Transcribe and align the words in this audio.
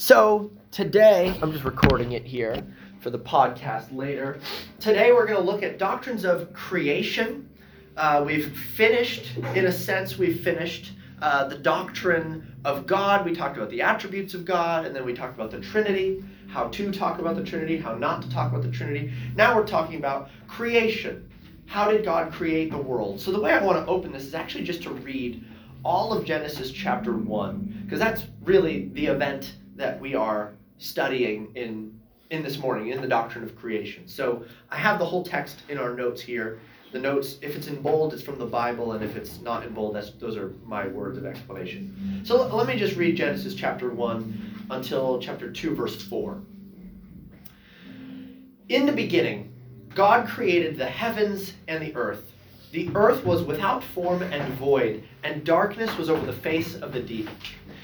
So 0.00 0.50
today, 0.70 1.38
I'm 1.42 1.52
just 1.52 1.62
recording 1.62 2.12
it 2.12 2.24
here 2.24 2.66
for 3.00 3.10
the 3.10 3.18
podcast 3.18 3.94
later. 3.94 4.40
Today, 4.78 5.12
we're 5.12 5.26
going 5.26 5.38
to 5.38 5.44
look 5.44 5.62
at 5.62 5.78
doctrines 5.78 6.24
of 6.24 6.54
creation. 6.54 7.50
Uh, 7.98 8.22
we've 8.24 8.56
finished, 8.56 9.36
in 9.54 9.66
a 9.66 9.70
sense, 9.70 10.16
we've 10.16 10.40
finished 10.40 10.92
uh, 11.20 11.48
the 11.48 11.58
doctrine 11.58 12.56
of 12.64 12.86
God. 12.86 13.26
We 13.26 13.34
talked 13.34 13.58
about 13.58 13.68
the 13.68 13.82
attributes 13.82 14.32
of 14.32 14.46
God, 14.46 14.86
and 14.86 14.96
then 14.96 15.04
we 15.04 15.12
talked 15.12 15.34
about 15.34 15.50
the 15.50 15.60
Trinity, 15.60 16.24
how 16.48 16.68
to 16.68 16.90
talk 16.90 17.18
about 17.18 17.36
the 17.36 17.44
Trinity, 17.44 17.76
how 17.76 17.94
not 17.94 18.22
to 18.22 18.30
talk 18.30 18.50
about 18.50 18.62
the 18.62 18.70
Trinity. 18.70 19.12
Now 19.36 19.54
we're 19.54 19.66
talking 19.66 19.96
about 19.96 20.30
creation. 20.48 21.30
How 21.66 21.90
did 21.90 22.06
God 22.06 22.32
create 22.32 22.70
the 22.70 22.78
world? 22.78 23.20
So 23.20 23.32
the 23.32 23.40
way 23.40 23.52
I 23.52 23.62
want 23.62 23.84
to 23.84 23.92
open 23.92 24.12
this 24.12 24.24
is 24.24 24.34
actually 24.34 24.64
just 24.64 24.82
to 24.84 24.90
read 24.92 25.44
all 25.84 26.14
of 26.14 26.24
Genesis 26.24 26.70
chapter 26.70 27.12
1, 27.12 27.82
because 27.84 27.98
that's 27.98 28.22
really 28.44 28.88
the 28.94 29.04
event 29.04 29.56
that 29.80 29.98
we 30.00 30.14
are 30.14 30.52
studying 30.78 31.50
in 31.54 31.98
in 32.30 32.44
this 32.44 32.58
morning 32.58 32.90
in 32.90 33.00
the 33.00 33.08
doctrine 33.08 33.42
of 33.42 33.56
creation. 33.56 34.06
So 34.06 34.44
I 34.70 34.76
have 34.76 35.00
the 35.00 35.04
whole 35.04 35.24
text 35.24 35.56
in 35.68 35.78
our 35.78 35.94
notes 35.94 36.20
here. 36.20 36.60
The 36.92 36.98
notes, 37.00 37.38
if 37.42 37.56
it's 37.56 37.66
in 37.66 37.82
bold, 37.82 38.12
it's 38.14 38.22
from 38.22 38.38
the 38.38 38.46
Bible, 38.46 38.92
and 38.92 39.04
if 39.04 39.16
it's 39.16 39.40
not 39.40 39.64
in 39.64 39.72
bold, 39.74 39.96
that's 39.96 40.10
those 40.12 40.36
are 40.36 40.52
my 40.64 40.86
words 40.86 41.18
of 41.18 41.24
explanation. 41.24 42.22
So 42.24 42.46
let 42.54 42.66
me 42.66 42.76
just 42.76 42.96
read 42.96 43.16
Genesis 43.16 43.54
chapter 43.54 43.90
one 43.90 44.66
until 44.70 45.18
chapter 45.18 45.50
two, 45.50 45.74
verse 45.74 46.00
four. 46.02 46.40
In 48.68 48.86
the 48.86 48.92
beginning, 48.92 49.52
God 49.94 50.28
created 50.28 50.76
the 50.76 50.86
heavens 50.86 51.54
and 51.66 51.82
the 51.82 51.94
earth. 51.96 52.24
The 52.70 52.90
earth 52.94 53.24
was 53.24 53.42
without 53.42 53.82
form 53.82 54.22
and 54.22 54.54
void, 54.54 55.02
and 55.24 55.44
darkness 55.44 55.96
was 55.96 56.08
over 56.08 56.24
the 56.24 56.32
face 56.32 56.76
of 56.76 56.92
the 56.92 57.00
deep 57.00 57.28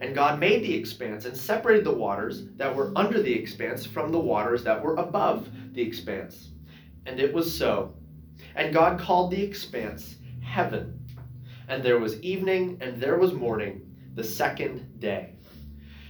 And 0.00 0.14
God 0.14 0.40
made 0.40 0.62
the 0.62 0.74
expanse 0.74 1.26
and 1.26 1.36
separated 1.36 1.84
the 1.84 1.92
waters 1.92 2.46
that 2.56 2.74
were 2.74 2.90
under 2.96 3.22
the 3.22 3.32
expanse 3.32 3.84
from 3.84 4.10
the 4.10 4.18
waters 4.18 4.64
that 4.64 4.82
were 4.82 4.96
above 4.96 5.48
the 5.74 5.82
expanse. 5.82 6.48
And 7.06 7.20
it 7.20 7.32
was 7.32 7.56
so. 7.56 7.94
And 8.54 8.72
God 8.72 8.98
called 8.98 9.30
the 9.30 9.42
expanse 9.42 10.16
heaven. 10.42 10.98
And 11.68 11.82
there 11.82 12.00
was 12.00 12.20
evening 12.22 12.78
and 12.80 13.00
there 13.00 13.18
was 13.18 13.34
morning, 13.34 13.94
the 14.14 14.24
second 14.24 14.98
day. 14.98 15.34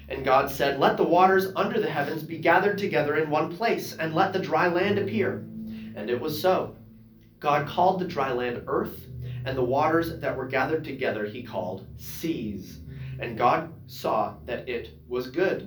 And 0.08 0.24
God 0.24 0.50
said, 0.50 0.80
Let 0.80 0.96
the 0.96 1.05
waters 1.05 1.52
under 1.56 1.80
the 1.80 1.91
heavens 1.91 2.22
be 2.22 2.38
gathered 2.38 2.78
together 2.78 3.16
in 3.16 3.30
one 3.30 3.55
place, 3.56 3.94
and 3.96 4.14
let 4.14 4.33
the 4.33 4.38
dry 4.38 4.68
land 4.68 4.98
appear. 4.98 5.44
And 5.94 6.08
it 6.08 6.20
was 6.20 6.41
so. 6.41 6.77
God 7.38 7.68
called 7.68 8.00
the 8.00 8.06
dry 8.06 8.33
land 8.33 8.64
earth, 8.66 9.06
and 9.44 9.56
the 9.56 9.64
waters 9.64 10.19
that 10.20 10.36
were 10.36 10.46
gathered 10.46 10.84
together 10.84 11.24
he 11.24 11.42
called 11.42 11.86
seas. 11.96 12.80
And 13.19 13.36
God 13.36 13.72
saw 13.86 14.36
that 14.46 14.69
it 14.69 14.98
was 15.08 15.30
good. 15.30 15.62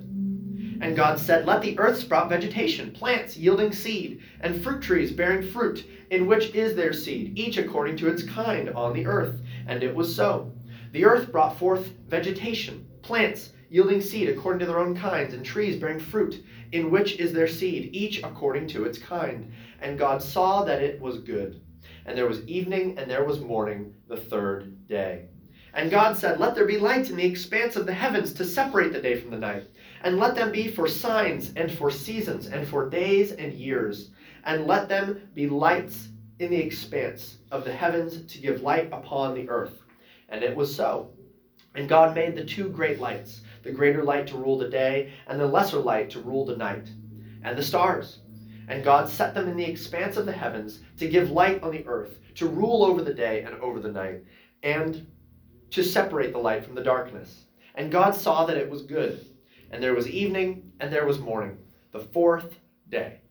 And 0.82 0.96
God 0.96 1.20
said, 1.20 1.46
Let 1.46 1.62
the 1.62 1.78
earth 1.80 1.98
sprout 1.98 2.30
vegetation, 2.30 2.92
plants 2.92 3.38
yielding 3.38 3.72
seed, 3.72 4.22
and 4.42 4.62
fruit 4.62 4.82
trees 4.82 5.12
bearing 5.12 5.48
fruit, 5.50 5.88
in 6.10 6.28
which 6.28 6.54
is 6.54 6.76
their 6.76 6.94
seed, 6.94 7.38
each 7.38 7.58
according 7.58 7.98
to 7.98 8.08
its 8.08 8.24
kind 8.24 8.70
on 8.72 8.94
the 8.94 9.06
earth. 9.06 9.42
And 9.68 9.84
it 9.84 9.96
was 9.96 10.14
so. 10.14 10.52
The 10.92 11.06
earth 11.06 11.32
brought 11.32 11.58
forth 11.58 11.94
vegetation, 12.08 12.86
plants 13.02 13.54
yielding 13.70 14.02
seed 14.02 14.30
according 14.30 14.60
to 14.60 14.66
their 14.66 14.80
own 14.80 14.96
kinds, 14.96 15.34
and 15.34 15.46
trees 15.46 15.80
bearing 15.80 16.00
fruit, 16.00 16.44
in 16.74 16.92
which 16.92 17.18
is 17.18 17.34
their 17.34 17.48
seed, 17.48 17.90
each 17.94 18.22
according 18.24 18.68
to 18.68 18.84
its 18.84 18.98
kind. 18.98 19.52
And 19.82 19.98
God 19.98 20.22
saw 20.22 20.64
that 20.66 20.82
it 20.82 21.00
was 21.00 21.20
good. 21.20 21.62
And 22.06 22.18
there 22.18 22.28
was 22.28 22.46
evening, 22.48 22.98
and 22.98 23.10
there 23.10 23.24
was 23.24 23.40
morning, 23.40 23.94
the 24.08 24.18
third 24.18 24.88
day. 24.88 25.26
And 25.74 25.90
God 25.90 26.18
said, 26.18 26.40
Let 26.40 26.54
there 26.54 26.68
be 26.68 26.78
lights 26.78 27.10
in 27.10 27.16
the 27.16 27.26
expanse 27.26 27.76
of 27.76 27.86
the 27.86 27.94
heavens 27.94 28.34
to 28.34 28.46
separate 28.46 28.94
the 28.94 29.02
day 29.02 29.20
from 29.20 29.32
the 29.32 29.40
night, 29.40 29.64
and 30.04 30.18
let 30.18 30.36
them 30.36 30.52
be 30.52 30.68
for 30.68 30.88
signs 30.88 31.52
and 31.56 31.72
for 31.72 31.90
seasons 31.90 32.48
and 32.48 32.68
for 32.68 32.90
days 32.90 33.32
and 33.32 33.54
years, 33.54 34.12
and 34.44 34.68
let 34.68 34.88
them 34.88 35.30
be 35.34 35.48
lights 35.50 36.10
in 36.40 36.52
the 36.52 36.58
expanse 36.58 37.38
of 37.52 37.64
the 37.64 37.74
heavens 37.74 38.26
to 38.32 38.40
give 38.40 38.62
light 38.62 38.90
upon 38.92 39.34
the 39.34 39.50
earth. 39.50 39.82
And 40.30 40.44
it 40.44 40.56
was 40.56 40.76
so. 40.76 41.12
And 41.76 41.90
God 41.90 42.14
made 42.14 42.36
the 42.36 42.46
two 42.46 42.70
great 42.70 43.00
lights, 43.00 43.42
the 43.64 43.72
greater 43.72 44.04
light 44.04 44.28
to 44.28 44.38
rule 44.38 44.58
the 44.58 44.70
day, 44.70 45.14
and 45.28 45.40
the 45.40 45.48
lesser 45.48 45.80
light 45.80 46.12
to 46.12 46.20
rule 46.20 46.46
the 46.46 46.58
night, 46.58 46.88
and 47.44 47.58
the 47.58 47.64
stars. 47.64 48.20
And 48.68 48.84
God 48.84 49.10
set 49.10 49.34
them 49.34 49.48
in 49.48 49.58
the 49.58 49.66
expanse 49.66 50.18
of 50.18 50.26
the 50.26 50.32
heavens 50.32 50.80
to 50.98 51.10
give 51.10 51.32
light 51.32 51.62
on 51.64 51.72
the 51.72 51.86
earth, 51.86 52.20
to 52.36 52.48
rule 52.48 52.84
over 52.84 53.02
the 53.02 53.14
day 53.14 53.44
and 53.44 53.56
over 53.56 53.80
the 53.80 53.92
night, 53.92 54.24
and 54.64 55.06
to 55.72 55.84
separate 55.84 56.32
the 56.32 56.40
light 56.40 56.64
from 56.64 56.76
the 56.76 56.84
darkness. 56.84 57.46
And 57.76 57.92
God 57.92 58.16
saw 58.16 58.46
that 58.46 58.58
it 58.58 58.70
was 58.70 58.84
good. 58.84 59.26
And 59.72 59.82
there 59.82 59.96
was 59.96 60.08
evening, 60.08 60.72
and 60.80 60.94
there 60.94 61.06
was 61.06 61.20
morning, 61.20 61.58
the 61.92 62.00
fourth 62.00 62.60
day. 62.90 63.22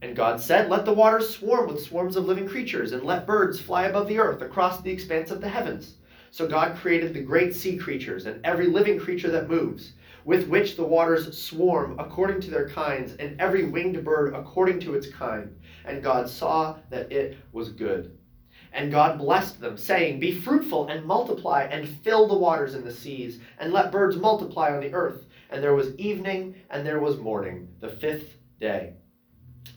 And 0.00 0.16
God 0.16 0.40
said, 0.40 0.70
Let 0.70 0.84
the 0.84 0.92
waters 0.92 1.34
swarm 1.34 1.68
with 1.68 1.82
swarms 1.82 2.16
of 2.16 2.26
living 2.26 2.48
creatures, 2.48 2.92
and 2.92 3.04
let 3.04 3.26
birds 3.26 3.60
fly 3.60 3.84
above 3.84 4.08
the 4.08 4.18
earth 4.18 4.42
across 4.42 4.80
the 4.80 4.90
expanse 4.90 5.30
of 5.30 5.40
the 5.40 5.48
heavens. 5.48 5.96
So 6.30 6.48
God 6.48 6.76
created 6.76 7.14
the 7.14 7.22
great 7.22 7.54
sea 7.54 7.76
creatures, 7.76 8.26
and 8.26 8.44
every 8.44 8.66
living 8.66 8.98
creature 8.98 9.30
that 9.30 9.48
moves, 9.48 9.92
with 10.24 10.48
which 10.48 10.76
the 10.76 10.84
waters 10.84 11.38
swarm 11.38 11.98
according 11.98 12.40
to 12.40 12.50
their 12.50 12.68
kinds, 12.68 13.14
and 13.16 13.40
every 13.40 13.64
winged 13.64 14.02
bird 14.04 14.34
according 14.34 14.80
to 14.80 14.94
its 14.94 15.08
kind. 15.08 15.54
And 15.84 16.02
God 16.02 16.28
saw 16.28 16.78
that 16.90 17.12
it 17.12 17.36
was 17.52 17.70
good. 17.70 18.18
And 18.72 18.90
God 18.90 19.18
blessed 19.18 19.60
them, 19.60 19.76
saying, 19.76 20.18
Be 20.18 20.32
fruitful 20.32 20.88
and 20.88 21.04
multiply, 21.04 21.62
and 21.70 21.88
fill 22.02 22.26
the 22.26 22.36
waters 22.36 22.74
in 22.74 22.84
the 22.84 22.92
seas, 22.92 23.38
and 23.58 23.72
let 23.72 23.92
birds 23.92 24.16
multiply 24.16 24.74
on 24.74 24.80
the 24.80 24.92
earth. 24.92 25.26
And 25.50 25.62
there 25.62 25.74
was 25.74 25.94
evening, 25.96 26.56
and 26.70 26.84
there 26.84 27.00
was 27.00 27.18
morning, 27.18 27.68
the 27.80 27.88
fifth 27.88 28.36
day. 28.58 28.94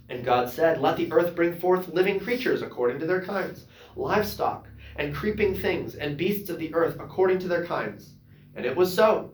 And 0.09 0.25
God 0.25 0.49
said, 0.49 0.79
Let 0.79 0.97
the 0.97 1.11
earth 1.11 1.35
bring 1.35 1.59
forth 1.59 1.89
living 1.89 2.19
creatures 2.19 2.61
according 2.61 2.99
to 2.99 3.05
their 3.05 3.21
kinds, 3.21 3.65
livestock, 3.95 4.67
and 4.95 5.13
creeping 5.13 5.55
things, 5.55 5.95
and 5.95 6.17
beasts 6.17 6.49
of 6.49 6.57
the 6.57 6.73
earth 6.73 6.97
according 6.99 7.39
to 7.39 7.47
their 7.47 7.65
kinds. 7.65 8.13
And 8.55 8.65
it 8.65 8.75
was 8.75 8.93
so. 8.93 9.33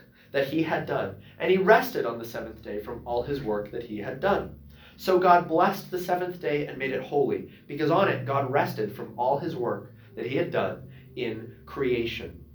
that 0.31 0.47
he 0.47 0.63
had 0.63 0.85
done, 0.85 1.15
and 1.39 1.51
he 1.51 1.57
rested 1.57 2.05
on 2.05 2.17
the 2.17 2.25
seventh 2.25 2.61
day 2.61 2.79
from 2.79 3.01
all 3.05 3.23
his 3.23 3.41
work 3.41 3.71
that 3.71 3.83
he 3.83 3.97
had 3.97 4.19
done. 4.19 4.55
So 4.97 5.19
God 5.19 5.47
blessed 5.47 5.89
the 5.89 5.99
seventh 5.99 6.39
day 6.39 6.67
and 6.67 6.77
made 6.77 6.91
it 6.91 7.03
holy, 7.03 7.49
because 7.67 7.91
on 7.91 8.07
it 8.07 8.25
God 8.25 8.51
rested 8.51 8.95
from 8.95 9.13
all 9.17 9.39
his 9.39 9.55
work 9.55 9.93
that 10.15 10.25
he 10.25 10.35
had 10.35 10.51
done 10.51 10.89
in 11.15 11.53
creation. 11.65 12.45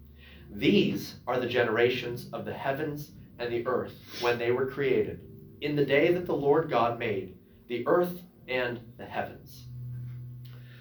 These 0.50 1.16
are 1.26 1.40
the 1.40 1.48
generations 1.48 2.28
of 2.32 2.44
the 2.44 2.54
heavens 2.54 3.10
and 3.38 3.52
the 3.52 3.66
earth 3.66 3.94
when 4.20 4.38
they 4.38 4.52
were 4.52 4.70
created, 4.70 5.20
in 5.60 5.76
the 5.76 5.84
day 5.84 6.12
that 6.12 6.26
the 6.26 6.34
Lord 6.34 6.70
God 6.70 6.98
made 6.98 7.36
the 7.68 7.86
earth 7.86 8.22
and 8.48 8.80
the 8.96 9.04
heavens. 9.04 9.64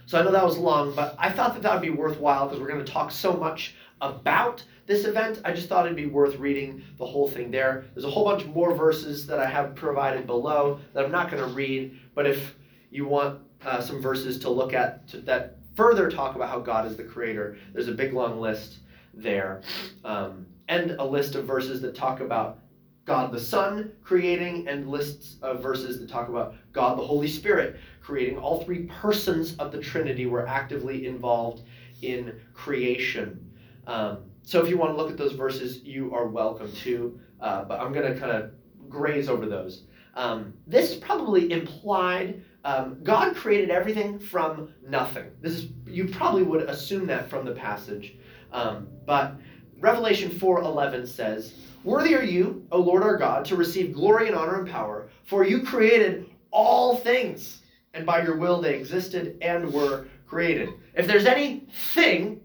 So 0.05 0.19
I 0.19 0.23
know 0.23 0.31
that 0.31 0.45
was 0.45 0.57
long, 0.57 0.93
but 0.93 1.15
I 1.17 1.31
thought 1.31 1.55
that 1.55 1.63
that 1.63 1.73
would 1.73 1.81
be 1.81 1.89
worthwhile 1.89 2.45
because 2.45 2.61
we're 2.61 2.69
going 2.69 2.85
to 2.85 2.91
talk 2.91 3.09
so 3.09 3.33
much 3.33 3.75
about 4.01 4.63
this 4.85 5.05
event. 5.05 5.41
I 5.43 5.53
just 5.53 5.67
thought 5.67 5.85
it'd 5.85 5.95
be 5.95 6.05
worth 6.05 6.37
reading 6.37 6.83
the 6.97 7.05
whole 7.05 7.29
thing 7.29 7.51
there. 7.51 7.85
There's 7.93 8.05
a 8.05 8.09
whole 8.09 8.25
bunch 8.25 8.45
more 8.45 8.75
verses 8.75 9.25
that 9.27 9.39
I 9.39 9.47
have 9.47 9.75
provided 9.75 10.27
below 10.27 10.79
that 10.93 11.05
I'm 11.05 11.11
not 11.11 11.31
going 11.31 11.43
to 11.43 11.49
read, 11.49 11.99
but 12.13 12.25
if 12.25 12.55
you 12.91 13.07
want 13.07 13.39
uh, 13.65 13.81
some 13.81 14.01
verses 14.01 14.39
to 14.39 14.49
look 14.49 14.73
at 14.73 15.07
to, 15.09 15.17
that 15.21 15.57
further 15.75 16.09
talk 16.09 16.35
about 16.35 16.49
how 16.49 16.59
God 16.59 16.85
is 16.85 16.95
the 16.95 17.03
creator, 17.03 17.57
there's 17.73 17.87
a 17.87 17.93
big 17.93 18.13
long 18.13 18.39
list 18.39 18.77
there. 19.13 19.61
Um, 20.03 20.45
and 20.67 20.91
a 20.91 21.03
list 21.05 21.35
of 21.35 21.45
verses 21.45 21.81
that 21.81 21.95
talk 21.95 22.19
about 22.21 22.59
God 23.05 23.31
the 23.31 23.39
Son 23.39 23.91
creating, 24.03 24.67
and 24.67 24.89
lists 24.89 25.37
of 25.43 25.61
verses 25.61 25.99
that 25.99 26.09
talk 26.09 26.27
about 26.27 26.55
God 26.73 26.97
the 26.97 27.05
Holy 27.05 27.27
Spirit 27.27 27.79
creating. 28.01 28.37
All 28.37 28.63
three 28.63 28.87
persons 28.87 29.55
of 29.57 29.71
the 29.71 29.79
Trinity 29.79 30.25
were 30.25 30.47
actively 30.47 31.05
involved 31.05 31.63
in 32.01 32.39
creation. 32.53 33.51
Um, 33.85 34.17
so 34.45 34.61
if 34.63 34.69
you 34.69 34.77
want 34.77 34.91
to 34.91 34.97
look 34.97 35.11
at 35.11 35.17
those 35.17 35.33
verses, 35.33 35.83
you 35.83 36.13
are 36.13 36.27
welcome 36.27 36.71
to, 36.71 37.19
uh, 37.41 37.63
but 37.63 37.79
I'm 37.79 37.91
going 37.91 38.13
to 38.13 38.19
kind 38.19 38.31
of 38.31 38.51
graze 38.87 39.27
over 39.27 39.47
those. 39.47 39.83
Um, 40.13 40.53
this 40.67 40.95
probably 40.95 41.51
implied 41.51 42.43
um, 42.63 42.97
God 43.03 43.35
created 43.35 43.69
everything 43.69 44.17
from 44.17 44.73
nothing. 44.87 45.25
This 45.39 45.53
is 45.53 45.67
you 45.85 46.07
probably 46.07 46.41
would 46.41 46.63
assume 46.63 47.05
that 47.07 47.29
from 47.29 47.45
the 47.45 47.51
passage, 47.51 48.15
um, 48.51 48.87
but 49.05 49.35
Revelation 49.79 50.31
4:11 50.31 51.05
says, 51.05 51.53
"Worthy 51.83 52.15
are 52.15 52.23
you, 52.23 52.65
O 52.71 52.79
Lord 52.79 53.03
our 53.03 53.17
God, 53.17 53.45
to 53.45 53.55
receive 53.55 53.93
glory 53.93 54.27
and 54.27 54.35
honor 54.35 54.59
and 54.59 54.67
power, 54.67 55.09
for 55.25 55.45
you 55.45 55.61
created 55.61 56.25
all 56.49 56.95
things, 56.95 57.61
and 57.93 58.03
by 58.03 58.23
your 58.23 58.37
will 58.37 58.59
they 58.59 58.73
existed 58.73 59.37
and 59.41 59.71
were 59.71 60.07
created." 60.25 60.69
If 60.95 61.05
there's 61.05 61.27
anything 61.27 62.41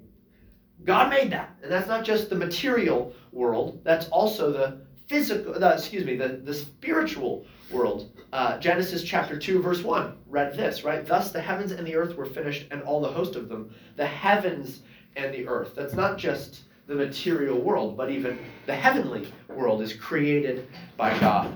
God 0.85 1.11
made 1.11 1.31
that. 1.33 1.57
And 1.63 1.71
that's 1.71 1.89
not 1.89 2.05
just 2.05 2.31
the 2.31 2.37
material 2.37 3.15
world, 3.33 3.81
that's 3.85 4.09
also 4.09 4.53
the 4.53 4.81
physical, 5.09 5.59
the, 5.59 5.75
excuse 5.75 6.05
me, 6.05 6.17
the, 6.17 6.29
the 6.29 6.55
spiritual 6.55 7.45
world. 7.71 8.11
Uh, 8.33 8.59
Genesis 8.59 9.03
chapter 9.03 9.37
2, 9.37 9.61
verse 9.61 9.83
1 9.83 10.17
read 10.29 10.57
this, 10.57 10.85
right? 10.85 11.05
Thus 11.05 11.33
the 11.33 11.41
heavens 11.41 11.73
and 11.73 11.87
the 11.87 11.97
earth 11.97 12.17
were 12.17 12.27
finished, 12.27 12.69
and 12.71 12.83
all 12.83 13.01
the 13.01 13.09
host 13.09 13.35
of 13.35 13.49
them. 13.49 13.75
The 13.97 14.07
heavens 14.07 14.83
and 15.17 15.35
the 15.35 15.47
earth. 15.49 15.75
That's 15.75 15.95
not 15.95 16.17
just 16.17 16.63
the 16.87 16.95
material 16.95 17.61
world, 17.61 17.97
but 17.97 18.11
even 18.11 18.39
the 18.67 18.75
heavenly 18.75 19.33
world 19.49 19.83
is 19.83 19.93
created 19.93 20.69
by 20.97 21.17
God. 21.19 21.53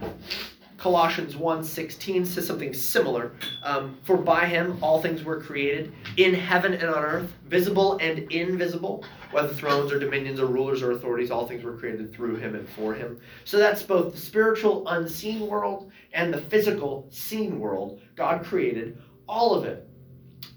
Colossians 0.85 1.35
1:16 1.35 2.27
says 2.27 2.47
something 2.47 2.75
similar. 2.75 3.33
Um, 3.63 3.97
For 4.03 4.19
by 4.19 4.45
him 4.45 4.77
all 4.83 5.01
things 5.01 5.25
were 5.25 5.41
created, 5.41 5.95
in 6.19 6.35
heaven 6.35 6.75
and 6.75 6.91
on 6.91 7.03
earth, 7.03 7.33
visible 7.47 7.97
and 8.03 8.31
invisible, 8.31 9.03
whether 9.31 9.49
thrones 9.49 9.91
or 9.91 9.99
dominions 9.99 10.39
or 10.39 10.45
rulers 10.45 10.83
or 10.83 10.91
authorities, 10.91 11.31
all 11.31 11.47
things 11.47 11.65
were 11.65 11.79
created 11.79 12.13
through 12.13 12.37
him 12.37 12.55
and 12.55 12.69
for 12.69 12.93
him. 12.93 13.19
So 13.47 13.57
that's 13.57 13.83
both 13.83 14.13
the 14.13 14.21
spiritual 14.21 14.87
unseen 14.89 15.47
world 15.47 15.91
and 16.13 16.35
the 16.35 16.43
physical 16.43 17.07
seen 17.09 17.59
world. 17.59 18.03
God 18.15 18.45
created 18.45 18.99
all 19.27 19.55
of 19.55 19.65
it. 19.65 19.89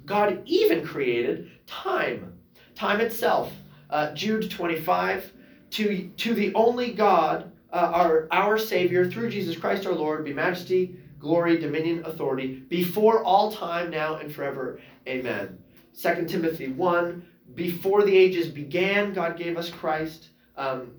God 0.05 0.41
even 0.43 0.85
created 0.85 1.51
time, 1.67 2.33
time 2.75 2.99
itself. 2.99 3.53
Uh, 3.89 4.13
Jude 4.13 4.51
25, 4.51 5.31
to, 5.69 6.09
to 6.17 6.33
the 6.33 6.53
only 6.53 6.91
God 6.91 7.53
uh, 7.71 7.91
our, 7.93 8.27
our 8.31 8.57
Savior, 8.57 9.09
through 9.09 9.29
Jesus 9.29 9.57
Christ 9.57 9.85
our 9.85 9.93
Lord, 9.93 10.23
be 10.23 10.33
majesty, 10.33 10.95
glory, 11.19 11.57
dominion, 11.57 12.05
authority, 12.05 12.63
before 12.69 13.23
all 13.23 13.51
time, 13.51 13.89
now 13.89 14.15
and 14.15 14.33
forever. 14.33 14.79
Amen. 15.07 15.57
2 15.99 16.25
Timothy 16.25 16.69
1 16.69 17.25
Before 17.55 18.03
the 18.03 18.15
ages 18.15 18.47
began, 18.47 19.13
God 19.13 19.37
gave 19.37 19.57
us 19.57 19.69
Christ. 19.69 20.29
Um, 20.55 20.91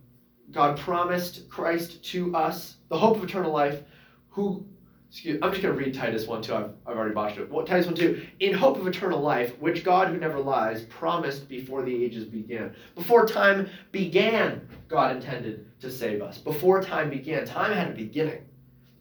God 0.50 0.78
promised 0.78 1.48
Christ 1.48 2.02
to 2.06 2.34
us, 2.34 2.76
the 2.88 2.98
hope 2.98 3.16
of 3.16 3.24
eternal 3.24 3.52
life, 3.52 3.82
who 4.30 4.66
Excuse, 5.10 5.38
I'm 5.42 5.50
just 5.52 5.62
going 5.62 5.74
to 5.74 5.84
read 5.84 5.94
Titus 5.94 6.26
1 6.26 6.42
2. 6.42 6.54
I've, 6.54 6.70
I've 6.86 6.96
already 6.96 7.14
botched 7.14 7.38
it. 7.38 7.50
What, 7.50 7.66
Titus 7.66 7.86
1 7.86 7.94
2. 7.94 8.26
In 8.40 8.52
hope 8.52 8.76
of 8.78 8.86
eternal 8.86 9.20
life, 9.20 9.58
which 9.58 9.82
God, 9.82 10.08
who 10.08 10.18
never 10.18 10.38
lies, 10.38 10.82
promised 10.84 11.48
before 11.48 11.82
the 11.82 12.04
ages 12.04 12.24
began. 12.24 12.74
Before 12.94 13.26
time 13.26 13.70
began, 13.90 14.68
God 14.86 15.16
intended 15.16 15.66
to 15.80 15.90
save 15.90 16.20
us. 16.20 16.36
Before 16.36 16.82
time 16.82 17.08
began, 17.08 17.46
time 17.46 17.72
had 17.72 17.88
a 17.88 17.94
beginning. 17.94 18.44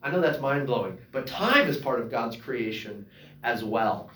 I 0.02 0.10
know 0.10 0.22
that's 0.22 0.40
mind 0.40 0.68
blowing, 0.68 0.98
but 1.12 1.28
time 1.28 1.68
is 1.68 1.76
part 1.76 2.00
of 2.00 2.10
God's 2.10 2.38
creation 2.38 3.06
as 3.44 3.66
well. 3.66 4.10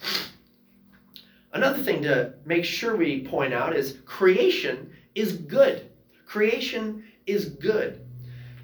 Another 1.53 1.83
thing 1.83 2.01
to 2.03 2.35
make 2.45 2.63
sure 2.63 2.95
we 2.95 3.27
point 3.27 3.53
out 3.53 3.75
is 3.75 3.97
creation 4.05 4.91
is 5.15 5.33
good. 5.33 5.91
Creation 6.25 7.03
is 7.25 7.45
good. 7.45 8.00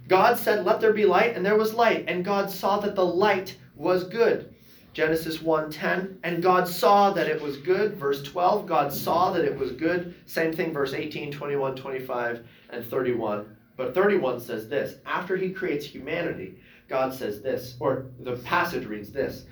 God 0.07 0.37
said, 0.37 0.65
Let 0.65 0.79
there 0.79 0.93
be 0.93 1.05
light, 1.05 1.35
and 1.35 1.45
there 1.45 1.57
was 1.57 1.73
light. 1.73 2.05
And 2.07 2.23
God 2.23 2.49
saw 2.49 2.79
that 2.79 2.95
the 2.95 3.05
light 3.05 3.57
was 3.75 4.03
good. 4.05 4.53
Genesis 4.97 5.37
1:10 5.37 6.17
and 6.23 6.41
God 6.41 6.67
saw 6.67 7.11
that 7.11 7.27
it 7.27 7.39
was 7.39 7.57
good 7.57 7.97
verse 7.97 8.23
12 8.23 8.65
God 8.65 8.91
saw 8.91 9.31
that 9.31 9.45
it 9.45 9.55
was 9.55 9.71
good 9.73 10.15
same 10.25 10.51
thing 10.51 10.73
verse 10.73 10.95
18 10.95 11.31
21 11.31 11.75
25 11.75 12.47
and 12.71 12.83
31 12.83 13.55
but 13.75 13.93
31 13.93 14.39
says 14.39 14.67
this 14.67 14.95
after 15.05 15.37
he 15.37 15.51
creates 15.51 15.85
humanity 15.85 16.57
God 16.89 17.13
says 17.13 17.43
this 17.43 17.75
or 17.79 18.07
the 18.21 18.37
passage 18.37 18.87
reads 18.87 19.11
this 19.11 19.45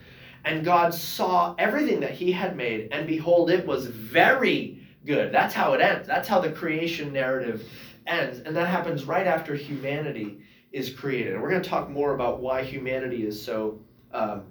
and 0.46 0.66
God 0.66 0.96
saw 0.96 1.54
everything 1.60 2.00
that 2.00 2.16
he 2.16 2.32
had 2.32 2.58
made 2.58 2.90
and 2.92 3.06
behold 3.06 3.52
it 3.52 3.68
was 3.68 3.86
very 3.86 4.82
good 5.06 5.32
that's 5.32 5.54
how 5.54 5.74
it 5.74 5.80
ends 5.80 6.08
that's 6.08 6.28
how 6.28 6.40
the 6.40 6.52
creation 6.52 7.14
narrative 7.14 7.70
ends 8.08 8.40
and 8.40 8.56
that 8.56 8.68
happens 8.68 9.06
right 9.06 9.28
after 9.28 9.56
humanity 9.56 10.40
is 10.72 10.90
created. 10.90 11.34
And 11.34 11.42
we're 11.42 11.50
going 11.50 11.62
to 11.62 11.70
talk 11.70 11.90
more 11.90 12.14
about 12.16 12.42
why 12.42 12.64
humanity 12.64 13.26
is 13.26 13.42
so 13.42 13.80
um, 14.14 14.44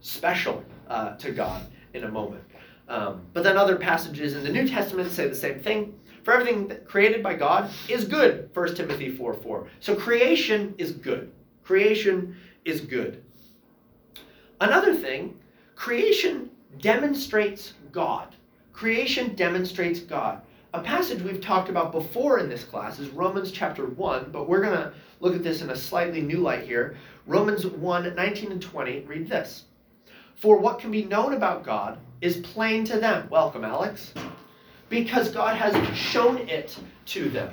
special 0.00 0.64
uh, 0.88 1.16
to 1.16 1.30
God 1.30 1.64
in 1.94 2.04
a 2.04 2.08
moment. 2.08 2.42
Um, 2.88 3.22
but 3.32 3.44
then 3.44 3.56
other 3.56 3.76
passages 3.76 4.34
in 4.34 4.42
the 4.42 4.50
New 4.50 4.66
Testament 4.68 5.10
say 5.10 5.28
the 5.28 5.36
same 5.36 5.60
thing. 5.60 5.98
For 6.24 6.34
everything 6.34 6.76
created 6.84 7.22
by 7.22 7.34
God 7.34 7.70
is 7.88 8.04
good, 8.04 8.50
1 8.54 8.74
Timothy 8.74 9.10
4 9.10 9.34
4. 9.34 9.68
So 9.80 9.94
creation 9.96 10.74
is 10.78 10.92
good. 10.92 11.32
Creation 11.64 12.36
is 12.64 12.80
good. 12.80 13.24
Another 14.60 14.94
thing, 14.94 15.38
creation 15.74 16.50
demonstrates 16.78 17.74
God. 17.90 18.34
Creation 18.72 19.34
demonstrates 19.34 20.00
God. 20.00 20.42
A 20.74 20.80
passage 20.80 21.20
we've 21.20 21.42
talked 21.42 21.68
about 21.68 21.92
before 21.92 22.38
in 22.38 22.48
this 22.48 22.64
class 22.64 22.98
is 22.98 23.10
Romans 23.10 23.52
chapter 23.52 23.84
1, 23.84 24.30
but 24.32 24.48
we're 24.48 24.62
going 24.62 24.78
to 24.78 24.94
look 25.20 25.34
at 25.34 25.42
this 25.42 25.60
in 25.60 25.68
a 25.68 25.76
slightly 25.76 26.22
new 26.22 26.38
light 26.38 26.64
here. 26.64 26.96
Romans 27.26 27.66
1 27.66 28.14
19 28.14 28.52
and 28.52 28.62
20 28.62 29.00
read 29.00 29.28
this 29.28 29.64
For 30.34 30.56
what 30.56 30.78
can 30.78 30.90
be 30.90 31.04
known 31.04 31.34
about 31.34 31.62
God 31.62 31.98
is 32.22 32.38
plain 32.38 32.86
to 32.86 32.98
them. 32.98 33.28
Welcome, 33.28 33.66
Alex. 33.66 34.14
Because 34.88 35.28
God 35.28 35.56
has 35.56 35.94
shown 35.94 36.38
it 36.48 36.78
to 37.06 37.28
them. 37.28 37.52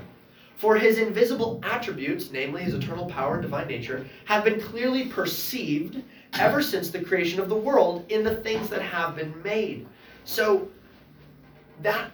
For 0.56 0.78
his 0.78 0.98
invisible 0.98 1.60
attributes, 1.64 2.32
namely 2.32 2.64
his 2.64 2.74
eternal 2.74 3.06
power 3.08 3.34
and 3.34 3.42
divine 3.42 3.68
nature, 3.68 4.08
have 4.26 4.46
been 4.46 4.62
clearly 4.62 5.08
perceived 5.08 6.02
ever 6.36 6.62
since 6.62 6.90
the 6.90 7.04
creation 7.04 7.42
of 7.42 7.50
the 7.50 7.56
world 7.56 8.06
in 8.08 8.24
the 8.24 8.36
things 8.36 8.70
that 8.70 8.82
have 8.82 9.18
been 9.18 9.44
made. 9.44 9.88
So 10.24 10.70
that 11.82 12.12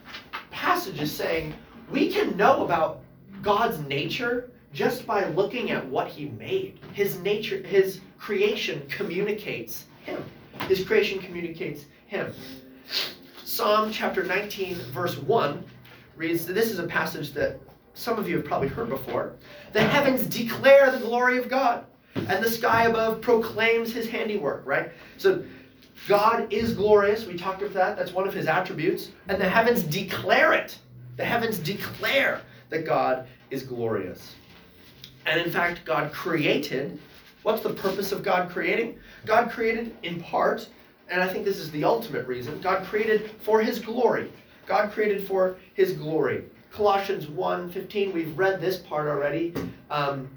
passage 0.65 1.00
is 1.00 1.12
saying 1.12 1.53
we 1.91 2.12
can 2.12 2.36
know 2.36 2.65
about 2.65 3.01
God's 3.43 3.77
nature 3.81 4.50
just 4.74 5.05
by 5.05 5.25
looking 5.25 5.69
at 5.69 5.86
what 5.86 6.07
he 6.07 6.25
made. 6.29 6.79
His 6.91 7.19
nature, 7.19 7.62
his 7.62 8.01
creation 8.17 8.81
communicates 8.89 9.86
him. 10.03 10.25
His 10.67 10.84
creation 10.84 11.19
communicates 11.19 11.86
him. 12.07 12.34
Psalm 13.43 13.91
chapter 13.91 14.24
19, 14.24 14.77
verse 14.91 15.19
1 15.19 15.63
reads 16.15 16.48
this 16.48 16.72
is 16.72 16.79
a 16.79 16.88
passage 16.88 17.31
that 17.34 17.60
some 17.93 18.17
of 18.17 18.27
you 18.27 18.38
have 18.38 18.45
probably 18.45 18.67
heard 18.67 18.89
before. 18.89 19.34
The 19.72 19.84
heavens 19.84 20.25
declare 20.25 20.89
the 20.89 20.98
glory 20.98 21.38
of 21.38 21.48
God, 21.48 21.86
And 22.15 22.43
the 22.43 22.50
sky 22.50 22.86
above 22.86 23.22
proclaims 23.22 23.93
his 23.93 24.10
handiwork, 24.10 24.65
right? 24.65 24.91
So 25.17 25.43
God 26.07 26.51
is 26.53 26.74
glorious. 26.74 27.25
We 27.25 27.35
talked 27.35 27.62
about 27.62 27.74
that. 27.74 27.97
That's 27.97 28.13
one 28.13 28.27
of 28.27 28.33
his 28.33 28.47
attributes. 28.47 29.09
And 29.27 29.41
the 29.41 29.50
heavens 29.50 29.83
declare 29.83 30.53
it. 30.53 30.77
The 31.17 31.25
heavens 31.25 31.57
declare 31.57 32.41
that 32.69 32.85
God 32.85 33.27
is 33.50 33.63
glorious. 33.63 34.35
And 35.25 35.39
in 35.39 35.51
fact, 35.51 35.83
God 35.85 36.12
created. 36.12 37.00
What's 37.43 37.63
the 37.63 37.74
purpose 37.74 38.12
of 38.12 38.24
God 38.24 38.50
creating? 38.50 39.00
God 39.25 39.50
created 39.50 39.95
in 40.03 40.21
part, 40.21 40.67
and 41.09 41.21
I 41.21 41.27
think 41.27 41.45
this 41.45 41.57
is 41.57 41.71
the 41.71 41.83
ultimate 41.83 42.27
reason, 42.27 42.59
God 42.62 42.85
created 42.85 43.31
for 43.41 43.62
his 43.62 43.79
glory. 43.79 44.31
God 44.65 44.91
created 44.91 45.27
for 45.27 45.57
his 45.74 45.93
glory. 45.93 46.43
Colossians 46.71 47.27
1:15, 47.27 48.13
we've 48.13 48.38
read 48.38 48.59
this 48.59 48.77
part 48.77 49.07
already. 49.07 49.53
Um, 49.89 50.29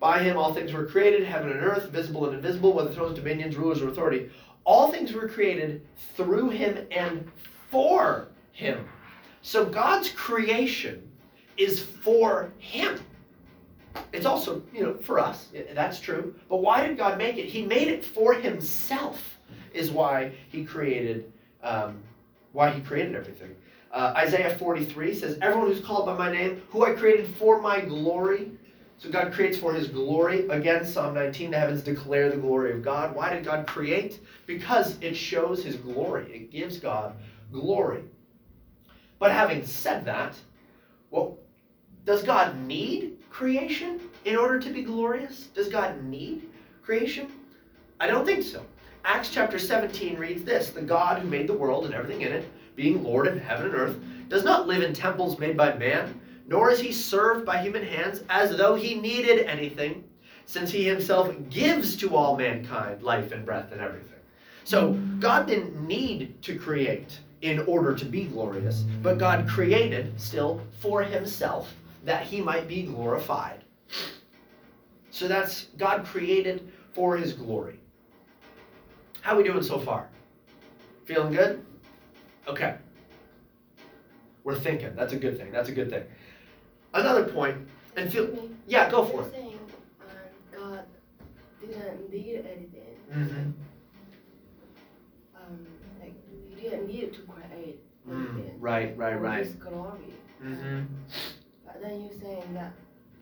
by 0.00 0.20
him 0.20 0.38
all 0.38 0.54
things 0.54 0.72
were 0.72 0.86
created, 0.86 1.24
heaven 1.24 1.50
and 1.50 1.60
earth, 1.60 1.90
visible 1.90 2.24
and 2.24 2.34
invisible, 2.34 2.72
whether 2.72 2.90
thrones, 2.90 3.16
dominions, 3.16 3.56
rulers, 3.56 3.82
or 3.82 3.88
authority. 3.88 4.30
All 4.70 4.92
things 4.92 5.12
were 5.12 5.26
created 5.26 5.84
through 6.14 6.50
him 6.50 6.86
and 6.92 7.28
for 7.72 8.28
him. 8.52 8.86
So 9.42 9.64
God's 9.64 10.10
creation 10.10 11.10
is 11.56 11.82
for 11.82 12.52
him. 12.58 13.00
It's 14.12 14.26
also, 14.26 14.62
you 14.72 14.84
know, 14.84 14.94
for 14.94 15.18
us. 15.18 15.48
That's 15.74 15.98
true. 15.98 16.36
But 16.48 16.58
why 16.58 16.86
did 16.86 16.96
God 16.96 17.18
make 17.18 17.36
it? 17.36 17.46
He 17.46 17.66
made 17.66 17.88
it 17.88 18.04
for 18.04 18.32
himself, 18.32 19.40
is 19.74 19.90
why 19.90 20.30
he 20.50 20.64
created, 20.64 21.32
um, 21.64 22.00
why 22.52 22.70
he 22.70 22.80
created 22.80 23.16
everything. 23.16 23.56
Uh, 23.90 24.14
Isaiah 24.16 24.54
43 24.56 25.14
says, 25.16 25.36
Everyone 25.42 25.66
who's 25.66 25.84
called 25.84 26.06
by 26.06 26.16
my 26.16 26.30
name, 26.30 26.62
who 26.70 26.84
I 26.84 26.92
created 26.92 27.26
for 27.34 27.60
my 27.60 27.80
glory. 27.80 28.52
So 29.00 29.10
God 29.10 29.32
creates 29.32 29.56
for 29.56 29.72
his 29.72 29.88
glory. 29.88 30.46
Again, 30.48 30.84
Psalm 30.84 31.14
19, 31.14 31.52
the 31.52 31.58
heavens 31.58 31.82
declare 31.82 32.30
the 32.30 32.36
glory 32.36 32.72
of 32.72 32.82
God. 32.82 33.16
Why 33.16 33.32
did 33.32 33.44
God 33.44 33.66
create? 33.66 34.20
Because 34.44 34.98
it 35.00 35.16
shows 35.16 35.64
his 35.64 35.76
glory. 35.76 36.30
It 36.30 36.52
gives 36.52 36.78
God 36.78 37.16
glory. 37.50 38.04
But 39.18 39.32
having 39.32 39.64
said 39.64 40.04
that, 40.04 40.36
well, 41.10 41.38
does 42.04 42.22
God 42.22 42.58
need 42.58 43.16
creation 43.30 44.00
in 44.26 44.36
order 44.36 44.60
to 44.60 44.70
be 44.70 44.82
glorious? 44.82 45.46
Does 45.54 45.68
God 45.68 46.04
need 46.04 46.50
creation? 46.82 47.32
I 48.00 48.06
don't 48.06 48.26
think 48.26 48.42
so. 48.44 48.62
Acts 49.06 49.30
chapter 49.30 49.58
17 49.58 50.18
reads 50.18 50.44
this 50.44 50.68
The 50.68 50.82
God 50.82 51.22
who 51.22 51.28
made 51.28 51.46
the 51.46 51.54
world 51.54 51.86
and 51.86 51.94
everything 51.94 52.20
in 52.20 52.32
it 52.32 52.46
being 52.76 53.02
Lord 53.02 53.26
of 53.26 53.38
heaven 53.38 53.66
and 53.66 53.74
earth, 53.74 53.96
does 54.28 54.44
not 54.44 54.66
live 54.66 54.82
in 54.82 54.94
temples 54.94 55.38
made 55.38 55.56
by 55.56 55.74
man, 55.74 56.18
nor 56.50 56.70
is 56.70 56.80
he 56.80 56.92
served 56.92 57.46
by 57.46 57.62
human 57.62 57.86
hands 57.86 58.22
as 58.28 58.56
though 58.56 58.74
he 58.74 58.96
needed 58.96 59.46
anything, 59.46 60.04
since 60.46 60.70
he 60.72 60.84
himself 60.84 61.32
gives 61.48 61.96
to 61.96 62.14
all 62.14 62.36
mankind 62.36 63.02
life 63.02 63.30
and 63.30 63.46
breath 63.46 63.70
and 63.70 63.80
everything. 63.80 64.18
So 64.64 64.94
God 65.20 65.46
didn't 65.46 65.86
need 65.86 66.42
to 66.42 66.58
create 66.58 67.20
in 67.42 67.60
order 67.60 67.94
to 67.94 68.04
be 68.04 68.24
glorious, 68.24 68.84
but 69.00 69.16
God 69.16 69.48
created 69.48 70.20
still 70.20 70.60
for 70.80 71.02
himself 71.02 71.72
that 72.04 72.24
he 72.24 72.40
might 72.40 72.66
be 72.66 72.82
glorified. 72.82 73.62
So 75.12 75.28
that's 75.28 75.66
God 75.78 76.04
created 76.04 76.72
for 76.92 77.16
his 77.16 77.32
glory. 77.32 77.78
How 79.20 79.36
we 79.36 79.44
doing 79.44 79.62
so 79.62 79.78
far? 79.78 80.08
Feeling 81.04 81.32
good? 81.32 81.64
Okay. 82.48 82.76
We're 84.44 84.58
thinking. 84.58 84.94
That's 84.96 85.12
a 85.12 85.16
good 85.16 85.38
thing. 85.38 85.52
That's 85.52 85.68
a 85.68 85.72
good 85.72 85.90
thing. 85.90 86.04
Another 86.92 87.24
point, 87.24 87.56
and 87.96 88.12
feel. 88.12 88.28
Yeah, 88.66 88.90
go 88.90 89.04
for 89.04 89.22
it. 89.22 89.32
Saying, 89.32 89.58
uh, 90.00 90.56
God 90.56 90.84
didn't 91.60 92.12
need 92.12 92.36
anything. 92.36 92.96
Mm-hmm. 93.12 93.50
Um, 95.36 95.66
like 96.00 96.14
He 96.48 96.60
didn't 96.60 96.88
need 96.88 97.12
to 97.14 97.20
create 97.20 97.80
mm, 98.08 98.34
anything. 98.34 98.54
Mm, 98.54 98.56
right, 98.58 98.96
right, 98.96 99.20
right. 99.20 99.44
His 99.44 99.54
glory. 99.54 100.14
Mm-hmm. 100.44 100.80
But 101.64 101.80
then 101.82 102.02
you're 102.02 102.20
saying 102.20 102.54
that 102.54 102.72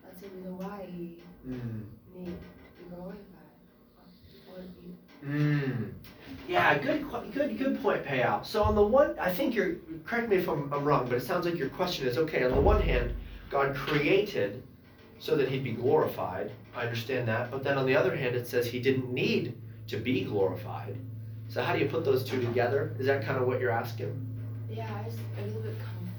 that's 0.03 0.21
the 0.21 0.29
reason 0.29 0.57
why 0.57 0.87
He 0.91 1.17
mm. 1.47 1.83
need 2.15 2.25
to 2.25 2.83
be 2.83 2.95
glorified. 2.95 3.23
What 4.47 4.63
you 4.83 4.95
Mm. 5.25 5.91
Yeah, 6.47 6.77
good, 6.77 7.05
good, 7.33 7.57
good 7.57 7.83
point, 7.83 8.03
payout. 8.05 8.45
So 8.45 8.63
on 8.63 8.73
the 8.73 8.81
one, 8.81 9.17
I 9.19 9.33
think 9.33 9.53
you're. 9.53 9.75
Correct 10.05 10.29
me 10.29 10.37
if 10.37 10.47
I'm, 10.47 10.73
I'm 10.73 10.83
wrong, 10.83 11.07
but 11.07 11.17
it 11.17 11.23
sounds 11.23 11.45
like 11.45 11.57
your 11.57 11.69
question 11.69 12.07
is 12.07 12.17
okay. 12.17 12.43
On 12.45 12.51
the 12.51 12.61
one 12.61 12.81
hand, 12.81 13.13
God 13.49 13.75
created 13.75 14.63
so 15.19 15.35
that 15.35 15.49
He'd 15.49 15.63
be 15.63 15.71
glorified. 15.71 16.51
I 16.75 16.83
understand 16.83 17.27
that, 17.27 17.51
but 17.51 17.63
then 17.63 17.77
on 17.77 17.85
the 17.85 17.95
other 17.95 18.15
hand, 18.15 18.35
it 18.35 18.47
says 18.47 18.67
He 18.67 18.79
didn't 18.79 19.11
need 19.11 19.57
to 19.87 19.97
be 19.97 20.21
glorified. 20.23 20.95
So 21.49 21.63
how 21.63 21.73
do 21.73 21.79
you 21.79 21.87
put 21.87 22.05
those 22.05 22.23
two 22.23 22.39
together? 22.39 22.95
Is 22.99 23.07
that 23.07 23.25
kind 23.25 23.39
of 23.39 23.47
what 23.47 23.59
you're 23.59 23.71
asking? 23.71 24.25
Yeah, 24.69 24.87
I 24.93 25.03
was 25.03 25.15
a 25.15 25.45
little 25.47 25.61
bit 25.63 25.75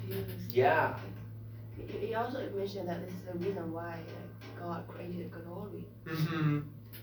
confused. 0.09 0.53
Yeah. 0.53 0.97
He 2.01 2.15
also 2.15 2.51
mentioned 2.55 2.89
that 2.89 3.05
this 3.05 3.15
is 3.15 3.23
the 3.33 3.39
reason 3.39 3.73
why 3.73 3.97
God 4.61 4.85
created 4.89 5.31
glory. 5.31 5.87
Mm-hmm. 6.07 6.61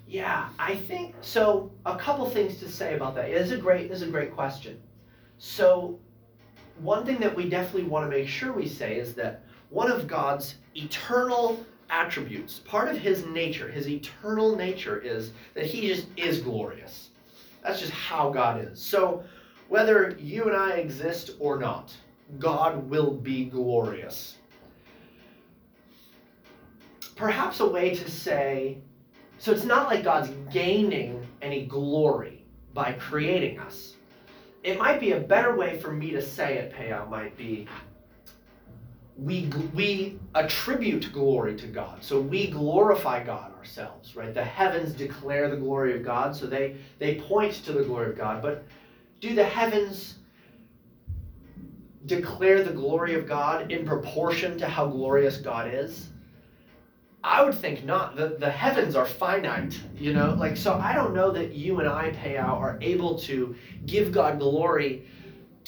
Yeah, 0.07 0.49
I 0.59 0.75
think 0.75 1.15
so. 1.21 1.71
A 1.85 1.97
couple 1.97 2.29
things 2.29 2.59
to 2.59 2.69
say 2.69 2.95
about 2.95 3.15
that. 3.15 3.29
It 3.29 3.37
is 3.37 3.51
a 3.51 3.57
great, 3.57 3.89
is 3.91 4.01
a 4.01 4.07
great 4.07 4.35
question. 4.35 4.79
So, 5.37 5.99
one 6.79 7.05
thing 7.05 7.19
that 7.19 7.35
we 7.35 7.49
definitely 7.49 7.89
want 7.89 8.09
to 8.09 8.15
make 8.15 8.27
sure 8.27 8.51
we 8.51 8.67
say 8.67 8.97
is 8.97 9.13
that 9.15 9.43
one 9.69 9.91
of 9.91 10.07
God's 10.07 10.55
eternal 10.75 11.65
attributes, 11.89 12.59
part 12.59 12.89
of 12.89 12.97
His 12.97 13.25
nature, 13.25 13.69
His 13.69 13.87
eternal 13.87 14.55
nature, 14.55 14.99
is 14.99 15.31
that 15.53 15.65
He 15.65 15.87
just 15.87 16.07
is 16.15 16.39
glorious. 16.39 17.09
That's 17.63 17.79
just 17.79 17.91
how 17.91 18.29
God 18.29 18.61
is. 18.61 18.81
So, 18.81 19.23
whether 19.67 20.15
you 20.19 20.45
and 20.45 20.55
I 20.55 20.77
exist 20.77 21.31
or 21.39 21.59
not, 21.59 21.93
God 22.39 22.89
will 22.89 23.11
be 23.11 23.45
glorious. 23.45 24.37
Perhaps 27.15 27.59
a 27.59 27.67
way 27.67 27.95
to 27.95 28.09
say 28.09 28.77
so 29.39 29.51
it's 29.51 29.63
not 29.63 29.87
like 29.87 30.03
God's 30.03 30.31
gaining 30.51 31.25
any 31.41 31.65
glory 31.65 32.43
by 32.73 32.93
creating 32.93 33.59
us. 33.59 33.95
It 34.63 34.79
might 34.79 34.99
be 34.99 35.11
a 35.11 35.19
better 35.19 35.55
way 35.55 35.79
for 35.79 35.91
me 35.91 36.11
to 36.11 36.21
say 36.21 36.57
it, 36.57 36.73
Peo, 36.75 37.05
might 37.09 37.37
be 37.37 37.67
we, 39.17 39.49
we 39.73 40.19
attribute 40.35 41.11
glory 41.11 41.55
to 41.55 41.67
God. 41.67 42.03
So 42.03 42.19
we 42.19 42.47
glorify 42.47 43.23
God 43.23 43.55
ourselves, 43.55 44.15
right? 44.15 44.33
The 44.33 44.43
heavens 44.43 44.93
declare 44.93 45.49
the 45.49 45.57
glory 45.57 45.95
of 45.95 46.03
God, 46.03 46.35
so 46.35 46.45
they, 46.45 46.77
they 46.99 47.15
point 47.15 47.53
to 47.65 47.73
the 47.73 47.83
glory 47.83 48.11
of 48.11 48.17
God. 48.17 48.41
But 48.41 48.65
do 49.19 49.33
the 49.33 49.43
heavens 49.43 50.15
declare 52.05 52.63
the 52.63 52.71
glory 52.71 53.15
of 53.15 53.27
God 53.27 53.71
in 53.71 53.85
proportion 53.85 54.57
to 54.59 54.67
how 54.67 54.85
glorious 54.87 55.37
God 55.37 55.73
is? 55.73 56.09
I 57.23 57.43
would 57.43 57.55
think 57.55 57.83
not. 57.83 58.15
The, 58.15 58.37
the 58.39 58.49
heavens 58.49 58.95
are 58.95 59.05
finite, 59.05 59.79
you 59.97 60.13
know? 60.13 60.35
Like, 60.35 60.55
so 60.55 60.75
I 60.75 60.93
don't 60.93 61.13
know 61.13 61.31
that 61.31 61.53
you 61.53 61.79
and 61.79 61.89
I, 61.89 62.11
Payout, 62.11 62.53
are 62.53 62.77
able 62.81 63.17
to 63.21 63.55
give 63.85 64.11
God 64.11 64.39
glory 64.39 65.07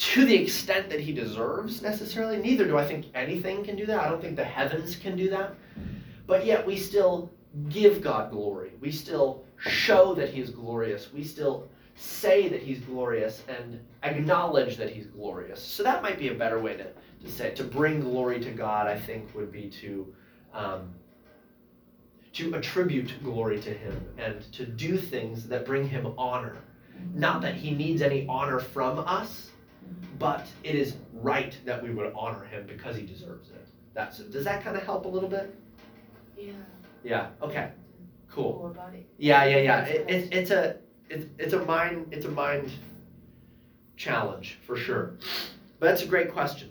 to 0.00 0.24
the 0.24 0.34
extent 0.34 0.88
that 0.88 0.98
he 0.98 1.12
deserves 1.12 1.82
necessarily. 1.82 2.38
Neither 2.38 2.64
do 2.64 2.78
I 2.78 2.86
think 2.86 3.06
anything 3.14 3.62
can 3.62 3.76
do 3.76 3.84
that. 3.84 4.00
I 4.00 4.08
don't 4.08 4.20
think 4.20 4.34
the 4.34 4.44
heavens 4.44 4.96
can 4.96 5.14
do 5.14 5.28
that. 5.28 5.54
But 6.26 6.46
yet 6.46 6.66
we 6.66 6.78
still 6.78 7.30
give 7.68 8.00
God 8.00 8.30
glory. 8.30 8.70
We 8.80 8.90
still 8.92 9.44
show 9.58 10.14
that 10.14 10.30
he 10.30 10.40
is 10.40 10.48
glorious. 10.48 11.12
We 11.12 11.22
still 11.22 11.68
say 11.96 12.48
that 12.48 12.62
he's 12.62 12.80
glorious 12.80 13.42
and 13.46 13.78
acknowledge 14.02 14.78
that 14.78 14.88
he's 14.88 15.04
glorious. 15.06 15.62
So 15.62 15.82
that 15.82 16.02
might 16.02 16.18
be 16.18 16.28
a 16.28 16.34
better 16.34 16.58
way 16.58 16.78
to, 16.78 16.84
to 16.84 17.30
say 17.30 17.48
it. 17.48 17.56
To 17.56 17.64
bring 17.64 18.00
glory 18.00 18.40
to 18.40 18.50
God, 18.52 18.86
I 18.86 18.98
think, 18.98 19.34
would 19.34 19.52
be 19.52 19.68
to 19.82 20.14
um, 20.54 20.94
to 22.32 22.54
attribute 22.54 23.12
glory 23.22 23.60
to 23.60 23.70
him 23.70 24.00
and 24.16 24.40
to 24.52 24.64
do 24.64 24.96
things 24.96 25.46
that 25.48 25.66
bring 25.66 25.86
him 25.86 26.14
honor. 26.16 26.56
Not 27.12 27.42
that 27.42 27.54
he 27.54 27.72
needs 27.72 28.00
any 28.00 28.26
honor 28.28 28.60
from 28.60 29.00
us, 29.00 29.49
but 30.20 30.46
it 30.62 30.76
is 30.76 30.96
right 31.14 31.56
that 31.64 31.82
we 31.82 31.90
would 31.90 32.12
honor 32.14 32.44
him 32.44 32.66
because 32.66 32.94
he 32.94 33.02
deserves 33.02 33.48
it. 33.48 33.66
That's 33.94 34.18
does 34.18 34.44
that 34.44 34.62
kind 34.62 34.76
of 34.76 34.84
help 34.84 35.06
a 35.06 35.08
little 35.08 35.28
bit? 35.28 35.52
Yeah. 36.38 36.52
Yeah. 37.02 37.28
Okay. 37.42 37.70
Cool. 38.30 38.76
Yeah, 39.18 39.44
yeah, 39.44 39.56
yeah. 39.56 39.84
It, 39.86 40.08
it, 40.08 40.32
it's 40.32 40.50
a 40.52 40.76
it's, 41.08 41.26
it's 41.38 41.54
a 41.54 41.64
mind 41.64 42.06
it's 42.12 42.26
a 42.26 42.30
mind 42.30 42.70
challenge 43.96 44.58
for 44.64 44.76
sure. 44.76 45.14
But 45.80 45.86
that's 45.86 46.02
a 46.02 46.06
great 46.06 46.30
question. 46.32 46.70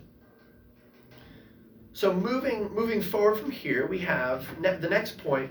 So 1.92 2.14
moving 2.14 2.72
moving 2.72 3.02
forward 3.02 3.36
from 3.36 3.50
here, 3.50 3.86
we 3.86 3.98
have 3.98 4.46
ne- 4.60 4.76
the 4.76 4.88
next 4.88 5.18
point 5.18 5.50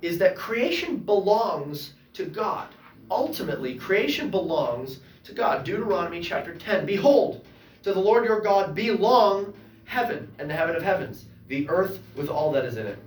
is 0.00 0.18
that 0.18 0.36
creation 0.36 0.96
belongs 0.96 1.92
to 2.14 2.24
God. 2.24 2.68
Ultimately, 3.10 3.76
creation 3.76 4.30
belongs 4.30 5.00
to 5.26 5.34
God. 5.34 5.64
Deuteronomy 5.64 6.20
chapter 6.20 6.54
10. 6.54 6.86
Behold, 6.86 7.44
to 7.82 7.92
the 7.92 8.00
Lord 8.00 8.24
your 8.24 8.40
God 8.40 8.74
belong 8.74 9.52
heaven 9.84 10.30
and 10.38 10.48
the 10.48 10.54
heaven 10.54 10.76
of 10.76 10.82
heavens, 10.82 11.26
the 11.48 11.68
earth 11.68 12.00
with 12.14 12.28
all 12.28 12.52
that 12.52 12.64
is 12.64 12.76
in 12.76 12.86
it. 12.86 12.98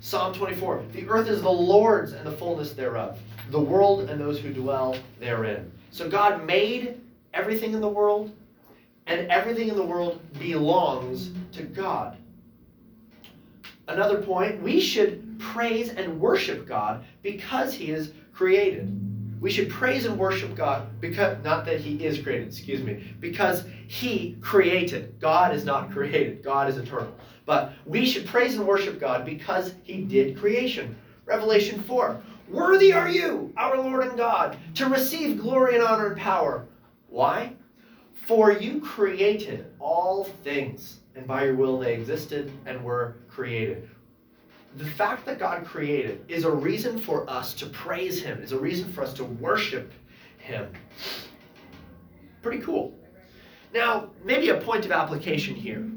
Psalm 0.00 0.34
24 0.34 0.84
The 0.92 1.08
earth 1.08 1.28
is 1.28 1.42
the 1.42 1.50
Lord's 1.50 2.12
and 2.12 2.26
the 2.26 2.32
fullness 2.32 2.72
thereof, 2.72 3.18
the 3.50 3.60
world 3.60 4.10
and 4.10 4.20
those 4.20 4.40
who 4.40 4.52
dwell 4.52 4.96
therein. 5.20 5.70
So 5.90 6.08
God 6.08 6.44
made 6.44 7.00
everything 7.34 7.72
in 7.72 7.80
the 7.80 7.88
world, 7.88 8.32
and 9.06 9.30
everything 9.30 9.68
in 9.68 9.76
the 9.76 9.84
world 9.84 10.20
belongs 10.38 11.30
to 11.52 11.62
God. 11.62 12.16
Another 13.86 14.22
point 14.22 14.62
we 14.62 14.80
should 14.80 15.38
praise 15.38 15.90
and 15.90 16.20
worship 16.20 16.66
God 16.66 17.04
because 17.22 17.74
He 17.74 17.90
is 17.90 18.12
created. 18.32 19.09
We 19.40 19.50
should 19.50 19.70
praise 19.70 20.04
and 20.04 20.18
worship 20.18 20.54
God 20.54 21.00
because, 21.00 21.42
not 21.42 21.64
that 21.64 21.80
He 21.80 22.04
is 22.04 22.20
created, 22.20 22.48
excuse 22.48 22.82
me, 22.82 23.14
because 23.20 23.64
He 23.88 24.36
created. 24.42 25.18
God 25.18 25.54
is 25.54 25.64
not 25.64 25.90
created, 25.90 26.42
God 26.42 26.68
is 26.68 26.76
eternal. 26.76 27.14
But 27.46 27.72
we 27.86 28.04
should 28.04 28.26
praise 28.26 28.54
and 28.54 28.66
worship 28.66 29.00
God 29.00 29.24
because 29.24 29.74
He 29.82 30.02
did 30.02 30.38
creation. 30.38 30.94
Revelation 31.24 31.82
4 31.82 32.20
Worthy 32.50 32.92
are 32.92 33.08
you, 33.08 33.52
our 33.56 33.78
Lord 33.78 34.04
and 34.04 34.16
God, 34.16 34.58
to 34.74 34.88
receive 34.88 35.40
glory 35.40 35.76
and 35.76 35.84
honor 35.84 36.08
and 36.08 36.16
power. 36.16 36.66
Why? 37.08 37.54
For 38.26 38.52
you 38.52 38.80
created 38.80 39.66
all 39.78 40.24
things, 40.24 40.98
and 41.14 41.26
by 41.26 41.44
your 41.44 41.54
will 41.54 41.78
they 41.78 41.94
existed 41.94 42.52
and 42.66 42.82
were 42.82 43.16
created. 43.28 43.88
The 44.76 44.84
fact 44.84 45.26
that 45.26 45.38
God 45.38 45.64
created 45.64 46.24
is 46.28 46.44
a 46.44 46.50
reason 46.50 46.98
for 46.98 47.28
us 47.28 47.54
to 47.54 47.66
praise 47.66 48.22
Him, 48.22 48.40
is 48.42 48.52
a 48.52 48.58
reason 48.58 48.92
for 48.92 49.02
us 49.02 49.12
to 49.14 49.24
worship 49.24 49.92
Him. 50.38 50.70
Pretty 52.42 52.62
cool. 52.62 52.94
Now, 53.74 54.10
maybe 54.24 54.50
a 54.50 54.56
point 54.56 54.84
of 54.84 54.92
application 54.92 55.54
here. 55.54 55.88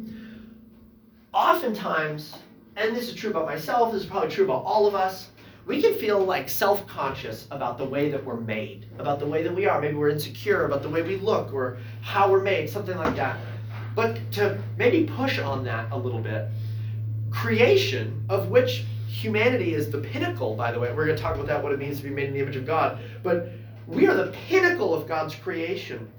Oftentimes, 1.34 2.36
and 2.76 2.96
this 2.96 3.08
is 3.08 3.16
true 3.16 3.30
about 3.30 3.46
myself, 3.46 3.92
this 3.92 4.04
is 4.04 4.10
probably 4.10 4.30
true 4.30 4.46
about 4.46 4.64
all 4.64 4.88
of 4.88 4.96
us, 4.96 5.30
we 5.66 5.82
can 5.82 5.94
feel 5.96 6.20
like 6.20 6.50
self 6.50 6.86
conscious 6.88 7.48
about 7.50 7.78
the 7.78 7.86
way 7.86 8.10
that 8.10 8.24
we're 8.24 8.40
made, 8.40 8.88
about 9.00 9.20
the 9.20 9.26
way 9.26 9.44
that 9.44 9.56
we 9.56 9.66
are. 9.66 9.80
Maybe 9.80 9.96
we're 9.96 10.10
insecure 10.10 10.66
about 10.66 10.82
the 10.82 10.90
way 10.90 11.02
we 11.02 11.16
look 11.18 11.54
or 11.54 11.78
how 12.02 12.30
we're 12.30 12.44
made, 12.44 12.70
something 12.70 12.98
like 12.98 13.16
that. 13.16 13.38
But 13.96 14.20
to 14.34 14.62
maybe 14.78 15.06
push 15.06 15.40
on 15.40 15.64
that 15.64 15.92
a 15.92 15.98
little 15.98 16.20
bit, 16.20 16.48
creation, 17.34 18.24
of 18.30 18.50
which 18.50 18.86
humanity 19.08 19.74
is 19.74 19.90
the 19.90 19.98
pinnacle, 19.98 20.56
by 20.56 20.72
the 20.72 20.80
way, 20.80 20.94
we're 20.94 21.06
going 21.06 21.18
to 21.18 21.22
talk 21.22 21.36
about 21.36 21.48
that, 21.48 21.62
what 21.62 21.72
it 21.72 21.80
means 21.80 21.98
to 21.98 22.04
be 22.04 22.10
made 22.10 22.28
in 22.28 22.34
the 22.34 22.40
image 22.40 22.56
of 22.56 22.66
God, 22.66 23.00
but 23.22 23.50
we 23.88 24.08
are 24.08 24.16
the 24.16 24.32
pinnacle 24.48 24.94
of 24.94 25.08
God's 25.08 25.36
creation. 25.36 26.12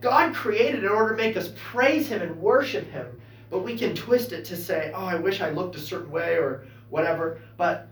God 0.00 0.34
created 0.34 0.82
in 0.82 0.90
order 0.90 1.14
to 1.14 1.22
make 1.22 1.36
us 1.36 1.52
praise 1.56 2.08
Him 2.08 2.22
and 2.22 2.36
worship 2.40 2.90
Him, 2.90 3.20
but 3.50 3.60
we 3.60 3.76
can 3.76 3.94
twist 3.94 4.32
it 4.32 4.44
to 4.46 4.56
say, 4.56 4.90
oh, 4.94 5.04
I 5.04 5.16
wish 5.16 5.40
I 5.40 5.50
looked 5.50 5.76
a 5.76 5.80
certain 5.80 6.10
way 6.10 6.34
or 6.36 6.64
whatever. 6.88 7.40
But 7.56 7.88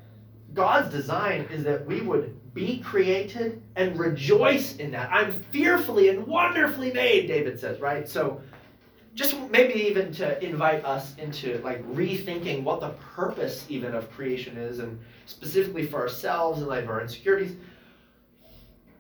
God's 0.55 0.91
design 0.91 1.47
is 1.53 1.65
that 1.65 1.85
we 1.85 2.01
would 2.01 2.35
be 2.55 2.79
created 2.79 3.63
and 3.77 3.99
rejoice 3.99 4.77
in 4.77 4.91
that. 4.93 5.11
I'm 5.13 5.33
fearfully 5.33 6.09
and 6.09 6.27
wonderfully 6.27 6.93
made, 6.93 7.27
David 7.29 7.61
says, 7.61 7.81
right? 7.81 8.09
So 8.09 8.41
just 9.19 9.37
maybe 9.51 9.75
even 9.75 10.13
to 10.13 10.45
invite 10.45 10.85
us 10.85 11.17
into 11.17 11.61
like 11.65 11.85
rethinking 11.93 12.63
what 12.63 12.81
the 12.81 12.91
purpose 13.17 13.67
even 13.69 13.93
of 13.93 14.09
creation 14.13 14.57
is 14.57 14.79
and 14.79 14.97
specifically 15.27 15.85
for 15.85 15.99
ourselves 15.99 16.61
and 16.61 16.69
like 16.69 16.87
our 16.87 17.01
insecurities 17.01 17.57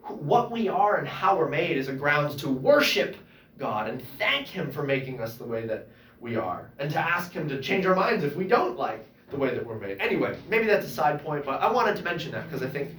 what 0.09 0.51
we 0.51 0.69
are 0.69 0.97
and 0.97 1.07
how 1.07 1.37
we're 1.39 1.49
made 1.49 1.77
is 1.77 1.87
a 1.87 1.93
grounds 1.93 2.35
to 2.35 2.49
worship 2.49 3.17
god 3.59 3.89
and 3.89 4.03
thank 4.19 4.49
him 4.49 4.73
for 4.73 4.83
making 4.83 5.21
us 5.21 5.37
the 5.37 5.45
way 5.45 5.65
that 5.65 5.89
we 6.21 6.35
are 6.35 6.69
and 6.81 6.91
to 6.91 6.99
ask 6.99 7.31
him 7.31 7.49
to 7.49 7.63
change 7.63 7.87
our 7.87 7.95
minds 7.95 8.25
if 8.25 8.35
we 8.35 8.45
don't 8.45 8.77
like 8.77 9.07
the 9.31 9.37
way 9.37 9.55
that 9.55 9.65
we're 9.65 9.79
made. 9.79 9.99
Anyway, 10.01 10.37
maybe 10.49 10.67
that's 10.67 10.87
a 10.87 10.91
side 10.91 11.23
point, 11.25 11.45
but 11.45 11.61
I 11.61 11.71
wanted 11.71 11.97
to 11.97 12.03
mention 12.03 12.33
that 12.33 12.45
because 12.45 12.63
I 12.63 12.71
think 12.71 12.91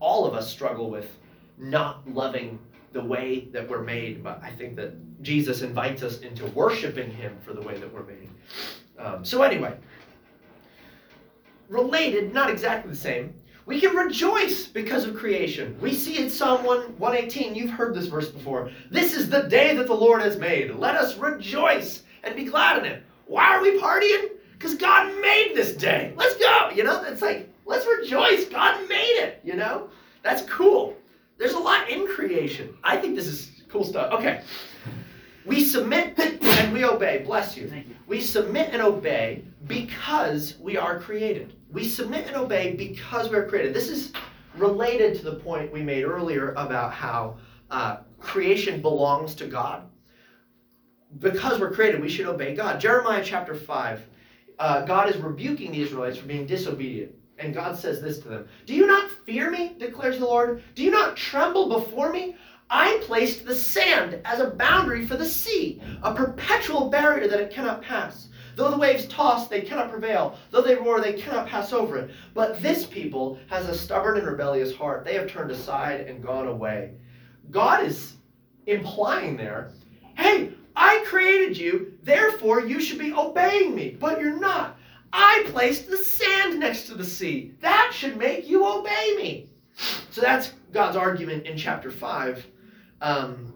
all 0.00 0.26
of 0.26 0.34
us 0.34 0.50
struggle 0.50 0.90
with 0.90 1.08
not 1.58 2.08
loving 2.08 2.58
the 2.92 3.04
way 3.04 3.48
that 3.52 3.68
we're 3.68 3.82
made, 3.82 4.22
but 4.22 4.40
I 4.42 4.50
think 4.50 4.76
that 4.76 4.94
Jesus 5.22 5.62
invites 5.62 6.02
us 6.02 6.20
into 6.20 6.46
worshiping 6.46 7.10
Him 7.10 7.36
for 7.42 7.52
the 7.52 7.60
way 7.60 7.78
that 7.78 7.92
we're 7.92 8.04
made. 8.04 8.30
Um, 8.98 9.24
so, 9.24 9.42
anyway, 9.42 9.76
related, 11.68 12.32
not 12.32 12.50
exactly 12.50 12.90
the 12.90 12.96
same, 12.96 13.34
we 13.66 13.80
can 13.80 13.94
rejoice 13.94 14.66
because 14.66 15.04
of 15.04 15.14
creation. 15.14 15.76
We 15.78 15.92
see 15.92 16.18
in 16.18 16.30
Psalm 16.30 16.64
1, 16.64 16.98
118, 16.98 17.54
you've 17.54 17.70
heard 17.70 17.94
this 17.94 18.06
verse 18.06 18.30
before. 18.30 18.70
This 18.90 19.14
is 19.14 19.28
the 19.28 19.42
day 19.42 19.76
that 19.76 19.86
the 19.86 19.94
Lord 19.94 20.22
has 20.22 20.38
made. 20.38 20.74
Let 20.74 20.94
us 20.94 21.18
rejoice 21.18 22.02
and 22.24 22.34
be 22.34 22.44
glad 22.44 22.78
in 22.78 22.86
it. 22.86 23.02
Why 23.26 23.54
are 23.54 23.60
we 23.60 23.78
partying? 23.78 24.30
Because 24.52 24.74
God 24.74 25.14
made 25.20 25.52
this 25.54 25.74
day. 25.74 26.14
Let's 26.16 26.36
go. 26.38 26.70
You 26.74 26.82
know, 26.82 27.04
it's 27.04 27.20
like, 27.20 27.52
let's 27.66 27.86
rejoice. 27.86 28.46
God 28.46 28.88
made 28.88 29.20
it. 29.20 29.40
You 29.44 29.54
know, 29.54 29.90
that's 30.22 30.42
cool. 30.48 30.96
There's 31.36 31.52
a 31.52 31.58
lot 31.58 31.90
in 31.90 32.08
creation. 32.08 32.74
I 32.82 32.96
think 32.96 33.16
this 33.16 33.26
is 33.26 33.52
cool 33.68 33.84
stuff. 33.84 34.12
Okay. 34.14 34.42
We 35.48 35.64
submit 35.64 36.18
and 36.18 36.72
we 36.72 36.84
obey. 36.84 37.22
Bless 37.24 37.56
you. 37.56 37.64
you. 37.64 37.84
We 38.06 38.20
submit 38.20 38.70
and 38.72 38.82
obey 38.82 39.44
because 39.66 40.56
we 40.60 40.76
are 40.76 41.00
created. 41.00 41.54
We 41.72 41.88
submit 41.88 42.26
and 42.26 42.36
obey 42.36 42.74
because 42.74 43.30
we 43.30 43.36
are 43.36 43.46
created. 43.46 43.74
This 43.74 43.88
is 43.88 44.12
related 44.54 45.16
to 45.18 45.24
the 45.24 45.36
point 45.36 45.72
we 45.72 45.82
made 45.82 46.04
earlier 46.04 46.52
about 46.52 46.92
how 46.92 47.38
uh, 47.70 47.98
creation 48.20 48.80
belongs 48.80 49.34
to 49.36 49.46
God. 49.46 49.88
Because 51.18 51.58
we're 51.58 51.72
created, 51.72 52.00
we 52.02 52.08
should 52.08 52.26
obey 52.26 52.54
God. 52.54 52.80
Jeremiah 52.80 53.22
chapter 53.24 53.54
5 53.54 54.06
uh, 54.58 54.84
God 54.84 55.08
is 55.08 55.16
rebuking 55.18 55.72
the 55.72 55.80
Israelites 55.80 56.18
for 56.18 56.26
being 56.26 56.46
disobedient. 56.46 57.12
And 57.38 57.54
God 57.54 57.78
says 57.78 58.02
this 58.02 58.18
to 58.20 58.28
them 58.28 58.48
Do 58.66 58.74
you 58.74 58.86
not 58.86 59.10
fear 59.24 59.50
me, 59.50 59.76
declares 59.78 60.18
the 60.18 60.24
Lord? 60.24 60.62
Do 60.74 60.82
you 60.82 60.90
not 60.90 61.16
tremble 61.16 61.68
before 61.68 62.12
me? 62.12 62.36
I 62.70 63.00
placed 63.04 63.44
the 63.44 63.54
sand 63.54 64.20
as 64.24 64.40
a 64.40 64.50
boundary 64.50 65.06
for 65.06 65.16
the 65.16 65.24
sea, 65.24 65.80
a 66.02 66.14
perpetual 66.14 66.90
barrier 66.90 67.28
that 67.28 67.40
it 67.40 67.50
cannot 67.50 67.82
pass. 67.82 68.28
Though 68.56 68.70
the 68.70 68.78
waves 68.78 69.06
toss, 69.06 69.48
they 69.48 69.60
cannot 69.60 69.90
prevail. 69.90 70.36
Though 70.50 70.62
they 70.62 70.74
roar, 70.74 71.00
they 71.00 71.12
cannot 71.12 71.46
pass 71.46 71.72
over 71.72 71.96
it. 71.96 72.10
But 72.34 72.60
this 72.60 72.84
people 72.84 73.38
has 73.48 73.68
a 73.68 73.76
stubborn 73.76 74.18
and 74.18 74.26
rebellious 74.26 74.74
heart. 74.74 75.04
They 75.04 75.14
have 75.14 75.30
turned 75.30 75.50
aside 75.50 76.02
and 76.02 76.22
gone 76.22 76.48
away. 76.48 76.94
God 77.50 77.84
is 77.84 78.14
implying 78.66 79.36
there 79.36 79.72
hey, 80.18 80.52
I 80.76 81.04
created 81.06 81.56
you, 81.56 81.94
therefore 82.02 82.60
you 82.60 82.80
should 82.80 82.98
be 82.98 83.12
obeying 83.12 83.74
me. 83.74 83.96
But 83.98 84.20
you're 84.20 84.38
not. 84.38 84.76
I 85.12 85.44
placed 85.46 85.88
the 85.88 85.96
sand 85.96 86.60
next 86.60 86.86
to 86.86 86.94
the 86.94 87.04
sea. 87.04 87.54
That 87.60 87.92
should 87.94 88.16
make 88.16 88.48
you 88.48 88.66
obey 88.66 89.14
me. 89.16 89.48
So 90.10 90.20
that's 90.20 90.52
God's 90.72 90.96
argument 90.96 91.46
in 91.46 91.56
chapter 91.56 91.90
5. 91.90 92.46
Um, 93.00 93.52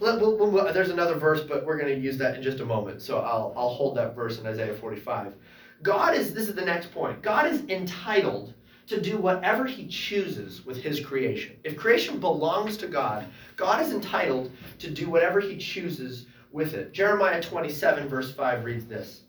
we'll, 0.00 0.36
we'll, 0.36 0.72
there's 0.72 0.90
another 0.90 1.14
verse, 1.14 1.42
but 1.42 1.64
we're 1.64 1.78
going 1.78 1.94
to 1.94 2.00
use 2.00 2.18
that 2.18 2.36
in 2.36 2.42
just 2.42 2.60
a 2.60 2.64
moment. 2.64 3.02
So 3.02 3.18
I'll, 3.18 3.52
I'll 3.56 3.70
hold 3.70 3.96
that 3.96 4.14
verse 4.14 4.38
in 4.38 4.46
Isaiah 4.46 4.74
45. 4.74 5.34
God 5.82 6.14
is, 6.14 6.34
this 6.34 6.48
is 6.48 6.54
the 6.54 6.64
next 6.64 6.92
point. 6.92 7.22
God 7.22 7.46
is 7.46 7.62
entitled 7.68 8.54
to 8.86 9.00
do 9.00 9.18
whatever 9.18 9.64
he 9.64 9.86
chooses 9.86 10.66
with 10.66 10.82
his 10.82 11.00
creation. 11.00 11.56
If 11.62 11.76
creation 11.76 12.18
belongs 12.18 12.76
to 12.78 12.88
God, 12.88 13.26
God 13.56 13.80
is 13.82 13.92
entitled 13.92 14.50
to 14.80 14.90
do 14.90 15.08
whatever 15.08 15.40
he 15.40 15.56
chooses 15.56 16.26
with 16.50 16.74
it. 16.74 16.92
Jeremiah 16.92 17.40
27, 17.40 18.08
verse 18.08 18.34
5 18.34 18.64
reads 18.64 18.86
this 18.86 19.22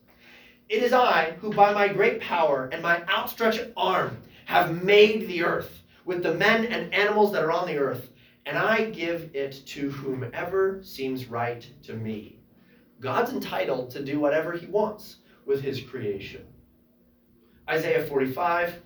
It 0.67 0.81
is 0.81 0.93
I 0.93 1.35
who, 1.39 1.53
by 1.53 1.73
my 1.73 1.87
great 1.87 2.19
power 2.19 2.69
and 2.71 2.81
my 2.81 3.03
outstretched 3.07 3.67
arm, 3.77 4.17
have 4.45 4.83
made 4.83 5.27
the 5.27 5.43
earth 5.43 5.81
with 6.05 6.23
the 6.23 6.33
men 6.33 6.65
and 6.65 6.93
animals 6.93 7.31
that 7.31 7.43
are 7.43 7.51
on 7.51 7.67
the 7.67 7.77
earth, 7.77 8.09
and 8.45 8.57
I 8.57 8.89
give 8.89 9.29
it 9.33 9.63
to 9.67 9.89
whomever 9.89 10.81
seems 10.83 11.27
right 11.27 11.65
to 11.83 11.93
me. 11.93 12.39
God's 12.99 13.33
entitled 13.33 13.89
to 13.91 14.03
do 14.03 14.19
whatever 14.19 14.53
he 14.53 14.67
wants 14.67 15.17
with 15.45 15.61
his 15.61 15.81
creation. 15.81 16.45
Isaiah 17.69 18.05
45, 18.05 18.81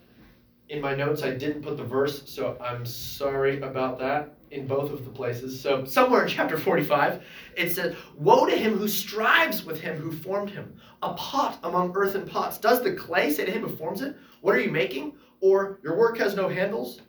in 0.70 0.82
my 0.82 0.96
notes, 0.96 1.24
I 1.24 1.32
didn't 1.32 1.62
put 1.62 1.78
the 1.78 1.84
verse, 1.84 2.24
so 2.30 2.58
I'm 2.62 2.86
sorry 2.86 3.62
about 3.62 4.00
that 4.00 4.36
in 4.52 4.68
both 4.68 4.92
of 4.92 5.04
the 5.04 5.12
places. 5.12 5.60
So, 5.60 5.86
somewhere 5.86 6.24
in 6.24 6.30
chapter 6.30 6.58
45, 6.58 7.24
it 7.56 7.72
says, 7.72 7.96
Woe 8.18 8.46
to 8.46 8.56
him 8.56 8.78
who 8.78 8.88
strives 8.88 9.66
with 9.66 9.80
him 9.82 9.98
who 9.98 10.12
formed 10.12 10.50
him, 10.50 10.76
a 11.02 11.14
pot 11.14 11.60
among 11.64 11.96
earthen 11.96 12.26
pots. 12.28 12.58
Does 12.58 12.82
the 12.82 12.94
clay 12.94 13.32
say 13.32 13.46
to 13.46 13.52
him 13.52 13.64
who 13.64 13.76
forms 13.76 14.02
it, 14.02 14.16
What 14.42 14.56
are 14.56 14.62
you 14.62 14.72
making? 14.72 15.14
Or, 15.42 15.80
Your 15.84 15.98
work 15.98 16.18
has 16.18 16.36
no 16.36 16.48
handles? 16.48 17.02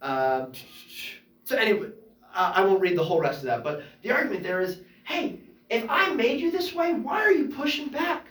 Uh, 0.00 0.46
so, 1.46 1.56
anyway, 1.56 1.90
I 2.34 2.64
won't 2.64 2.80
read 2.80 2.98
the 2.98 3.04
whole 3.04 3.20
rest 3.20 3.38
of 3.38 3.44
that, 3.44 3.62
but 3.62 3.84
the 4.02 4.10
argument 4.10 4.42
there 4.42 4.60
is 4.60 4.80
hey, 5.04 5.38
if 5.70 5.86
I 5.88 6.12
made 6.12 6.40
you 6.40 6.50
this 6.50 6.74
way, 6.74 6.92
why 6.92 7.22
are 7.22 7.30
you 7.30 7.48
pushing 7.48 7.88
back? 7.88 8.26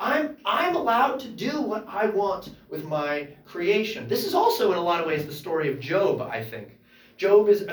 I'm, 0.00 0.38
I'm 0.46 0.74
allowed 0.74 1.20
to 1.20 1.28
do 1.28 1.60
what 1.60 1.86
I 1.86 2.06
want 2.06 2.56
with 2.70 2.86
my 2.86 3.28
creation. 3.44 4.08
This 4.08 4.24
is 4.24 4.34
also, 4.34 4.72
in 4.72 4.78
a 4.78 4.82
lot 4.82 5.02
of 5.02 5.06
ways, 5.06 5.26
the 5.26 5.34
story 5.34 5.70
of 5.70 5.78
Job, 5.78 6.22
I 6.22 6.42
think. 6.42 6.78
Job, 7.18 7.50
is, 7.50 7.68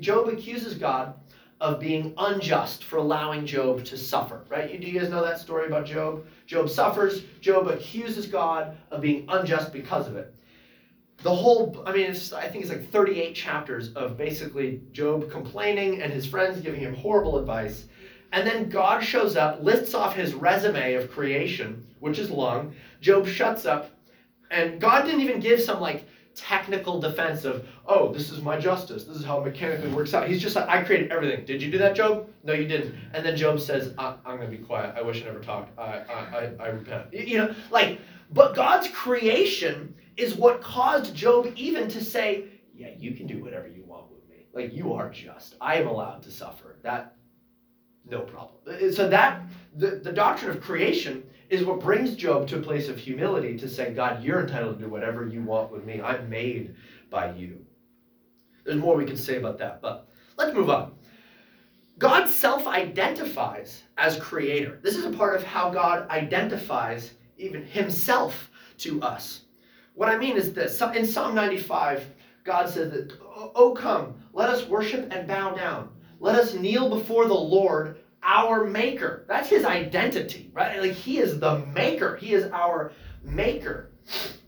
Job 0.00 0.28
accuses 0.28 0.74
God 0.74 1.14
of 1.58 1.80
being 1.80 2.12
unjust 2.18 2.84
for 2.84 2.98
allowing 2.98 3.46
Job 3.46 3.82
to 3.86 3.96
suffer, 3.96 4.44
right? 4.50 4.78
Do 4.78 4.86
you 4.86 5.00
guys 5.00 5.08
know 5.08 5.24
that 5.24 5.40
story 5.40 5.66
about 5.66 5.86
Job? 5.86 6.26
Job 6.46 6.68
suffers, 6.68 7.22
Job 7.40 7.68
accuses 7.68 8.26
God 8.26 8.76
of 8.90 9.00
being 9.00 9.24
unjust 9.28 9.72
because 9.72 10.06
of 10.06 10.16
it. 10.16 10.34
The 11.26 11.34
whole, 11.34 11.82
I 11.84 11.90
mean, 11.92 12.08
I 12.08 12.46
think 12.46 12.62
it's 12.62 12.68
like 12.68 12.88
38 12.92 13.34
chapters 13.34 13.92
of 13.94 14.16
basically 14.16 14.80
Job 14.92 15.28
complaining 15.28 16.00
and 16.00 16.12
his 16.12 16.24
friends 16.24 16.60
giving 16.60 16.78
him 16.78 16.94
horrible 16.94 17.36
advice. 17.36 17.86
And 18.30 18.46
then 18.46 18.68
God 18.68 19.02
shows 19.02 19.34
up, 19.34 19.60
lists 19.60 19.92
off 19.92 20.14
his 20.14 20.34
resume 20.34 20.94
of 20.94 21.10
creation, 21.10 21.84
which 21.98 22.20
is 22.20 22.30
long. 22.30 22.76
Job 23.00 23.26
shuts 23.26 23.66
up, 23.66 23.90
and 24.52 24.80
God 24.80 25.02
didn't 25.04 25.22
even 25.22 25.40
give 25.40 25.60
some 25.60 25.80
like 25.80 26.06
technical 26.36 27.00
defense 27.00 27.44
of, 27.44 27.66
oh, 27.86 28.12
this 28.12 28.30
is 28.30 28.40
my 28.40 28.56
justice. 28.56 29.02
This 29.02 29.16
is 29.16 29.24
how 29.24 29.40
it 29.40 29.46
mechanically 29.46 29.90
works 29.90 30.14
out. 30.14 30.28
He's 30.28 30.40
just 30.40 30.54
like, 30.54 30.68
I 30.68 30.84
created 30.84 31.10
everything. 31.10 31.44
Did 31.44 31.60
you 31.60 31.72
do 31.72 31.78
that, 31.78 31.96
Job? 31.96 32.30
No, 32.44 32.52
you 32.52 32.68
didn't. 32.68 32.94
And 33.12 33.26
then 33.26 33.36
Job 33.36 33.58
says, 33.58 33.92
I- 33.98 34.14
am 34.24 34.36
going 34.36 34.48
to 34.48 34.56
be 34.56 34.62
quiet. 34.62 34.94
I 34.96 35.02
wish 35.02 35.22
I 35.22 35.24
never 35.24 35.40
talked. 35.40 35.76
I, 35.76 35.82
I, 35.82 36.38
I, 36.38 36.50
I 36.60 36.66
repent. 36.68 37.12
You 37.12 37.38
know, 37.38 37.54
like, 37.72 37.98
but 38.30 38.54
God's 38.54 38.86
creation 38.86 39.92
is 40.16 40.34
what 40.34 40.60
caused 40.62 41.14
Job 41.14 41.52
even 41.56 41.88
to 41.88 42.02
say, 42.02 42.44
yeah, 42.74 42.90
you 42.98 43.12
can 43.12 43.26
do 43.26 43.42
whatever 43.42 43.68
you 43.68 43.84
want 43.84 44.10
with 44.10 44.28
me. 44.28 44.46
Like, 44.52 44.74
you 44.74 44.92
are 44.92 45.10
just. 45.10 45.56
I 45.60 45.76
am 45.76 45.86
allowed 45.86 46.22
to 46.22 46.30
suffer. 46.30 46.76
That, 46.82 47.16
no 48.08 48.20
problem. 48.20 48.60
Uh, 48.66 48.90
so 48.92 49.08
that, 49.08 49.42
the, 49.74 50.00
the 50.02 50.12
doctrine 50.12 50.50
of 50.50 50.60
creation 50.62 51.22
is 51.48 51.64
what 51.64 51.80
brings 51.80 52.16
Job 52.16 52.48
to 52.48 52.58
a 52.58 52.62
place 52.62 52.88
of 52.88 52.98
humility 52.98 53.56
to 53.58 53.68
say, 53.68 53.92
God, 53.92 54.22
you're 54.22 54.40
entitled 54.40 54.78
to 54.78 54.84
do 54.84 54.90
whatever 54.90 55.26
you 55.26 55.42
want 55.42 55.70
with 55.70 55.84
me. 55.84 56.00
I'm 56.00 56.28
made 56.28 56.74
by 57.10 57.32
you. 57.32 57.64
There's 58.64 58.78
more 58.78 58.96
we 58.96 59.04
can 59.04 59.16
say 59.16 59.36
about 59.36 59.58
that, 59.58 59.80
but 59.80 60.08
let's 60.36 60.54
move 60.54 60.70
on. 60.70 60.92
God 61.98 62.28
self 62.28 62.66
identifies 62.66 63.84
as 63.96 64.18
creator. 64.18 64.80
This 64.82 64.96
is 64.96 65.04
a 65.04 65.10
part 65.10 65.36
of 65.36 65.44
how 65.44 65.70
God 65.70 66.08
identifies 66.10 67.12
even 67.38 67.64
himself 67.64 68.50
to 68.78 69.00
us. 69.00 69.45
What 69.96 70.10
I 70.10 70.18
mean 70.18 70.36
is 70.36 70.52
this 70.52 70.80
in 70.94 71.06
Psalm 71.06 71.34
95, 71.34 72.06
God 72.44 72.68
says 72.68 72.92
that, 72.92 73.12
Oh, 73.54 73.74
come, 73.76 74.14
let 74.34 74.50
us 74.50 74.68
worship 74.68 75.10
and 75.10 75.26
bow 75.26 75.54
down. 75.54 75.88
Let 76.20 76.36
us 76.36 76.54
kneel 76.54 76.90
before 76.90 77.26
the 77.26 77.34
Lord 77.34 77.96
our 78.22 78.64
maker. 78.64 79.24
That's 79.26 79.48
his 79.48 79.64
identity, 79.64 80.50
right? 80.52 80.80
Like 80.80 80.92
he 80.92 81.18
is 81.18 81.40
the 81.40 81.60
maker. 81.66 82.16
He 82.16 82.34
is 82.34 82.50
our 82.52 82.92
maker. 83.22 83.90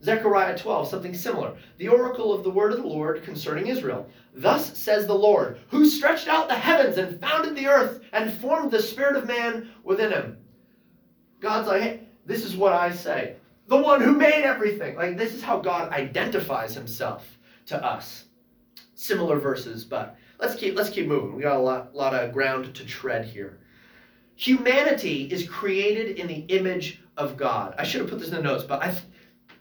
Zechariah 0.04 0.56
12, 0.56 0.88
something 0.88 1.14
similar. 1.14 1.56
The 1.78 1.88
oracle 1.88 2.32
of 2.32 2.44
the 2.44 2.50
word 2.50 2.72
of 2.72 2.82
the 2.82 2.86
Lord 2.86 3.22
concerning 3.22 3.68
Israel. 3.68 4.06
Thus 4.34 4.76
says 4.78 5.06
the 5.06 5.14
Lord, 5.14 5.58
who 5.68 5.88
stretched 5.88 6.28
out 6.28 6.48
the 6.48 6.54
heavens 6.54 6.98
and 6.98 7.18
founded 7.20 7.56
the 7.56 7.68
earth 7.68 8.02
and 8.12 8.32
formed 8.34 8.70
the 8.70 8.82
spirit 8.82 9.16
of 9.16 9.26
man 9.26 9.70
within 9.82 10.12
him. 10.12 10.36
God's 11.40 11.68
like, 11.68 11.82
hey, 11.82 12.00
this 12.26 12.44
is 12.44 12.56
what 12.56 12.74
I 12.74 12.92
say. 12.92 13.36
The 13.68 13.76
one 13.76 14.00
who 14.00 14.12
made 14.12 14.44
everything. 14.44 14.96
Like, 14.96 15.16
this 15.16 15.34
is 15.34 15.42
how 15.42 15.60
God 15.60 15.92
identifies 15.92 16.74
himself 16.74 17.38
to 17.66 17.82
us. 17.84 18.24
Similar 18.94 19.38
verses, 19.38 19.84
but 19.84 20.16
let's 20.40 20.56
keep 20.56 20.74
let's 20.74 20.90
keep 20.90 21.06
moving. 21.06 21.36
We 21.36 21.42
got 21.42 21.56
a 21.56 21.60
lot, 21.60 21.94
lot 21.94 22.14
of 22.14 22.32
ground 22.32 22.74
to 22.74 22.84
tread 22.84 23.24
here. 23.24 23.60
Humanity 24.36 25.24
is 25.30 25.48
created 25.48 26.18
in 26.18 26.26
the 26.26 26.44
image 26.48 27.00
of 27.16 27.36
God. 27.36 27.74
I 27.78 27.84
should 27.84 28.00
have 28.00 28.10
put 28.10 28.18
this 28.18 28.28
in 28.28 28.36
the 28.36 28.42
notes, 28.42 28.64
but 28.64 28.82
I, 28.82 28.96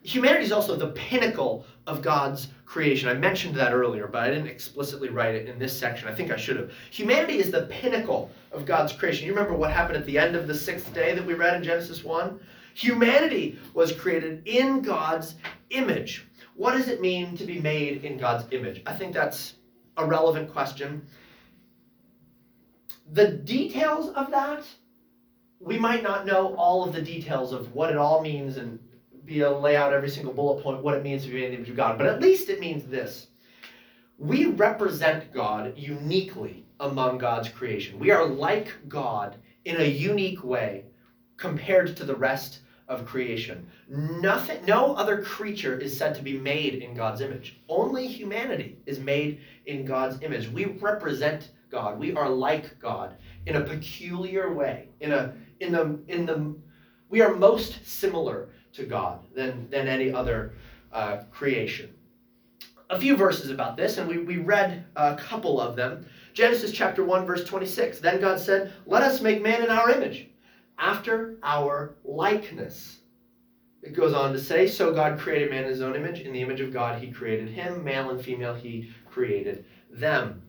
humanity 0.03 0.45
is 0.45 0.51
also 0.51 0.75
the 0.75 0.89
pinnacle 0.89 1.65
of 1.85 2.01
God's 2.01 2.49
creation. 2.65 3.09
I 3.09 3.13
mentioned 3.13 3.55
that 3.55 3.73
earlier, 3.73 4.07
but 4.07 4.23
I 4.23 4.29
didn't 4.29 4.47
explicitly 4.47 5.09
write 5.09 5.35
it 5.35 5.49
in 5.49 5.59
this 5.59 5.77
section. 5.77 6.07
I 6.07 6.13
think 6.13 6.31
I 6.31 6.37
should 6.37 6.57
have. 6.57 6.71
Humanity 6.91 7.39
is 7.39 7.51
the 7.51 7.63
pinnacle 7.63 8.31
of 8.51 8.65
God's 8.65 8.93
creation. 8.93 9.25
You 9.25 9.33
remember 9.33 9.57
what 9.57 9.71
happened 9.71 9.97
at 9.97 10.05
the 10.05 10.17
end 10.17 10.35
of 10.35 10.47
the 10.47 10.55
sixth 10.55 10.93
day 10.93 11.13
that 11.13 11.25
we 11.25 11.33
read 11.33 11.55
in 11.55 11.63
Genesis 11.63 12.03
1? 12.03 12.39
Humanity 12.77 13.57
was 13.73 13.91
created 13.91 14.43
in 14.45 14.83
God's 14.83 15.33
image. 15.71 16.27
What 16.53 16.73
does 16.73 16.87
it 16.87 17.01
mean 17.01 17.35
to 17.37 17.43
be 17.43 17.59
made 17.59 18.05
in 18.05 18.19
God's 18.19 18.45
image? 18.51 18.83
I 18.85 18.93
think 18.93 19.15
that's 19.15 19.55
a 19.97 20.05
relevant 20.05 20.53
question. 20.53 21.07
The 23.13 23.29
details 23.29 24.09
of 24.13 24.29
that, 24.29 24.63
we 25.59 25.79
might 25.79 26.03
not 26.03 26.27
know 26.27 26.53
all 26.53 26.83
of 26.83 26.93
the 26.93 27.01
details 27.01 27.51
of 27.51 27.73
what 27.73 27.89
it 27.89 27.97
all 27.97 28.21
means 28.21 28.57
and 28.57 28.77
be 29.25 29.41
able 29.41 29.53
to 29.53 29.57
lay 29.57 29.75
out 29.75 29.91
every 29.91 30.09
single 30.11 30.31
bullet 30.31 30.61
point 30.61 30.83
what 30.83 30.93
it 30.93 31.01
means 31.01 31.23
to 31.23 31.31
be 31.31 31.45
in 31.45 31.49
the 31.49 31.57
image 31.57 31.71
of 31.71 31.75
God, 31.75 31.97
but 31.97 32.05
at 32.05 32.21
least 32.21 32.47
it 32.47 32.59
means 32.59 32.85
this. 32.85 33.29
We 34.19 34.45
represent 34.45 35.33
God 35.33 35.75
uniquely 35.75 36.67
among 36.79 37.17
God's 37.17 37.49
creation. 37.49 37.97
We 37.97 38.11
are 38.11 38.23
like 38.23 38.71
God 38.87 39.37
in 39.65 39.81
a 39.81 39.83
unique 39.83 40.43
way 40.43 40.85
compared 41.37 41.97
to 41.97 42.05
the 42.05 42.15
rest 42.15 42.59
of 42.88 43.06
creation. 43.06 43.67
Nothing 43.89 44.65
no 44.65 44.95
other 44.95 45.21
creature 45.21 45.78
is 45.78 45.97
said 45.97 46.15
to 46.15 46.21
be 46.21 46.38
made 46.38 46.76
in 46.76 46.93
God's 46.93 47.21
image. 47.21 47.60
Only 47.67 48.08
humanity 48.08 48.78
is 48.86 49.00
made 49.00 49.41
in 49.65 49.86
God's 49.86 50.21
image. 50.21 50.47
We 50.47 50.65
represent 50.65 51.52
God. 51.69 52.00
We 52.00 52.13
are 52.15 52.30
like 52.30 52.80
God 52.80 53.15
in 53.45 53.58
a 53.58 53.62
peculiar 53.62 54.54
way. 54.54 54.89
In 55.02 55.12
a 55.12 55.34
in 55.60 55.71
the 55.71 56.00
in 56.08 56.26
the 56.26 56.56
we 57.10 57.21
are 57.21 57.34
most 57.36 57.86
similar 57.86 58.50
to 58.73 58.86
God 58.86 59.26
than 59.36 59.69
than 59.69 59.88
any 59.88 60.12
other 60.12 60.54
uh, 60.93 61.17
creation. 61.32 61.93
A 62.89 63.00
few 63.00 63.17
verses 63.17 63.52
about 63.52 63.76
this, 63.76 63.97
and 63.97 64.08
we, 64.08 64.17
we 64.19 64.38
read 64.38 64.86
a 64.95 65.15
couple 65.15 65.60
of 65.60 65.76
them. 65.76 66.06
Genesis 66.34 66.71
chapter 66.71 67.04
1, 67.04 67.26
verse 67.26 67.43
26. 67.43 68.00
Then 68.00 68.21
God 68.21 68.39
said, 68.39 68.71
Let 68.86 69.04
us 69.04 69.19
make 69.19 69.41
man 69.41 69.62
in 69.62 69.69
our 69.69 69.91
image, 69.91 70.26
after 70.77 71.37
our 71.43 71.95
likeness. 72.03 72.99
It 73.81 73.93
goes 73.93 74.13
on 74.13 74.33
to 74.33 74.39
say, 74.39 74.67
So 74.67 74.93
God 74.93 75.19
created 75.19 75.49
man 75.49 75.63
in 75.63 75.69
his 75.69 75.81
own 75.81 75.95
image. 75.95 76.21
In 76.21 76.33
the 76.33 76.41
image 76.41 76.59
of 76.59 76.73
God, 76.73 77.01
he 77.01 77.11
created 77.11 77.49
him. 77.49 77.83
Male 77.83 78.09
and 78.09 78.21
female, 78.23 78.53
he 78.53 78.91
created 79.09 79.65
them. 79.91 80.41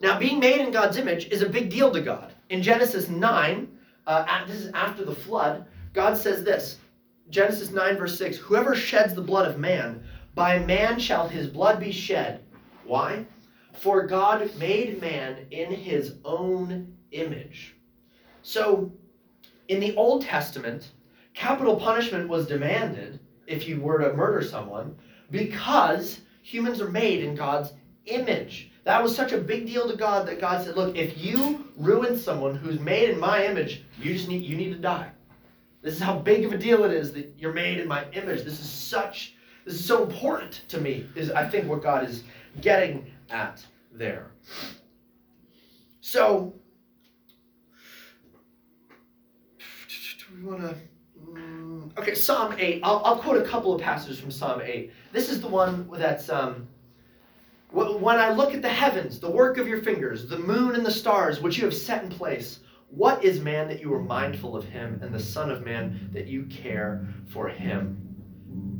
Now, 0.00 0.18
being 0.18 0.40
made 0.40 0.60
in 0.60 0.72
God's 0.72 0.96
image 0.96 1.26
is 1.28 1.42
a 1.42 1.48
big 1.48 1.70
deal 1.70 1.92
to 1.92 2.00
God. 2.00 2.32
In 2.48 2.62
Genesis 2.62 3.08
9, 3.08 3.68
uh, 4.06 4.46
this 4.46 4.56
is 4.56 4.72
after 4.72 5.04
the 5.04 5.14
flood, 5.14 5.66
God 5.92 6.16
says 6.16 6.42
this 6.42 6.78
Genesis 7.30 7.70
9, 7.70 7.96
verse 7.96 8.18
6 8.18 8.36
Whoever 8.38 8.74
sheds 8.74 9.14
the 9.14 9.22
blood 9.22 9.48
of 9.48 9.58
man, 9.58 10.02
by 10.34 10.58
man 10.58 10.98
shall 10.98 11.28
his 11.28 11.46
blood 11.46 11.78
be 11.78 11.92
shed. 11.92 12.42
Why? 12.84 13.26
For 13.72 14.06
God 14.06 14.50
made 14.58 15.00
man 15.00 15.46
in 15.50 15.70
his 15.70 16.14
own 16.24 16.94
image. 17.12 17.76
So, 18.42 18.92
in 19.68 19.80
the 19.80 19.94
Old 19.96 20.22
Testament, 20.22 20.90
capital 21.34 21.76
punishment 21.76 22.28
was 22.28 22.46
demanded 22.46 23.20
if 23.46 23.66
you 23.66 23.80
were 23.80 23.98
to 23.98 24.14
murder 24.14 24.42
someone 24.42 24.96
because 25.30 26.20
humans 26.42 26.80
are 26.80 26.90
made 26.90 27.22
in 27.22 27.34
God's 27.34 27.72
image. 28.06 28.70
That 28.84 29.02
was 29.02 29.14
such 29.14 29.32
a 29.32 29.38
big 29.38 29.66
deal 29.66 29.88
to 29.88 29.96
God 29.96 30.26
that 30.26 30.40
God 30.40 30.64
said, 30.64 30.76
"Look, 30.76 30.96
if 30.96 31.16
you 31.16 31.72
ruin 31.76 32.18
someone 32.18 32.56
who's 32.56 32.80
made 32.80 33.10
in 33.10 33.20
my 33.20 33.46
image, 33.46 33.84
you 34.00 34.12
just 34.12 34.28
need 34.28 34.42
you 34.42 34.56
need 34.56 34.72
to 34.72 34.78
die." 34.78 35.10
This 35.82 35.94
is 35.94 36.00
how 36.00 36.18
big 36.18 36.44
of 36.44 36.52
a 36.52 36.58
deal 36.58 36.84
it 36.84 36.92
is 36.92 37.12
that 37.12 37.34
you're 37.38 37.52
made 37.52 37.78
in 37.78 37.88
my 37.88 38.04
image. 38.12 38.42
This 38.42 38.60
is 38.60 38.68
such 38.68 39.34
this 39.64 39.74
is 39.74 39.84
so 39.84 40.02
important 40.02 40.62
to 40.68 40.80
me. 40.80 41.06
Is 41.14 41.30
I 41.30 41.48
think 41.48 41.68
what 41.68 41.82
God 41.82 42.08
is 42.08 42.24
getting 42.60 43.10
at 43.30 43.64
there. 43.92 44.32
So 46.00 46.52
we 50.42 50.50
want 50.50 50.62
to 50.62 50.76
mm, 51.30 51.98
Okay, 51.98 52.14
Psalm 52.14 52.54
8. 52.58 52.80
I'll, 52.82 53.02
I'll 53.04 53.18
quote 53.18 53.40
a 53.40 53.48
couple 53.48 53.74
of 53.74 53.80
passages 53.80 54.18
from 54.18 54.30
Psalm 54.30 54.60
8. 54.62 54.90
This 55.12 55.30
is 55.30 55.40
the 55.40 55.48
one 55.48 55.88
that's 55.92 56.28
um, 56.30 56.66
when 57.70 58.18
I 58.18 58.30
look 58.30 58.52
at 58.54 58.62
the 58.62 58.68
heavens, 58.68 59.18
the 59.18 59.30
work 59.30 59.56
of 59.56 59.66
your 59.66 59.82
fingers, 59.82 60.28
the 60.28 60.38
moon 60.38 60.74
and 60.74 60.84
the 60.84 60.90
stars, 60.90 61.40
which 61.40 61.56
you 61.58 61.64
have 61.64 61.74
set 61.74 62.02
in 62.02 62.10
place, 62.10 62.60
what 62.90 63.24
is 63.24 63.40
man 63.40 63.68
that 63.68 63.80
you 63.80 63.92
are 63.94 64.02
mindful 64.02 64.54
of 64.54 64.64
him, 64.66 65.00
and 65.02 65.14
the 65.14 65.18
Son 65.18 65.50
of 65.50 65.64
Man 65.64 66.10
that 66.12 66.26
you 66.26 66.44
care 66.44 67.06
for 67.28 67.48
him? 67.48 67.98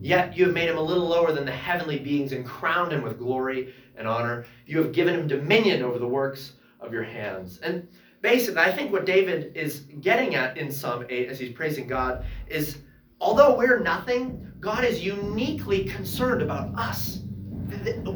Yet 0.03 0.37
you 0.37 0.45
have 0.45 0.55
made 0.55 0.69
him 0.69 0.77
a 0.77 0.83
little 0.83 1.07
lower 1.07 1.33
than 1.33 1.47
the 1.47 1.53
heavenly 1.53 1.99
beings 1.99 2.33
and 2.33 2.45
crowned 2.45 2.93
him 2.93 3.03
with 3.03 3.19
glory 3.19 3.73
and 3.97 4.07
honor. 4.07 4.45
You 4.67 4.79
have 4.79 4.93
given 4.93 5.15
him 5.15 5.27
dominion 5.27 5.83
over 5.83 5.99
the 5.99 6.09
works 6.09 6.55
of 6.81 6.93
your 6.93 7.05
hands. 7.05 7.59
And 7.61 7.89
basically, 8.23 8.61
I 8.61 8.73
think 8.73 8.91
what 8.91 9.05
David 9.05 9.55
is 9.55 9.81
getting 10.01 10.35
at 10.35 10.57
in 10.57 10.71
Psalm 10.71 11.05
8 11.09 11.29
as 11.29 11.39
he's 11.39 11.53
praising 11.53 11.87
God 11.87 12.25
is 12.49 12.79
although 13.21 13.57
we're 13.57 13.81
nothing, 13.81 14.51
God 14.61 14.85
is 14.85 15.05
uniquely 15.05 15.85
concerned 15.85 16.41
about 16.41 16.75
us 16.79 17.23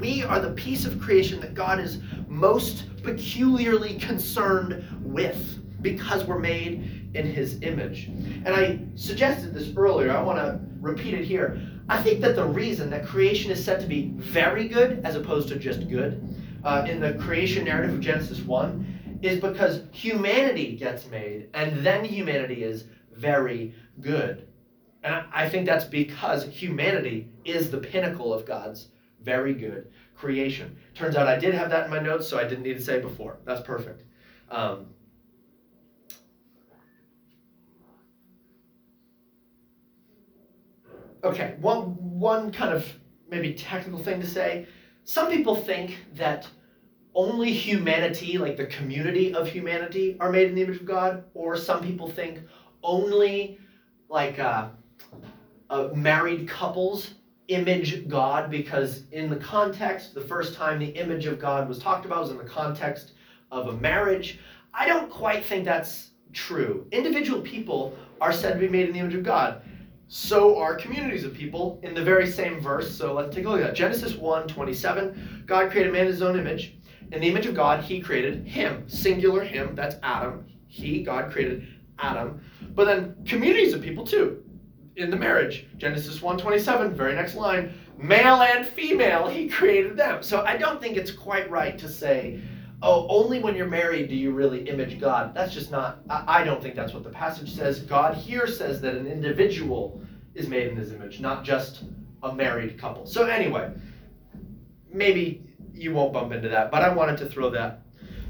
we 0.00 0.22
are 0.22 0.40
the 0.40 0.52
piece 0.52 0.84
of 0.84 1.00
creation 1.00 1.40
that 1.40 1.54
God 1.54 1.80
is 1.80 2.00
most 2.28 2.84
peculiarly 3.02 3.94
concerned 3.98 4.84
with 5.02 5.62
because 5.82 6.24
we're 6.24 6.38
made 6.38 7.10
in 7.14 7.26
his 7.26 7.62
image. 7.62 8.06
And 8.06 8.48
I 8.48 8.80
suggested 8.94 9.54
this 9.54 9.72
earlier, 9.76 10.10
I 10.10 10.22
want 10.22 10.38
to 10.38 10.60
repeat 10.80 11.14
it 11.14 11.24
here. 11.24 11.60
I 11.88 12.02
think 12.02 12.20
that 12.22 12.36
the 12.36 12.44
reason 12.44 12.90
that 12.90 13.06
creation 13.06 13.50
is 13.50 13.64
said 13.64 13.80
to 13.80 13.86
be 13.86 14.12
very 14.16 14.68
good 14.68 15.00
as 15.04 15.14
opposed 15.14 15.48
to 15.48 15.56
just 15.56 15.88
good 15.88 16.36
uh, 16.64 16.84
in 16.88 17.00
the 17.00 17.14
creation 17.14 17.64
narrative 17.64 17.94
of 17.94 18.00
Genesis 18.00 18.40
1 18.40 18.95
is 19.22 19.40
because 19.40 19.82
humanity 19.92 20.76
gets 20.76 21.06
made, 21.06 21.48
and 21.54 21.84
then 21.84 22.04
humanity 22.04 22.62
is 22.62 22.84
very 23.12 23.74
good. 24.00 24.48
And 25.02 25.24
I 25.32 25.48
think 25.48 25.66
that's 25.66 25.84
because 25.84 26.44
humanity 26.46 27.28
is 27.44 27.70
the 27.70 27.78
pinnacle 27.78 28.34
of 28.34 28.44
God's 28.44 28.88
very 29.22 29.54
good 29.54 29.90
creation. 30.16 30.76
Turns 30.94 31.16
out 31.16 31.26
I 31.28 31.38
did 31.38 31.54
have 31.54 31.70
that 31.70 31.84
in 31.84 31.90
my 31.90 32.00
notes, 32.00 32.26
so 32.26 32.38
I 32.38 32.44
didn't 32.44 32.62
need 32.62 32.76
to 32.76 32.82
say 32.82 32.96
it 32.96 33.02
before. 33.02 33.38
That's 33.44 33.60
perfect. 33.60 34.02
Um, 34.50 34.86
okay, 41.22 41.56
one, 41.60 41.96
one 42.18 42.52
kind 42.52 42.74
of 42.74 42.86
maybe 43.28 43.54
technical 43.54 43.98
thing 43.98 44.20
to 44.20 44.26
say. 44.26 44.66
Some 45.04 45.30
people 45.30 45.54
think 45.54 45.98
that 46.14 46.48
only 47.16 47.52
humanity, 47.52 48.38
like 48.38 48.56
the 48.56 48.66
community 48.66 49.34
of 49.34 49.48
humanity, 49.48 50.16
are 50.20 50.30
made 50.30 50.48
in 50.48 50.54
the 50.54 50.62
image 50.62 50.76
of 50.76 50.84
God, 50.84 51.24
or 51.34 51.56
some 51.56 51.82
people 51.82 52.08
think 52.08 52.40
only 52.82 53.58
like 54.08 54.38
uh, 54.38 54.68
uh, 55.70 55.88
married 55.94 56.48
couples 56.48 57.14
image 57.48 58.08
God 58.08 58.50
because 58.50 59.04
in 59.12 59.30
the 59.30 59.36
context, 59.36 60.14
the 60.14 60.20
first 60.20 60.54
time 60.54 60.78
the 60.78 60.86
image 60.86 61.26
of 61.26 61.40
God 61.40 61.68
was 61.68 61.78
talked 61.78 62.04
about 62.04 62.20
was 62.20 62.30
in 62.30 62.38
the 62.38 62.44
context 62.44 63.12
of 63.50 63.68
a 63.68 63.72
marriage. 63.72 64.38
I 64.74 64.86
don't 64.86 65.10
quite 65.10 65.44
think 65.44 65.64
that's 65.64 66.10
true. 66.32 66.86
Individual 66.92 67.40
people 67.40 67.96
are 68.20 68.32
said 68.32 68.54
to 68.54 68.58
be 68.58 68.68
made 68.68 68.88
in 68.88 68.92
the 68.92 68.98
image 68.98 69.14
of 69.14 69.22
God. 69.22 69.62
So 70.08 70.56
are 70.58 70.76
communities 70.76 71.24
of 71.24 71.34
people 71.34 71.80
in 71.82 71.94
the 71.94 72.02
very 72.02 72.30
same 72.30 72.60
verse. 72.60 72.94
So 72.94 73.14
let's 73.14 73.34
take 73.34 73.44
a 73.44 73.48
look 73.48 73.60
at 73.60 73.68
that. 73.68 73.74
Genesis 73.74 74.14
1 74.14 74.46
27. 74.48 75.44
God 75.46 75.70
created 75.70 75.92
man 75.92 76.02
in 76.02 76.08
his 76.08 76.22
own 76.22 76.38
image. 76.38 76.75
In 77.12 77.20
the 77.20 77.28
image 77.28 77.46
of 77.46 77.54
God, 77.54 77.84
he 77.84 78.00
created 78.00 78.46
him. 78.46 78.88
Singular 78.88 79.44
him, 79.44 79.74
that's 79.74 79.96
Adam. 80.02 80.46
He, 80.66 81.02
God, 81.02 81.30
created 81.30 81.66
Adam. 81.98 82.40
But 82.74 82.86
then 82.86 83.16
communities 83.24 83.72
of 83.72 83.82
people 83.82 84.04
too 84.04 84.42
in 84.96 85.10
the 85.10 85.16
marriage. 85.16 85.66
Genesis 85.76 86.20
1:27, 86.20 86.92
very 86.92 87.14
next 87.14 87.34
line, 87.34 87.72
male 87.98 88.42
and 88.42 88.66
female, 88.66 89.28
he 89.28 89.48
created 89.48 89.96
them. 89.96 90.22
So 90.22 90.44
I 90.44 90.56
don't 90.56 90.80
think 90.80 90.96
it's 90.96 91.10
quite 91.10 91.50
right 91.50 91.78
to 91.78 91.88
say, 91.88 92.40
oh, 92.82 93.06
only 93.08 93.40
when 93.40 93.54
you're 93.54 93.66
married 93.66 94.08
do 94.08 94.16
you 94.16 94.32
really 94.32 94.68
image 94.68 95.00
God. 95.00 95.34
That's 95.34 95.52
just 95.52 95.70
not, 95.70 96.00
I 96.08 96.44
don't 96.44 96.62
think 96.62 96.74
that's 96.74 96.92
what 96.92 97.04
the 97.04 97.10
passage 97.10 97.54
says. 97.54 97.80
God 97.80 98.14
here 98.14 98.46
says 98.46 98.80
that 98.82 98.94
an 98.94 99.06
individual 99.06 100.00
is 100.34 100.48
made 100.48 100.68
in 100.68 100.76
his 100.76 100.92
image, 100.92 101.20
not 101.20 101.44
just 101.44 101.84
a 102.22 102.34
married 102.34 102.78
couple. 102.78 103.06
So 103.06 103.26
anyway, 103.26 103.72
maybe 104.92 105.45
you 105.76 105.92
won't 105.92 106.12
bump 106.12 106.32
into 106.32 106.48
that, 106.48 106.70
but 106.70 106.82
I 106.82 106.92
wanted 106.92 107.18
to 107.18 107.26
throw 107.26 107.50
that 107.50 107.82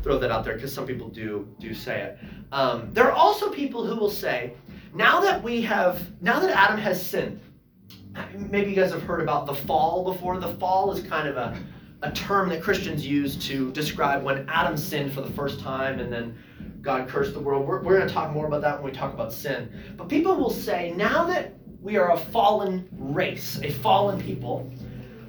throw 0.02 0.18
that 0.20 0.30
out 0.30 0.44
there 0.44 0.54
because 0.54 0.72
some 0.72 0.86
people 0.86 1.08
do 1.08 1.48
do 1.58 1.74
say 1.74 2.00
it. 2.02 2.18
Um, 2.52 2.90
there 2.92 3.06
are 3.06 3.12
also 3.12 3.50
people 3.50 3.84
who 3.84 3.96
will 3.96 4.10
say 4.10 4.54
now 4.94 5.20
that 5.20 5.42
we 5.42 5.60
have, 5.62 6.00
now 6.22 6.40
that 6.40 6.50
Adam 6.56 6.78
has 6.78 7.04
sinned, 7.04 7.40
maybe 8.34 8.70
you 8.70 8.76
guys 8.76 8.92
have 8.92 9.02
heard 9.02 9.20
about 9.20 9.46
the 9.46 9.54
fall 9.54 10.04
before. 10.04 10.38
The 10.38 10.54
fall 10.54 10.92
is 10.92 11.06
kind 11.06 11.28
of 11.28 11.36
a, 11.36 11.58
a 12.02 12.12
term 12.12 12.48
that 12.50 12.62
Christians 12.62 13.06
use 13.06 13.36
to 13.48 13.70
describe 13.72 14.22
when 14.22 14.48
Adam 14.48 14.76
sinned 14.76 15.12
for 15.12 15.20
the 15.20 15.30
first 15.30 15.60
time 15.60 15.98
and 15.98 16.10
then 16.10 16.38
God 16.80 17.08
cursed 17.08 17.34
the 17.34 17.40
world. 17.40 17.66
We're, 17.66 17.82
we're 17.82 17.98
going 17.98 18.08
to 18.08 18.14
talk 18.14 18.32
more 18.32 18.46
about 18.46 18.62
that 18.62 18.80
when 18.80 18.90
we 18.90 18.96
talk 18.96 19.12
about 19.12 19.32
sin. 19.32 19.70
But 19.96 20.08
people 20.08 20.36
will 20.36 20.50
say, 20.50 20.92
now 20.96 21.24
that 21.24 21.54
we 21.82 21.96
are 21.96 22.12
a 22.12 22.18
fallen 22.18 22.88
race, 22.92 23.60
a 23.62 23.70
fallen 23.70 24.20
people, 24.22 24.70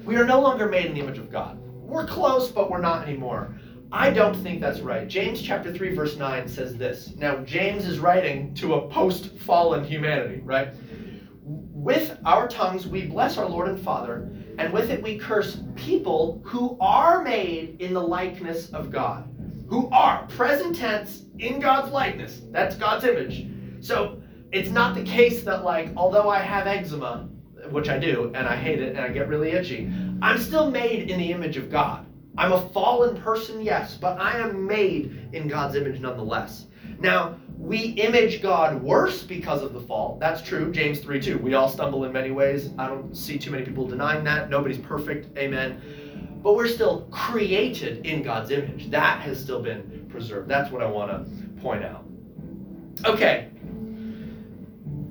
we 0.04 0.16
are 0.16 0.24
no 0.24 0.40
longer 0.40 0.68
made 0.68 0.86
in 0.86 0.94
the 0.94 1.00
image 1.00 1.18
of 1.18 1.30
God. 1.30 1.58
We're 1.88 2.06
close, 2.06 2.50
but 2.50 2.70
we're 2.70 2.82
not 2.82 3.08
anymore. 3.08 3.54
I 3.90 4.10
don't 4.10 4.34
think 4.34 4.60
that's 4.60 4.80
right. 4.80 5.08
James 5.08 5.40
chapter 5.40 5.72
3 5.72 5.94
verse 5.94 6.18
9 6.18 6.46
says 6.46 6.76
this. 6.76 7.14
Now 7.16 7.38
James 7.38 7.86
is 7.86 7.98
writing 7.98 8.52
to 8.56 8.74
a 8.74 8.88
post-fallen 8.88 9.84
humanity, 9.84 10.42
right? 10.44 10.74
With 11.42 12.18
our 12.26 12.46
tongues 12.46 12.86
we 12.86 13.06
bless 13.06 13.38
our 13.38 13.48
Lord 13.48 13.68
and 13.68 13.80
Father, 13.80 14.30
and 14.58 14.70
with 14.70 14.90
it 14.90 15.02
we 15.02 15.16
curse 15.16 15.62
people 15.76 16.42
who 16.44 16.76
are 16.78 17.22
made 17.22 17.80
in 17.80 17.94
the 17.94 18.02
likeness 18.02 18.68
of 18.74 18.90
God. 18.90 19.34
Who 19.66 19.88
are 19.88 20.26
present 20.26 20.76
tense 20.76 21.24
in 21.38 21.58
God's 21.58 21.90
likeness. 21.90 22.42
That's 22.50 22.76
God's 22.76 23.06
image. 23.06 23.48
So 23.80 24.20
it's 24.52 24.68
not 24.68 24.94
the 24.94 25.04
case 25.04 25.42
that 25.44 25.64
like 25.64 25.88
although 25.96 26.28
I 26.28 26.40
have 26.40 26.66
eczema, 26.66 27.30
which 27.70 27.88
I 27.88 27.98
do, 27.98 28.30
and 28.34 28.46
I 28.46 28.56
hate 28.56 28.80
it 28.80 28.90
and 28.90 29.00
I 29.00 29.08
get 29.08 29.28
really 29.28 29.52
itchy, 29.52 29.90
I'm 30.20 30.38
still 30.38 30.70
made 30.70 31.10
in 31.10 31.18
the 31.18 31.32
image 31.32 31.56
of 31.56 31.70
God. 31.70 32.06
I'm 32.36 32.52
a 32.52 32.68
fallen 32.70 33.20
person, 33.20 33.60
yes, 33.62 33.96
but 33.96 34.20
I 34.20 34.38
am 34.38 34.66
made 34.66 35.28
in 35.32 35.48
God's 35.48 35.74
image 35.74 36.00
nonetheless. 36.00 36.66
Now, 37.00 37.36
we 37.56 37.78
image 37.78 38.40
God 38.40 38.80
worse 38.80 39.22
because 39.22 39.62
of 39.62 39.72
the 39.72 39.80
fall. 39.80 40.16
That's 40.20 40.42
true. 40.42 40.72
James 40.72 41.00
3 41.00 41.20
2. 41.20 41.38
We 41.38 41.54
all 41.54 41.68
stumble 41.68 42.04
in 42.04 42.12
many 42.12 42.30
ways. 42.30 42.70
I 42.78 42.86
don't 42.86 43.16
see 43.16 43.38
too 43.38 43.50
many 43.50 43.64
people 43.64 43.86
denying 43.86 44.24
that. 44.24 44.50
Nobody's 44.50 44.78
perfect. 44.78 45.36
Amen. 45.36 45.80
But 46.42 46.54
we're 46.54 46.68
still 46.68 47.08
created 47.10 48.06
in 48.06 48.22
God's 48.22 48.50
image. 48.52 48.90
That 48.90 49.20
has 49.22 49.40
still 49.40 49.62
been 49.62 50.06
preserved. 50.08 50.48
That's 50.48 50.70
what 50.70 50.82
I 50.82 50.86
want 50.86 51.10
to 51.10 51.60
point 51.60 51.84
out. 51.84 52.04
Okay. 53.04 53.48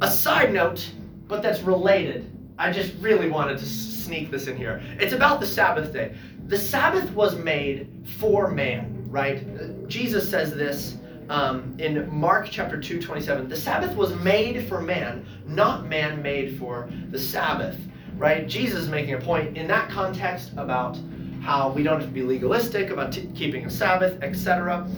A 0.01 0.09
side 0.09 0.53
note, 0.53 0.89
but 1.27 1.41
that's 1.41 1.61
related. 1.61 2.31
I 2.57 2.71
just 2.71 2.93
really 2.99 3.29
wanted 3.29 3.57
to 3.59 3.65
sneak 3.65 4.31
this 4.31 4.47
in 4.47 4.57
here. 4.57 4.81
It's 4.99 5.13
about 5.13 5.39
the 5.39 5.47
Sabbath 5.47 5.93
day 5.93 6.15
the 6.47 6.57
Sabbath 6.57 7.11
was 7.11 7.35
made 7.35 7.89
for 8.19 8.49
man, 8.49 9.05
right? 9.09 9.45
Jesus 9.89 10.29
says 10.29 10.53
this 10.53 10.95
um, 11.29 11.75
in 11.77 12.09
Mark 12.09 12.47
chapter 12.49 12.79
2, 12.79 13.01
27. 13.01 13.49
The 13.49 13.55
Sabbath 13.55 13.93
was 13.97 14.15
made 14.15 14.65
for 14.67 14.79
man, 14.79 15.25
not 15.45 15.87
man 15.87 16.21
made 16.21 16.57
for 16.57 16.89
the 17.09 17.19
Sabbath, 17.19 17.77
right? 18.15 18.47
Jesus 18.47 18.83
is 18.83 18.89
making 18.89 19.15
a 19.15 19.19
point 19.19 19.57
in 19.57 19.67
that 19.67 19.89
context 19.89 20.51
about 20.55 20.97
how 21.41 21.69
we 21.69 21.83
don't 21.83 21.99
have 21.99 22.07
to 22.07 22.13
be 22.13 22.23
legalistic 22.23 22.91
about 22.91 23.11
t- 23.11 23.29
keeping 23.35 23.65
a 23.65 23.69
Sabbath, 23.69 24.21
etc. 24.23 24.89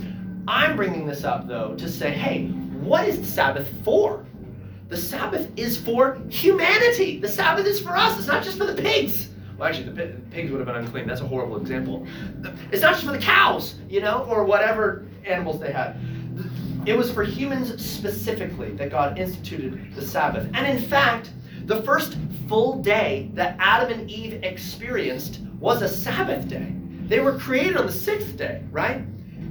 I'm 0.48 0.76
bringing 0.76 1.08
this 1.08 1.24
up, 1.24 1.48
though, 1.48 1.74
to 1.76 1.90
say, 1.90 2.12
hey, 2.12 2.50
what 2.80 3.08
is 3.08 3.20
the 3.20 3.26
Sabbath 3.26 3.68
for? 3.84 4.24
The 4.90 4.98
Sabbath 4.98 5.50
is 5.56 5.78
for 5.78 6.20
humanity. 6.30 7.20
The 7.20 7.30
Sabbath 7.30 7.66
is 7.66 7.80
for 7.80 7.96
us. 7.96 8.18
It's 8.18 8.28
not 8.28 8.44
just 8.44 8.58
for 8.58 8.66
the 8.66 8.80
pigs. 8.80 9.30
Well, 9.58 9.70
actually, 9.70 9.90
the 9.90 10.14
pigs 10.32 10.52
would 10.52 10.60
have 10.60 10.68
been 10.68 10.84
unclean. 10.84 11.08
That's 11.08 11.22
a 11.22 11.28
horrible 11.28 11.58
example. 11.58 12.08
It's 12.72 12.82
not 12.82 12.94
just 12.94 13.06
for 13.06 13.12
the 13.12 13.20
cows, 13.20 13.76
you 13.88 14.02
know, 14.02 14.26
or 14.30 14.44
whatever 14.44 15.06
animals 15.26 15.60
they 15.60 15.72
had. 15.72 16.00
It 16.86 16.98
was 16.98 17.12
for 17.12 17.24
humans 17.24 17.86
specifically 17.86 18.72
that 18.74 18.90
God 18.90 19.20
instituted 19.20 19.94
the 19.94 20.02
Sabbath. 20.02 20.50
And 20.54 20.66
in 20.66 20.82
fact, 20.90 21.32
the 21.66 21.84
first 21.84 22.18
full 22.48 22.82
day 22.82 23.30
that 23.36 23.58
Adam 23.60 23.92
and 23.92 24.10
Eve 24.10 24.44
experienced 24.44 25.42
was 25.60 25.82
a 25.84 25.90
Sabbath 25.90 26.48
day. 26.48 26.74
They 27.06 27.20
were 27.20 27.38
created 27.38 27.78
on 27.78 27.86
the 27.86 27.92
sixth 27.92 28.38
day, 28.38 28.64
right? 28.72 29.02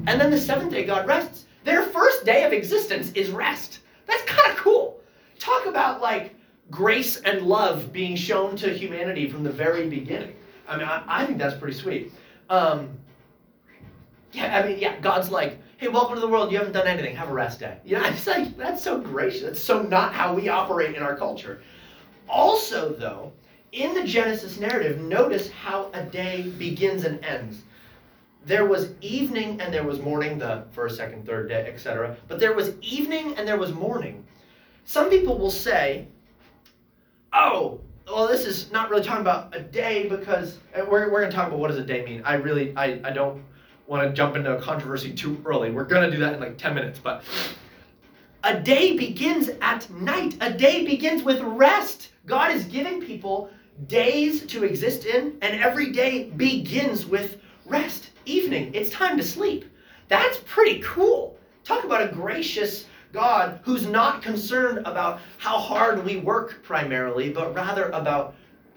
And 0.06 0.20
then 0.20 0.30
the 0.30 0.40
seventh 0.40 0.72
day, 0.72 0.84
God 0.84 1.06
rests. 1.06 1.44
Their 1.64 1.82
first 1.82 2.24
day 2.24 2.44
of 2.44 2.52
existence 2.52 3.12
is 3.12 3.30
rest. 3.30 3.80
That's 4.06 4.22
kind 4.24 4.50
of 4.50 4.56
cool. 4.56 4.97
Talk 5.38 5.66
about 5.66 6.00
like 6.00 6.34
grace 6.70 7.16
and 7.18 7.42
love 7.42 7.92
being 7.92 8.16
shown 8.16 8.56
to 8.56 8.72
humanity 8.72 9.28
from 9.28 9.42
the 9.42 9.52
very 9.52 9.88
beginning. 9.88 10.34
I 10.68 10.76
mean, 10.76 10.86
I, 10.86 11.02
I 11.06 11.26
think 11.26 11.38
that's 11.38 11.56
pretty 11.56 11.76
sweet. 11.76 12.12
Um, 12.50 12.90
yeah, 14.32 14.58
I 14.58 14.66
mean, 14.66 14.78
yeah, 14.78 14.98
God's 15.00 15.30
like, 15.30 15.58
hey, 15.78 15.88
welcome 15.88 16.14
to 16.16 16.20
the 16.20 16.28
world. 16.28 16.52
You 16.52 16.58
haven't 16.58 16.74
done 16.74 16.86
anything. 16.86 17.16
Have 17.16 17.30
a 17.30 17.32
rest 17.32 17.60
day. 17.60 17.78
You 17.84 17.98
know, 17.98 18.04
it's 18.08 18.26
like, 18.26 18.56
that's 18.56 18.82
so 18.82 19.00
gracious. 19.00 19.42
That's 19.42 19.60
so 19.60 19.82
not 19.82 20.12
how 20.12 20.34
we 20.34 20.48
operate 20.48 20.94
in 20.94 21.02
our 21.02 21.16
culture. 21.16 21.62
Also, 22.28 22.92
though, 22.92 23.32
in 23.72 23.94
the 23.94 24.04
Genesis 24.04 24.58
narrative, 24.58 25.00
notice 25.00 25.50
how 25.50 25.90
a 25.94 26.02
day 26.02 26.52
begins 26.58 27.04
and 27.04 27.24
ends. 27.24 27.62
There 28.44 28.66
was 28.66 28.92
evening 29.00 29.60
and 29.60 29.72
there 29.72 29.84
was 29.84 30.00
morning, 30.00 30.38
the 30.38 30.64
first, 30.70 30.96
second, 30.96 31.26
third 31.26 31.48
day, 31.48 31.70
etc. 31.72 32.16
But 32.28 32.38
there 32.38 32.54
was 32.54 32.72
evening 32.80 33.34
and 33.36 33.46
there 33.46 33.58
was 33.58 33.72
morning. 33.72 34.24
Some 34.88 35.10
people 35.10 35.36
will 35.36 35.50
say, 35.50 36.08
oh, 37.34 37.78
well, 38.06 38.26
this 38.26 38.46
is 38.46 38.72
not 38.72 38.88
really 38.88 39.02
talking 39.02 39.20
about 39.20 39.54
a 39.54 39.60
day 39.60 40.08
because 40.08 40.56
we're, 40.74 41.12
we're 41.12 41.20
going 41.20 41.30
to 41.30 41.36
talk 41.36 41.48
about 41.48 41.58
what 41.58 41.68
does 41.68 41.76
a 41.76 41.84
day 41.84 42.02
mean. 42.06 42.22
I 42.24 42.36
really, 42.36 42.74
I, 42.74 42.98
I 43.04 43.10
don't 43.10 43.44
want 43.86 44.08
to 44.08 44.14
jump 44.14 44.34
into 44.34 44.56
a 44.56 44.58
controversy 44.58 45.12
too 45.12 45.42
early. 45.44 45.70
We're 45.70 45.84
going 45.84 46.10
to 46.10 46.10
do 46.10 46.22
that 46.22 46.32
in 46.32 46.40
like 46.40 46.56
10 46.56 46.74
minutes, 46.74 46.98
but 46.98 47.22
a 48.44 48.58
day 48.58 48.96
begins 48.96 49.50
at 49.60 49.90
night. 49.90 50.38
A 50.40 50.54
day 50.54 50.86
begins 50.86 51.22
with 51.22 51.42
rest. 51.42 52.12
God 52.24 52.50
is 52.50 52.64
giving 52.64 53.02
people 53.02 53.50
days 53.88 54.46
to 54.46 54.64
exist 54.64 55.04
in, 55.04 55.36
and 55.42 55.60
every 55.60 55.92
day 55.92 56.30
begins 56.30 57.04
with 57.04 57.42
rest. 57.66 58.08
Evening, 58.24 58.70
it's 58.72 58.88
time 58.88 59.18
to 59.18 59.22
sleep. 59.22 59.66
That's 60.08 60.38
pretty 60.46 60.80
cool. 60.80 61.36
Talk 61.62 61.84
about 61.84 62.08
a 62.08 62.10
gracious 62.10 62.86
God 63.12 63.60
who's 63.62 63.86
not 63.86 64.22
concerned 64.22 64.86
about 64.86 65.20
how 65.38 65.58
hard 65.58 66.04
we 66.04 66.16
work 66.18 66.62
primarily, 66.62 67.30
but 67.30 67.54
rather 67.54 67.90
about 67.90 68.34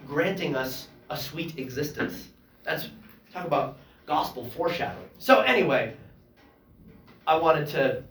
granting 0.08 0.56
us 0.56 0.88
a 1.10 1.18
sweet 1.18 1.58
existence. 1.58 2.30
That's 2.64 2.90
talk 3.34 3.46
about 3.46 3.78
gospel 4.06 4.50
foreshadowing. 4.52 5.10
So 5.18 5.42
anyway, 5.42 5.96
I 7.28 7.36
wanted 7.38 7.68
to 7.70 8.04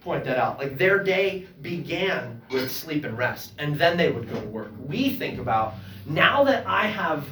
point 0.00 0.24
that 0.24 0.38
out. 0.38 0.58
Like 0.58 0.78
their 0.78 1.02
day 1.02 1.46
began 1.62 2.40
with 2.50 2.70
sleep 2.70 3.04
and 3.04 3.16
rest, 3.16 3.52
and 3.58 3.76
then 3.76 3.96
they 3.96 4.10
would 4.10 4.28
go 4.28 4.40
to 4.40 4.46
work. 4.46 4.72
We 4.86 5.10
think 5.10 5.38
about 5.38 5.74
now 6.06 6.44
that 6.44 6.66
I 6.66 6.86
have 6.86 7.26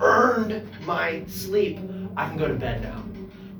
earned 0.00 0.68
my 0.84 1.24
sleep, 1.26 1.78
I 2.16 2.28
can 2.28 2.36
go 2.36 2.48
to 2.48 2.54
bed 2.54 2.82
now. 2.82 3.01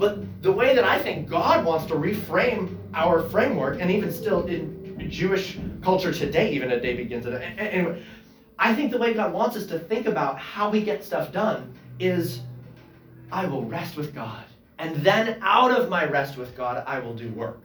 But 0.03 0.43
the 0.43 0.51
way 0.51 0.75
that 0.75 0.83
I 0.83 0.99
think 0.99 1.29
God 1.29 1.65
wants 1.65 1.87
to 1.87 1.95
reframe 1.95 2.77
our 2.93 3.23
framework, 3.29 3.81
and 3.81 3.89
even 3.89 4.11
still 4.11 4.45
in 4.47 5.09
Jewish 5.09 5.57
culture 5.81 6.13
today, 6.13 6.51
even 6.51 6.73
a 6.73 6.81
day 6.81 6.97
begins 6.97 7.25
at 7.25 7.41
anyway. 7.41 8.03
I 8.59 8.75
think 8.75 8.91
the 8.91 8.99
way 8.99 9.15
God 9.15 9.33
wants 9.33 9.57
us 9.57 9.65
to 9.67 9.79
think 9.79 10.07
about 10.07 10.41
how 10.41 10.71
we 10.71 10.83
get 10.83 11.05
stuff 11.05 11.31
done 11.31 11.73
is 12.01 12.41
I 13.31 13.47
will 13.47 13.65
rest 13.65 13.97
with 13.97 14.13
God. 14.13 14.43
And 14.81 14.97
then 15.05 15.39
out 15.41 15.71
of 15.71 15.89
my 15.89 16.05
rest 16.05 16.37
with 16.37 16.57
God, 16.57 16.83
I 16.85 16.99
will 16.99 17.15
do 17.15 17.29
work 17.29 17.63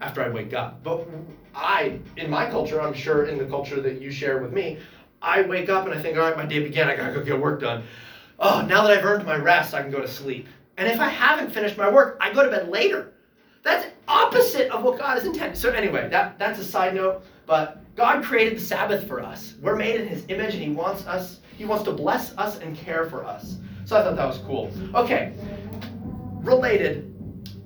after 0.00 0.20
I 0.20 0.30
wake 0.30 0.54
up. 0.54 0.82
But 0.82 1.06
I, 1.54 2.00
in 2.16 2.28
my 2.28 2.50
culture, 2.50 2.82
I'm 2.82 2.92
sure 2.92 3.26
in 3.26 3.38
the 3.38 3.46
culture 3.46 3.80
that 3.80 4.02
you 4.02 4.10
share 4.10 4.42
with 4.42 4.52
me, 4.52 4.80
I 5.22 5.42
wake 5.42 5.68
up 5.68 5.86
and 5.86 5.94
I 5.94 6.02
think, 6.02 6.18
all 6.18 6.24
right, 6.24 6.36
my 6.36 6.44
day 6.44 6.58
began. 6.58 6.90
I 6.90 6.96
gotta 6.96 7.12
go 7.12 7.22
get 7.22 7.38
work 7.38 7.60
done. 7.60 7.84
Oh, 8.40 8.66
now 8.68 8.82
that 8.82 8.98
I've 8.98 9.04
earned 9.04 9.24
my 9.24 9.36
rest, 9.36 9.74
I 9.74 9.82
can 9.82 9.92
go 9.92 10.00
to 10.00 10.08
sleep. 10.08 10.48
And 10.76 10.88
if 10.88 11.00
I 11.00 11.08
haven't 11.08 11.50
finished 11.52 11.76
my 11.76 11.90
work, 11.90 12.16
I 12.20 12.32
go 12.32 12.42
to 12.42 12.50
bed 12.50 12.68
later. 12.68 13.12
That's 13.62 13.86
opposite 14.08 14.70
of 14.70 14.82
what 14.82 14.98
God 14.98 15.14
has 15.18 15.24
intended. 15.24 15.56
So 15.56 15.70
anyway, 15.70 16.08
that, 16.08 16.38
that's 16.38 16.58
a 16.58 16.64
side 16.64 16.94
note. 16.94 17.24
But 17.46 17.82
God 17.94 18.24
created 18.24 18.56
the 18.56 18.60
Sabbath 18.60 19.06
for 19.06 19.20
us. 19.20 19.54
We're 19.60 19.76
made 19.76 20.00
in 20.00 20.08
His 20.08 20.24
image, 20.28 20.54
and 20.54 20.62
He 20.62 20.70
wants 20.70 21.06
us. 21.06 21.40
He 21.56 21.64
wants 21.64 21.84
to 21.84 21.92
bless 21.92 22.36
us 22.38 22.58
and 22.58 22.76
care 22.76 23.08
for 23.08 23.24
us. 23.24 23.56
So 23.84 23.96
I 23.96 24.02
thought 24.02 24.16
that 24.16 24.26
was 24.26 24.38
cool. 24.38 24.72
Okay, 24.94 25.34
related. 26.40 27.08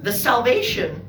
The 0.01 0.13
salvation, 0.13 1.01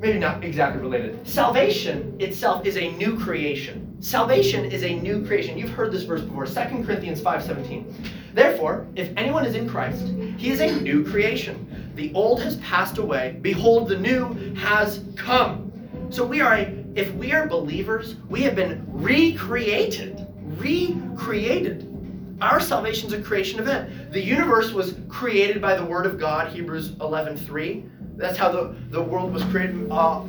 maybe 0.00 0.18
not 0.18 0.44
exactly 0.44 0.82
related. 0.82 1.26
Salvation 1.26 2.16
itself 2.18 2.66
is 2.66 2.76
a 2.76 2.90
new 2.92 3.18
creation. 3.18 3.96
Salvation 4.02 4.64
is 4.64 4.82
a 4.82 4.98
new 4.98 5.24
creation. 5.24 5.56
You've 5.56 5.70
heard 5.70 5.92
this 5.92 6.02
verse 6.02 6.22
before, 6.22 6.46
2 6.46 6.84
Corinthians 6.84 7.20
5:17. 7.20 7.94
Therefore, 8.34 8.86
if 8.96 9.10
anyone 9.16 9.44
is 9.44 9.54
in 9.54 9.68
Christ, 9.68 10.06
he 10.38 10.50
is 10.50 10.60
a 10.60 10.80
new 10.80 11.04
creation. 11.04 11.92
The 11.94 12.12
old 12.14 12.42
has 12.42 12.56
passed 12.56 12.98
away, 12.98 13.38
behold 13.42 13.88
the 13.88 13.98
new 13.98 14.34
has 14.54 15.04
come. 15.16 15.70
So 16.10 16.24
we 16.24 16.40
are 16.40 16.54
a 16.54 16.82
if 16.94 17.14
we 17.14 17.32
are 17.32 17.46
believers, 17.46 18.16
we 18.28 18.42
have 18.42 18.54
been 18.54 18.84
recreated. 18.86 20.26
Recreated. 20.42 21.88
Our 22.42 22.60
salvation 22.60 23.06
is 23.06 23.14
a 23.14 23.22
creation 23.22 23.60
event. 23.60 24.12
The 24.12 24.20
universe 24.20 24.72
was 24.72 24.96
created 25.08 25.62
by 25.62 25.74
the 25.74 25.84
word 25.84 26.04
of 26.04 26.18
God, 26.18 26.52
Hebrews 26.52 26.90
11:3. 26.96 27.88
That's 28.16 28.36
how 28.36 28.50
the, 28.52 28.76
the 28.90 29.00
world 29.00 29.32
was 29.32 29.42
created. 29.44 29.88
Uh, 29.90 30.20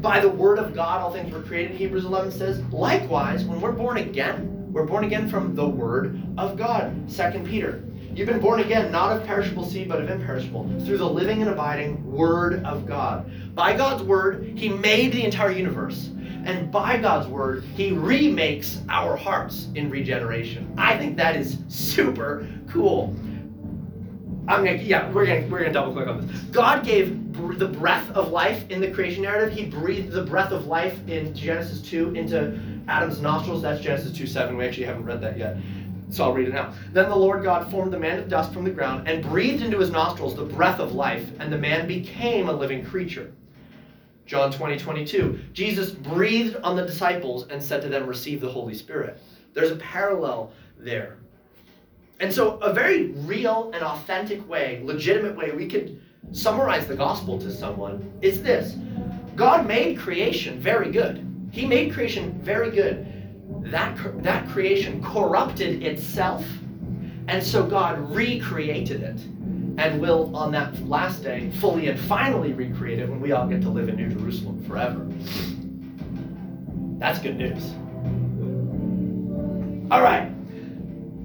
by 0.00 0.20
the 0.20 0.28
word 0.28 0.58
of 0.58 0.74
God, 0.74 1.00
all 1.00 1.12
things 1.12 1.32
were 1.32 1.42
created, 1.42 1.76
Hebrews 1.76 2.04
11 2.04 2.30
says. 2.30 2.60
Likewise, 2.70 3.44
when 3.44 3.60
we're 3.60 3.72
born 3.72 3.96
again, 3.96 4.53
we're 4.74 4.84
born 4.84 5.04
again 5.04 5.28
from 5.28 5.54
the 5.54 5.66
word 5.66 6.20
of 6.36 6.56
God. 6.56 7.08
2 7.08 7.44
Peter. 7.44 7.84
You've 8.12 8.26
been 8.26 8.40
born 8.40 8.58
again, 8.58 8.90
not 8.90 9.16
of 9.16 9.24
perishable 9.24 9.64
seed, 9.64 9.88
but 9.88 10.00
of 10.00 10.10
imperishable, 10.10 10.68
through 10.84 10.98
the 10.98 11.08
living 11.08 11.42
and 11.42 11.50
abiding 11.50 12.04
word 12.04 12.64
of 12.64 12.84
God. 12.84 13.30
By 13.54 13.76
God's 13.76 14.02
word, 14.02 14.52
He 14.56 14.68
made 14.68 15.12
the 15.12 15.24
entire 15.24 15.52
universe. 15.52 16.10
And 16.44 16.72
by 16.72 16.96
God's 16.96 17.28
word, 17.28 17.62
He 17.76 17.92
remakes 17.92 18.80
our 18.88 19.16
hearts 19.16 19.68
in 19.76 19.90
regeneration. 19.90 20.74
I 20.76 20.98
think 20.98 21.16
that 21.18 21.36
is 21.36 21.58
super 21.68 22.48
cool. 22.68 23.14
I'm 24.48 24.64
gonna, 24.64 24.72
yeah, 24.74 25.10
we're 25.12 25.24
gonna, 25.24 25.46
we're 25.46 25.60
gonna 25.60 25.72
double 25.72 25.92
click 25.92 26.08
on 26.08 26.26
this. 26.26 26.36
God 26.50 26.84
gave 26.84 27.32
the 27.58 27.68
breath 27.68 28.10
of 28.10 28.32
life 28.32 28.68
in 28.70 28.80
the 28.80 28.90
creation 28.90 29.22
narrative. 29.22 29.56
He 29.56 29.66
breathed 29.66 30.10
the 30.10 30.24
breath 30.24 30.50
of 30.50 30.66
life 30.66 30.98
in 31.08 31.32
Genesis 31.32 31.80
2 31.80 32.14
into 32.14 32.60
Adam's 32.88 33.20
nostrils. 33.20 33.62
That's 33.62 33.80
Genesis 33.80 34.16
2 34.16 34.26
7. 34.26 34.56
We 34.56 34.64
actually 34.64 34.86
haven't 34.86 35.04
read 35.04 35.20
that 35.20 35.38
yet. 35.38 35.56
So 36.10 36.24
I'll 36.24 36.34
read 36.34 36.48
it 36.48 36.54
now. 36.54 36.72
Then 36.92 37.08
the 37.08 37.16
Lord 37.16 37.42
God 37.42 37.70
formed 37.70 37.92
the 37.92 37.98
man 37.98 38.18
of 38.18 38.28
dust 38.28 38.52
from 38.52 38.64
the 38.64 38.70
ground 38.70 39.08
and 39.08 39.24
breathed 39.24 39.62
into 39.62 39.78
his 39.78 39.90
nostrils 39.90 40.36
the 40.36 40.44
breath 40.44 40.78
of 40.78 40.94
life, 40.94 41.26
and 41.40 41.52
the 41.52 41.58
man 41.58 41.88
became 41.88 42.48
a 42.48 42.52
living 42.52 42.84
creature. 42.84 43.32
John 44.26 44.52
20, 44.52 44.78
22. 44.78 45.40
Jesus 45.52 45.90
breathed 45.90 46.56
on 46.62 46.76
the 46.76 46.86
disciples 46.86 47.46
and 47.48 47.62
said 47.62 47.82
to 47.82 47.88
them, 47.88 48.06
Receive 48.06 48.40
the 48.40 48.48
Holy 48.48 48.74
Spirit. 48.74 49.20
There's 49.52 49.70
a 49.70 49.76
parallel 49.76 50.52
there. 50.78 51.18
And 52.20 52.32
so, 52.32 52.58
a 52.58 52.72
very 52.72 53.08
real 53.08 53.70
and 53.74 53.82
authentic 53.82 54.48
way, 54.48 54.80
legitimate 54.84 55.36
way 55.36 55.50
we 55.50 55.66
could 55.66 56.00
summarize 56.32 56.86
the 56.86 56.96
gospel 56.96 57.38
to 57.38 57.52
someone 57.52 58.12
is 58.22 58.42
this 58.42 58.76
God 59.36 59.66
made 59.66 59.98
creation 59.98 60.60
very 60.60 60.90
good. 60.90 61.33
He 61.54 61.64
made 61.64 61.92
creation 61.92 62.32
very 62.42 62.72
good. 62.72 63.06
That, 63.70 63.96
that 64.24 64.48
creation 64.48 65.00
corrupted 65.04 65.84
itself, 65.84 66.44
and 67.28 67.40
so 67.40 67.64
God 67.64 68.10
recreated 68.10 69.04
it 69.04 69.20
and 69.78 70.00
will, 70.00 70.34
on 70.34 70.50
that 70.50 70.88
last 70.88 71.22
day, 71.22 71.52
fully 71.60 71.86
and 71.86 71.98
finally 71.98 72.54
recreate 72.54 72.98
it 72.98 73.08
when 73.08 73.20
we 73.20 73.30
all 73.30 73.46
get 73.46 73.62
to 73.62 73.68
live 73.68 73.88
in 73.88 73.94
New 73.94 74.08
Jerusalem 74.08 74.64
forever. 74.64 75.06
That's 76.98 77.20
good 77.20 77.36
news. 77.36 77.62
All 79.92 80.02
right. 80.02 80.32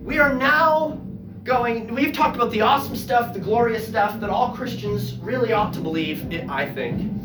We 0.03 0.19
are 0.19 0.35
now 0.35 1.01
going, 1.43 1.91
we've 1.95 2.13
talked 2.13 2.35
about 2.35 2.51
the 2.51 2.61
awesome 2.61 2.95
stuff, 2.95 3.33
the 3.33 3.39
glorious 3.39 3.87
stuff 3.87 4.19
that 4.19 4.29
all 4.29 4.51
Christians 4.51 5.15
really 5.15 5.53
ought 5.53 5.73
to 5.73 5.79
believe, 5.79 6.31
I 6.49 6.71
think. 6.71 7.18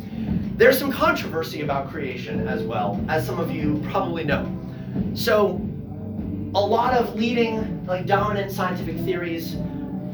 There's 0.56 0.78
some 0.78 0.92
controversy 0.92 1.62
about 1.62 1.90
creation 1.90 2.46
as 2.46 2.62
well, 2.62 3.04
as 3.08 3.26
some 3.26 3.40
of 3.40 3.50
you 3.50 3.82
probably 3.90 4.22
know. 4.22 4.48
So, 5.14 5.60
a 6.54 6.60
lot 6.60 6.94
of 6.94 7.16
leading, 7.16 7.84
like 7.86 8.06
dominant 8.06 8.52
scientific 8.52 8.96
theories, 8.98 9.54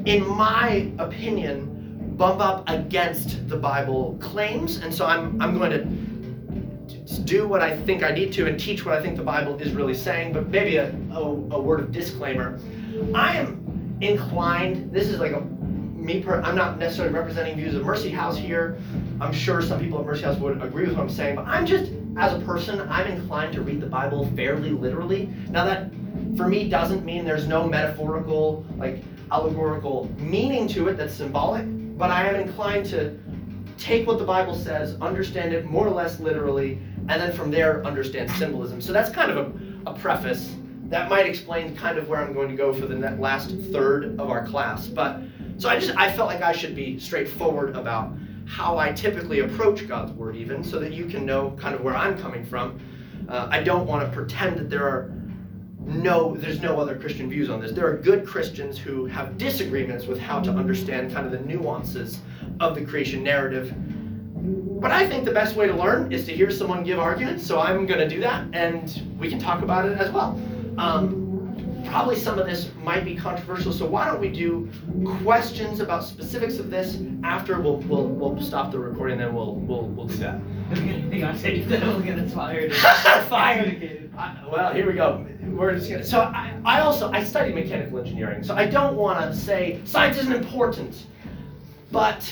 in 0.06 0.26
my 0.26 0.90
opinion, 0.98 2.14
bump 2.16 2.40
up 2.40 2.66
against 2.70 3.48
the 3.50 3.56
Bible 3.56 4.16
claims, 4.18 4.78
and 4.78 4.94
so 4.94 5.04
I'm, 5.04 5.38
I'm 5.42 5.58
going 5.58 5.72
to 5.72 7.20
do 7.24 7.46
what 7.46 7.60
I 7.60 7.76
think 7.76 8.02
I 8.02 8.10
need 8.10 8.32
to 8.34 8.46
and 8.46 8.58
teach 8.58 8.86
what 8.86 8.94
I 8.94 9.02
think 9.02 9.18
the 9.18 9.22
Bible 9.22 9.58
is 9.58 9.72
really 9.72 9.94
saying, 9.94 10.32
but 10.32 10.48
maybe 10.48 10.76
a, 10.76 10.90
a, 11.12 11.20
a 11.20 11.60
word 11.60 11.80
of 11.80 11.92
disclaimer. 11.92 12.58
I 13.14 13.36
am 13.36 13.98
inclined, 14.00 14.90
this 14.90 15.08
is 15.08 15.20
like 15.20 15.32
a 15.32 15.40
me 15.40 16.22
per, 16.22 16.40
I'm 16.40 16.56
not 16.56 16.78
necessarily 16.78 17.12
representing 17.12 17.56
views 17.56 17.74
of 17.74 17.84
Mercy 17.84 18.08
House 18.08 18.38
here. 18.38 18.78
I'm 19.20 19.32
sure 19.32 19.60
some 19.60 19.78
people 19.78 19.98
at 20.00 20.06
Mercy 20.06 20.22
House 20.22 20.38
would 20.38 20.62
agree 20.62 20.86
with 20.86 20.96
what 20.96 21.02
I'm 21.02 21.10
saying, 21.10 21.36
but 21.36 21.46
I'm 21.46 21.66
just, 21.66 21.92
as 22.16 22.32
a 22.32 22.44
person, 22.44 22.80
I'm 22.88 23.06
inclined 23.06 23.52
to 23.52 23.60
read 23.60 23.80
the 23.80 23.86
Bible 23.86 24.26
fairly 24.34 24.70
literally. 24.70 25.26
Now 25.50 25.64
that 25.66 25.90
for 26.36 26.48
me 26.48 26.68
doesn't 26.68 27.04
mean 27.04 27.24
there's 27.24 27.46
no 27.46 27.68
metaphorical, 27.68 28.64
like 28.78 29.02
allegorical 29.30 30.10
meaning 30.18 30.66
to 30.68 30.88
it 30.88 30.96
that's 30.96 31.14
symbolic, 31.14 31.66
but 31.98 32.10
I 32.10 32.28
am 32.28 32.36
inclined 32.36 32.86
to 32.86 33.18
take 33.76 34.06
what 34.06 34.18
the 34.18 34.24
Bible 34.24 34.54
says, 34.54 34.96
understand 35.00 35.52
it 35.52 35.66
more 35.66 35.86
or 35.86 35.90
less 35.90 36.18
literally, 36.18 36.78
and 37.08 37.20
then 37.20 37.32
from 37.32 37.50
there 37.50 37.84
understand 37.84 38.30
symbolism. 38.32 38.80
So 38.80 38.92
that's 38.92 39.10
kind 39.10 39.30
of 39.30 39.36
a, 39.36 39.90
a 39.90 39.94
preface 39.94 40.54
that 40.84 41.08
might 41.08 41.26
explain 41.26 41.76
kind 41.76 41.98
of 41.98 42.08
where 42.08 42.20
I'm 42.20 42.32
going 42.32 42.48
to 42.48 42.56
go 42.56 42.72
for 42.72 42.86
the 42.86 42.96
last 43.12 43.54
third 43.70 44.18
of 44.18 44.30
our 44.30 44.46
class. 44.46 44.86
But 44.86 45.20
so 45.58 45.68
I 45.68 45.78
just 45.78 45.96
I 45.96 46.10
felt 46.10 46.28
like 46.28 46.42
I 46.42 46.52
should 46.52 46.74
be 46.74 46.98
straightforward 46.98 47.76
about 47.76 48.12
how 48.50 48.78
I 48.78 48.90
typically 48.90 49.40
approach 49.40 49.86
God's 49.86 50.12
word, 50.12 50.34
even 50.34 50.64
so 50.64 50.80
that 50.80 50.92
you 50.92 51.06
can 51.06 51.24
know 51.24 51.52
kind 51.52 51.72
of 51.74 51.82
where 51.82 51.96
I'm 51.96 52.18
coming 52.18 52.44
from. 52.44 52.80
Uh, 53.28 53.46
I 53.48 53.62
don't 53.62 53.86
want 53.86 54.04
to 54.04 54.12
pretend 54.12 54.58
that 54.58 54.68
there 54.68 54.86
are 54.88 55.12
no 55.78 56.36
there's 56.36 56.60
no 56.60 56.78
other 56.78 56.96
Christian 56.96 57.30
views 57.30 57.48
on 57.48 57.60
this. 57.60 57.70
There 57.70 57.86
are 57.86 57.96
good 57.96 58.26
Christians 58.26 58.76
who 58.76 59.06
have 59.06 59.38
disagreements 59.38 60.06
with 60.06 60.18
how 60.18 60.40
to 60.40 60.50
understand 60.50 61.12
kind 61.12 61.26
of 61.26 61.32
the 61.32 61.40
nuances 61.40 62.18
of 62.58 62.74
the 62.74 62.84
creation 62.84 63.22
narrative. 63.22 63.72
But 64.80 64.90
I 64.90 65.08
think 65.08 65.24
the 65.24 65.32
best 65.32 65.54
way 65.54 65.68
to 65.68 65.74
learn 65.74 66.12
is 66.12 66.24
to 66.26 66.34
hear 66.34 66.50
someone 66.50 66.82
give 66.82 66.98
arguments, 66.98 67.46
so 67.46 67.60
I'm 67.60 67.86
going 67.86 68.00
to 68.00 68.08
do 68.08 68.20
that, 68.20 68.46
and 68.52 69.16
we 69.18 69.28
can 69.28 69.38
talk 69.38 69.62
about 69.62 69.88
it 69.88 69.96
as 69.98 70.10
well. 70.10 70.40
Um, 70.76 71.19
probably 71.90 72.16
some 72.16 72.38
of 72.38 72.46
this 72.46 72.70
might 72.82 73.04
be 73.04 73.16
controversial, 73.16 73.72
so 73.72 73.84
why 73.84 74.06
don't 74.06 74.20
we 74.20 74.28
do 74.28 74.68
questions 75.22 75.80
about 75.80 76.04
specifics 76.04 76.58
of 76.58 76.70
this 76.70 76.98
after 77.24 77.60
we'll 77.60 77.78
we'll, 77.78 78.06
we'll 78.06 78.40
stop 78.40 78.70
the 78.70 78.78
recording, 78.78 79.18
then 79.18 79.34
we'll 79.34 79.56
we'll 79.56 79.86
we'll 79.88 80.06
do 80.06 80.16
that. 80.18 80.40
Hang 80.70 81.24
on, 81.24 81.36
say 81.36 81.60
that 81.62 81.82
we'll 81.82 82.00
get. 82.00 82.30
Fired. 83.28 84.10
I, 84.16 84.44
well, 84.50 84.72
here 84.72 84.86
we 84.86 84.94
go. 84.94 85.26
We're 85.42 85.74
just 85.74 85.90
gonna. 85.90 86.04
So 86.04 86.20
I, 86.20 86.54
I 86.64 86.80
also 86.80 87.10
I 87.10 87.24
studied 87.24 87.54
mechanical 87.56 87.98
engineering, 87.98 88.44
so 88.44 88.54
I 88.54 88.66
don't 88.66 88.96
want 88.96 89.20
to 89.20 89.36
say 89.36 89.80
science 89.84 90.16
isn't 90.18 90.32
important, 90.32 91.06
but 91.90 92.24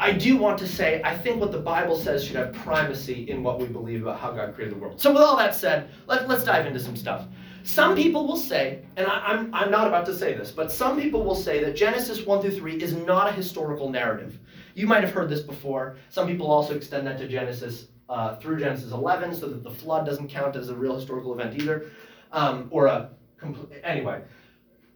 I 0.00 0.12
do 0.12 0.36
want 0.36 0.58
to 0.58 0.68
say 0.68 1.00
I 1.04 1.16
think 1.16 1.40
what 1.40 1.50
the 1.50 1.58
Bible 1.58 1.96
says 1.96 2.24
should 2.24 2.36
have 2.36 2.52
primacy 2.52 3.28
in 3.28 3.42
what 3.42 3.58
we 3.58 3.66
believe 3.66 4.02
about 4.02 4.20
how 4.20 4.30
God 4.30 4.54
created 4.54 4.76
the 4.76 4.80
world. 4.80 5.00
So 5.00 5.12
with 5.12 5.22
all 5.22 5.36
that 5.36 5.54
said, 5.54 5.90
let, 6.06 6.28
let's 6.28 6.44
dive 6.44 6.66
into 6.66 6.78
some 6.78 6.96
stuff. 6.96 7.26
Some 7.64 7.96
people 7.96 8.26
will 8.26 8.36
say, 8.36 8.84
and 8.96 9.06
I, 9.06 9.18
I'm, 9.26 9.52
I'm 9.52 9.70
not 9.70 9.88
about 9.88 10.06
to 10.06 10.14
say 10.16 10.34
this, 10.34 10.50
but 10.50 10.70
some 10.70 10.98
people 11.00 11.24
will 11.24 11.34
say 11.34 11.62
that 11.64 11.76
Genesis 11.76 12.24
1 12.24 12.40
through 12.40 12.56
3 12.56 12.76
is 12.76 12.94
not 12.94 13.28
a 13.28 13.32
historical 13.32 13.90
narrative. 13.90 14.38
You 14.74 14.86
might 14.86 15.02
have 15.02 15.12
heard 15.12 15.28
this 15.28 15.40
before. 15.40 15.96
Some 16.08 16.26
people 16.28 16.46
also 16.46 16.74
extend 16.74 17.06
that 17.08 17.18
to 17.18 17.28
Genesis 17.28 17.88
uh, 18.08 18.36
through 18.36 18.60
Genesis 18.60 18.92
11, 18.92 19.34
so 19.34 19.48
that 19.48 19.62
the 19.62 19.70
flood 19.70 20.06
doesn't 20.06 20.28
count 20.28 20.56
as 20.56 20.70
a 20.70 20.74
real 20.74 20.94
historical 20.94 21.34
event 21.34 21.60
either, 21.60 21.90
um, 22.32 22.68
or 22.70 22.86
a 22.86 23.10
complete. 23.36 23.80
Anyway, 23.84 24.22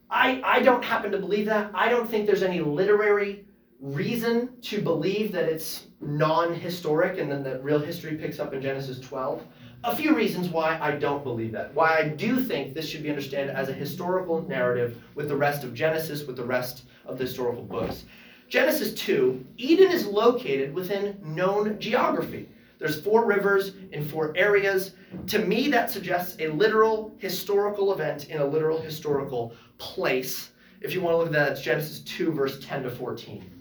I 0.09 0.41
I 0.43 0.61
don't 0.61 0.83
happen 0.83 1.13
to 1.13 1.19
believe 1.19 1.47
that. 1.47 1.71
I 1.75 1.91
don't 1.91 2.09
think 2.09 2.27
there's 2.27 2.43
any 2.43 2.61
literary 2.61 3.45
reason 3.83 4.49
to 4.63 4.81
believe 4.81 5.33
that 5.33 5.45
it's 5.45 5.89
non-historic 6.01 7.19
and 7.19 7.31
then 7.31 7.43
that 7.43 7.63
real 7.63 7.81
history 7.81 8.17
picks 8.17 8.39
up 8.39 8.55
in 8.55 8.63
Genesis 8.63 8.99
12 9.01 9.43
a 9.85 9.97
few 9.97 10.15
reasons 10.15 10.49
why 10.49 10.79
I 10.81 10.93
don't 10.93 11.25
believe 11.25 11.53
that. 11.53 11.75
Why 11.75 11.99
I 11.99 12.09
do 12.09 12.43
think 12.43 12.73
this 12.73 12.89
should 12.89 13.03
be 13.03 13.09
understood 13.09 13.49
as 13.49 13.69
a 13.69 13.73
historical 13.73 14.43
narrative 14.49 15.03
with 15.15 15.29
the 15.29 15.37
rest 15.37 15.65
of 15.65 15.75
Genesis, 15.75 16.25
with 16.25 16.37
the 16.37 16.45
rest 16.45 16.85
of 17.05 17.19
the 17.19 17.25
historical 17.25 17.65
books. 17.65 18.05
Genesis 18.49 18.95
2, 18.95 19.45
Eden 19.57 19.91
is 19.91 20.07
located 20.07 20.73
within 20.73 21.19
known 21.25 21.81
geography. 21.81 22.49
There's 22.79 23.01
four 23.01 23.25
rivers 23.25 23.73
in 23.91 24.09
four 24.09 24.33
areas. 24.37 24.93
To 25.29 25.39
me, 25.41 25.69
that 25.71 25.91
suggests 25.91 26.37
a 26.39 26.49
literal 26.49 27.13
historical 27.19 27.93
event 27.93 28.29
in 28.29 28.41
a 28.41 28.45
literal 28.45 28.81
historical 28.81 29.53
place. 29.79 30.51
If 30.81 30.95
you 30.95 31.01
want 31.01 31.15
to 31.15 31.19
look 31.19 31.27
at 31.27 31.33
that, 31.33 31.53
it's 31.53 31.61
Genesis 31.61 32.01
2, 32.01 32.33
verse 32.33 32.65
10 32.65 32.85
to 32.85 32.91
14. 32.91 33.52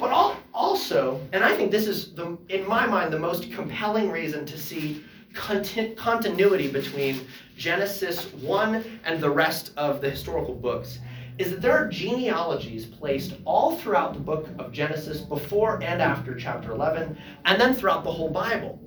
But 0.00 0.38
also, 0.54 1.20
and 1.34 1.44
I 1.44 1.54
think 1.54 1.70
this 1.70 1.86
is, 1.86 2.14
the, 2.14 2.38
in 2.48 2.66
my 2.66 2.86
mind, 2.86 3.12
the 3.12 3.18
most 3.18 3.52
compelling 3.52 4.10
reason 4.10 4.46
to 4.46 4.58
see 4.58 5.04
continuity 5.34 6.68
between 6.68 7.26
Genesis 7.56 8.32
1 8.32 9.00
and 9.04 9.20
the 9.20 9.30
rest 9.30 9.72
of 9.76 10.00
the 10.00 10.08
historical 10.08 10.54
books 10.54 10.98
is 11.36 11.50
that 11.50 11.60
there 11.60 11.76
are 11.76 11.86
genealogies 11.86 12.86
placed 12.86 13.34
all 13.44 13.76
throughout 13.76 14.14
the 14.14 14.20
book 14.20 14.48
of 14.58 14.72
Genesis 14.72 15.20
before 15.20 15.82
and 15.82 16.00
after 16.00 16.34
chapter 16.34 16.72
11, 16.72 17.16
and 17.44 17.60
then 17.60 17.74
throughout 17.74 18.02
the 18.02 18.10
whole 18.10 18.30
Bible. 18.30 18.80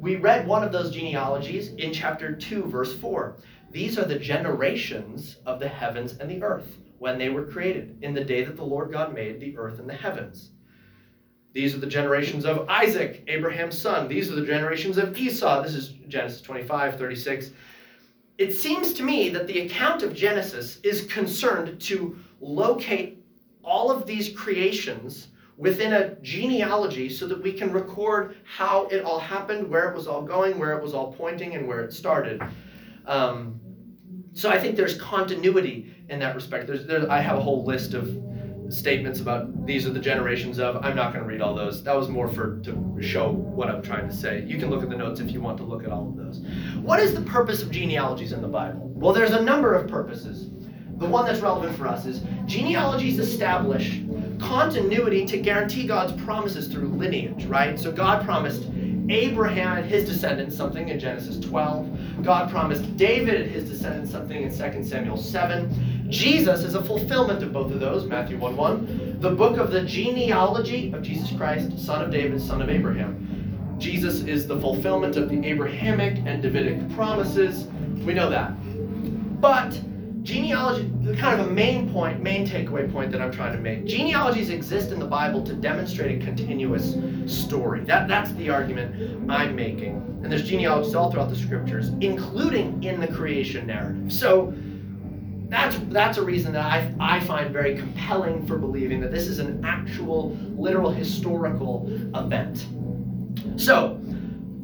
We 0.00 0.16
read 0.16 0.48
one 0.48 0.64
of 0.64 0.72
those 0.72 0.92
genealogies 0.92 1.68
in 1.74 1.92
chapter 1.92 2.34
2, 2.34 2.64
verse 2.64 2.96
4. 2.98 3.36
These 3.70 3.98
are 3.98 4.04
the 4.04 4.18
generations 4.18 5.36
of 5.46 5.60
the 5.60 5.68
heavens 5.68 6.14
and 6.18 6.28
the 6.28 6.42
earth 6.42 6.79
when 7.00 7.16
they 7.16 7.30
were 7.30 7.46
created, 7.46 7.96
in 8.02 8.12
the 8.12 8.22
day 8.22 8.44
that 8.44 8.56
the 8.56 8.62
Lord 8.62 8.92
God 8.92 9.14
made 9.14 9.40
the 9.40 9.56
earth 9.56 9.78
and 9.78 9.88
the 9.88 9.94
heavens. 9.94 10.50
These 11.54 11.74
are 11.74 11.78
the 11.78 11.86
generations 11.86 12.44
of 12.44 12.68
Isaac, 12.68 13.24
Abraham's 13.26 13.78
son. 13.78 14.06
These 14.06 14.30
are 14.30 14.34
the 14.34 14.44
generations 14.44 14.98
of 14.98 15.16
Esau. 15.16 15.62
This 15.62 15.74
is 15.74 15.94
Genesis 16.08 16.42
25, 16.42 16.98
36. 16.98 17.52
It 18.36 18.52
seems 18.52 18.92
to 18.92 19.02
me 19.02 19.30
that 19.30 19.46
the 19.46 19.60
account 19.60 20.02
of 20.02 20.14
Genesis 20.14 20.78
is 20.82 21.06
concerned 21.06 21.80
to 21.80 22.18
locate 22.42 23.24
all 23.64 23.90
of 23.90 24.04
these 24.04 24.36
creations 24.36 25.28
within 25.56 25.94
a 25.94 26.16
genealogy 26.16 27.08
so 27.08 27.26
that 27.26 27.42
we 27.42 27.54
can 27.54 27.72
record 27.72 28.36
how 28.44 28.88
it 28.88 29.02
all 29.04 29.18
happened, 29.18 29.66
where 29.70 29.90
it 29.90 29.96
was 29.96 30.06
all 30.06 30.20
going, 30.20 30.58
where 30.58 30.76
it 30.76 30.82
was 30.82 30.92
all 30.92 31.14
pointing, 31.14 31.54
and 31.54 31.66
where 31.66 31.80
it 31.82 31.94
started. 31.94 32.42
Um, 33.06 33.58
so 34.32 34.48
I 34.50 34.58
think 34.58 34.76
there's 34.76 35.00
continuity 35.00 35.94
in 36.08 36.18
that 36.20 36.34
respect. 36.34 36.66
There's, 36.66 36.86
there, 36.86 37.10
I 37.10 37.20
have 37.20 37.36
a 37.36 37.40
whole 37.40 37.64
list 37.64 37.94
of 37.94 38.16
statements 38.68 39.20
about 39.20 39.66
these 39.66 39.86
are 39.86 39.90
the 39.90 40.00
generations 40.00 40.58
of. 40.58 40.84
I'm 40.84 40.94
not 40.94 41.12
going 41.12 41.24
to 41.24 41.28
read 41.28 41.40
all 41.40 41.54
those. 41.54 41.82
That 41.82 41.96
was 41.96 42.08
more 42.08 42.28
for 42.28 42.60
to 42.60 42.96
show 43.00 43.32
what 43.32 43.68
I'm 43.68 43.82
trying 43.82 44.08
to 44.08 44.14
say. 44.14 44.44
You 44.44 44.58
can 44.58 44.70
look 44.70 44.82
at 44.82 44.90
the 44.90 44.96
notes 44.96 45.20
if 45.20 45.32
you 45.32 45.40
want 45.40 45.58
to 45.58 45.64
look 45.64 45.84
at 45.84 45.90
all 45.90 46.08
of 46.08 46.16
those. 46.16 46.40
What 46.76 47.00
is 47.00 47.14
the 47.14 47.22
purpose 47.22 47.62
of 47.62 47.70
genealogies 47.70 48.32
in 48.32 48.40
the 48.40 48.48
Bible? 48.48 48.88
Well, 48.94 49.12
there's 49.12 49.32
a 49.32 49.42
number 49.42 49.74
of 49.74 49.88
purposes. 49.88 50.50
The 50.98 51.06
one 51.06 51.24
that's 51.24 51.40
relevant 51.40 51.76
for 51.76 51.88
us 51.88 52.04
is 52.04 52.22
genealogies 52.44 53.18
establish 53.18 54.02
continuity 54.38 55.24
to 55.26 55.38
guarantee 55.38 55.86
God's 55.86 56.12
promises 56.22 56.68
through 56.68 56.88
lineage, 56.88 57.46
right? 57.46 57.78
So 57.80 57.90
God 57.90 58.24
promised 58.24 58.64
Abraham 59.12 59.78
and 59.78 59.86
his 59.86 60.08
descendants 60.08 60.56
something 60.56 60.88
in 60.88 60.98
Genesis 60.98 61.38
12. 61.40 62.22
God 62.22 62.50
promised 62.50 62.96
David 62.96 63.42
and 63.42 63.50
his 63.50 63.68
descendants 63.68 64.10
something 64.10 64.42
in 64.42 64.50
2 64.50 64.84
Samuel 64.84 65.16
7. 65.16 66.06
Jesus 66.10 66.62
is 66.62 66.74
a 66.74 66.82
fulfillment 66.82 67.42
of 67.42 67.52
both 67.52 67.72
of 67.72 67.80
those, 67.80 68.06
Matthew 68.06 68.38
1 68.38 68.56
1. 68.56 69.20
The 69.20 69.30
book 69.30 69.58
of 69.58 69.70
the 69.70 69.82
genealogy 69.82 70.92
of 70.92 71.02
Jesus 71.02 71.30
Christ, 71.36 71.78
son 71.78 72.04
of 72.04 72.10
David, 72.10 72.40
son 72.40 72.62
of 72.62 72.68
Abraham. 72.68 73.76
Jesus 73.78 74.22
is 74.22 74.46
the 74.46 74.60
fulfillment 74.60 75.16
of 75.16 75.28
the 75.28 75.44
Abrahamic 75.46 76.18
and 76.26 76.42
Davidic 76.42 76.94
promises. 76.94 77.66
We 78.04 78.12
know 78.12 78.28
that. 78.28 78.52
But 79.40 79.80
genealogy, 80.22 80.90
kind 81.16 81.40
of 81.40 81.48
a 81.48 81.50
main 81.50 81.90
point, 81.90 82.22
main 82.22 82.46
takeaway 82.46 82.90
point 82.90 83.10
that 83.12 83.20
I'm 83.20 83.32
trying 83.32 83.52
to 83.54 83.60
make. 83.60 83.86
Genealogies 83.86 84.50
exist 84.50 84.90
in 84.92 84.98
the 84.98 85.06
Bible 85.06 85.42
to 85.44 85.54
demonstrate 85.54 86.20
a 86.20 86.24
continuous 86.24 86.96
story. 87.26 87.80
That, 87.84 88.08
that's 88.08 88.32
the 88.32 88.50
argument 88.50 89.30
I'm 89.30 89.54
making. 89.54 89.96
And 90.22 90.30
there's 90.30 90.48
genealogies 90.48 90.94
all 90.94 91.10
throughout 91.10 91.30
the 91.30 91.36
scriptures, 91.36 91.88
including 92.00 92.82
in 92.82 93.00
the 93.00 93.08
creation 93.08 93.66
narrative. 93.66 94.12
So 94.12 94.54
that's 95.50 95.76
that's 95.88 96.16
a 96.16 96.22
reason 96.22 96.52
that 96.52 96.64
I, 96.64 96.94
I 97.00 97.20
find 97.20 97.52
very 97.52 97.76
compelling 97.76 98.46
for 98.46 98.56
believing 98.56 99.00
that 99.00 99.10
this 99.10 99.26
is 99.26 99.40
an 99.40 99.64
actual 99.64 100.36
literal 100.56 100.92
historical 100.92 101.88
event 102.14 102.66
so 103.56 103.98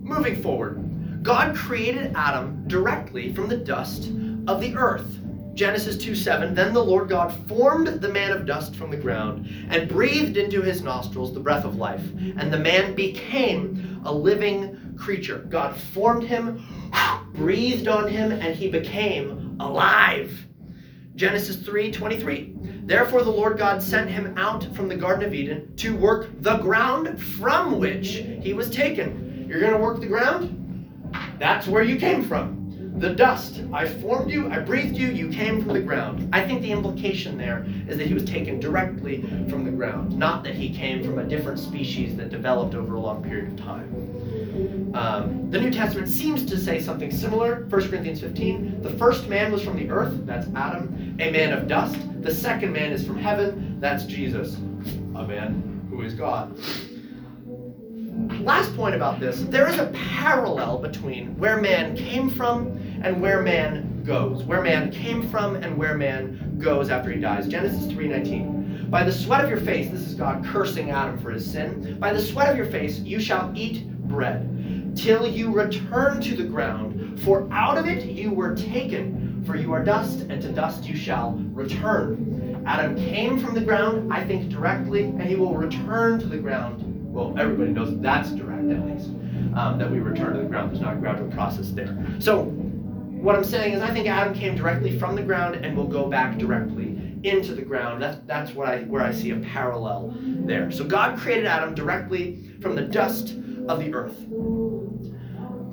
moving 0.03 0.41
forward 0.41 1.25
god 1.25 1.57
created 1.57 2.13
adam 2.15 2.63
directly 2.69 3.35
from 3.35 3.49
the 3.49 3.57
dust 3.57 4.13
of 4.47 4.61
the 4.61 4.77
earth 4.77 5.19
genesis 5.57 5.97
2 5.97 6.15
7 6.15 6.55
then 6.55 6.73
the 6.73 6.83
lord 6.83 7.09
god 7.09 7.33
formed 7.49 7.89
the 7.89 8.09
man 8.09 8.31
of 8.31 8.47
dust 8.47 8.77
from 8.77 8.91
the 8.91 8.97
ground 8.97 9.49
and 9.71 9.89
breathed 9.89 10.37
into 10.37 10.63
his 10.63 10.83
nostrils 10.83 11.33
the 11.33 11.41
breath 11.41 11.65
of 11.65 11.77
life 11.77 12.05
and 12.39 12.53
the 12.53 12.59
man 12.59 12.95
became 12.95 14.01
a 14.05 14.13
living 14.13 14.95
creature 14.97 15.39
god 15.49 15.75
formed 15.75 16.23
him 16.23 16.65
breathed 17.35 17.89
on 17.89 18.07
him 18.09 18.31
and 18.33 18.55
he 18.55 18.71
became 18.71 19.57
alive 19.61 20.47
Genesis 21.17 21.57
3:23. 21.57 22.87
Therefore 22.87 23.23
the 23.23 23.31
Lord 23.31 23.57
God 23.57 23.83
sent 23.83 24.11
him 24.11 24.35
out 24.37 24.65
from 24.77 24.87
the 24.87 24.97
garden 24.97 25.25
of 25.25 25.33
Eden 25.33 25.75
to 25.77 25.97
work 25.97 26.29
the 26.43 26.59
ground 26.59 27.19
from 27.19 27.79
which 27.79 28.23
he 28.43 28.53
was 28.53 28.69
taken. 28.69 29.47
You're 29.49 29.61
going 29.61 29.73
to 29.73 29.79
work 29.79 30.01
the 30.01 30.07
ground? 30.07 30.53
That's 31.39 31.67
where 31.67 31.83
you 31.83 31.97
came 31.97 32.23
from. 32.23 32.66
The 32.99 33.11
dust. 33.15 33.61
I 33.75 33.87
formed 33.87 34.31
you, 34.31 34.51
I 34.51 34.59
breathed 34.59 34.97
you, 34.97 35.09
you 35.09 35.29
came 35.29 35.63
from 35.63 35.75
the 35.75 35.81
ground. 35.81 36.31
I 36.33 36.47
think 36.47 36.63
the 36.63 36.73
implication 36.73 37.37
there 37.37 37.67
is 37.87 37.99
that 37.99 38.07
he 38.07 38.15
was 38.15 38.25
taken 38.25 38.59
directly 38.59 39.21
from 39.51 39.65
the 39.65 39.71
ground, 39.71 40.19
not 40.19 40.43
that 40.45 40.55
he 40.55 40.71
came 40.71 41.05
from 41.05 41.19
a 41.19 41.25
different 41.25 41.59
species 41.59 42.17
that 42.17 42.31
developed 42.31 42.75
over 42.75 42.95
a 42.95 43.01
long 43.01 43.23
period 43.23 43.53
of 43.53 43.59
time. 43.59 44.93
Um, 44.95 45.51
the 45.51 45.61
New 45.61 45.71
Testament 45.71 46.09
seems 46.09 46.47
to 46.47 46.57
say 46.57 46.81
something 46.81 47.11
similar. 47.11 47.67
1 47.69 47.89
Corinthians 47.91 48.21
15. 48.21 48.81
The 48.81 48.91
first 48.91 49.29
man 49.29 49.53
was 49.53 49.63
from 49.63 49.77
the 49.77 49.91
earth, 49.91 50.25
that's 50.25 50.49
Adam, 50.55 51.17
a 51.21 51.31
man 51.31 51.53
of 51.53 51.69
dust. 51.69 51.99
The 52.23 52.35
second 52.35 52.73
man 52.73 52.93
is 52.93 53.07
from 53.07 53.19
heaven, 53.19 53.77
that's 53.79 54.05
Jesus, 54.05 54.55
a 55.15 55.27
man 55.27 55.87
who 55.91 56.01
is 56.01 56.15
God. 56.15 56.59
Last 58.41 58.75
point 58.75 58.95
about 58.95 59.21
this 59.21 59.41
there 59.43 59.69
is 59.69 59.79
a 59.79 59.87
parallel 59.89 60.79
between 60.79 61.37
where 61.37 61.61
man 61.61 61.95
came 61.95 62.31
from 62.31 62.81
and 63.07 63.21
where 63.21 63.41
man 63.41 64.03
goes. 64.05 64.43
Where 64.43 64.63
man 64.63 64.91
came 64.91 65.29
from 65.29 65.55
and 65.55 65.79
where 65.79 65.97
man 65.97 66.59
goes 66.59 66.91
after 66.91 67.13
he 67.13 67.21
dies. 67.21 67.47
Genesis 67.47 67.87
3:19. 67.93 68.91
By 68.91 69.05
the 69.05 69.13
sweat 69.13 69.45
of 69.45 69.49
your 69.49 69.61
face, 69.61 69.91
this 69.91 70.01
is 70.01 70.15
God 70.15 70.45
cursing 70.45 70.91
Adam 70.91 71.17
for 71.19 71.31
his 71.31 71.49
sin. 71.49 71.99
By 72.01 72.13
the 72.13 72.21
sweat 72.21 72.51
of 72.51 72.57
your 72.57 72.67
face 72.67 72.99
you 72.99 73.21
shall 73.21 73.53
eat 73.55 73.89
bread 74.09 74.93
till 74.97 75.25
you 75.25 75.53
return 75.53 76.21
to 76.23 76.35
the 76.35 76.43
ground, 76.43 77.21
for 77.21 77.47
out 77.53 77.79
of 77.79 77.87
it 77.87 78.07
you 78.07 78.33
were 78.33 78.57
taken, 78.57 79.45
for 79.47 79.55
you 79.55 79.73
are 79.73 79.85
dust, 79.85 80.23
and 80.29 80.43
to 80.43 80.49
dust 80.49 80.89
you 80.89 80.97
shall 80.97 81.41
return. 81.53 82.61
Adam 82.67 82.97
came 82.97 83.39
from 83.39 83.55
the 83.55 83.61
ground, 83.61 84.13
I 84.13 84.25
think 84.25 84.49
directly, 84.49 85.05
and 85.05 85.23
he 85.23 85.37
will 85.37 85.55
return 85.55 86.19
to 86.19 86.27
the 86.27 86.39
ground. 86.39 86.83
Well, 87.13 87.35
everybody 87.39 87.71
knows 87.71 87.97
that's 88.01 88.31
direct, 88.33 88.69
at 88.69 88.85
least, 88.85 89.11
um, 89.55 89.79
that 89.79 89.89
we 89.89 90.01
return 90.01 90.35
to 90.35 90.41
the 90.41 90.49
ground. 90.49 90.73
There's 90.73 90.81
not 90.81 90.95
a 90.95 90.97
gradual 90.97 91.31
process 91.31 91.71
there. 91.71 91.97
So, 92.19 92.53
what 93.27 93.35
I'm 93.35 93.43
saying 93.43 93.73
is, 93.73 93.83
I 93.83 93.93
think 93.93 94.07
Adam 94.07 94.33
came 94.33 94.55
directly 94.55 94.97
from 94.97 95.17
the 95.17 95.23
ground 95.23 95.57
and 95.57 95.77
will 95.77 95.89
go 95.89 96.09
back 96.09 96.39
directly 96.39 97.19
into 97.25 97.57
the 97.57 97.63
ground. 97.63 98.01
That's, 98.01 98.19
that's 98.25 98.53
what 98.53 98.69
I, 98.69 98.83
where 98.85 99.03
I 99.03 99.11
see 99.11 99.33
a 99.33 99.37
parallel 99.39 100.17
there. 100.21 100.71
So, 100.71 100.85
God 100.85 101.19
created 101.19 101.45
Adam 101.45 101.75
directly 101.75 102.49
from 102.61 102.77
the 102.77 102.83
dust 102.83 103.31
of 103.67 103.81
the 103.81 103.93
earth. 103.93 104.17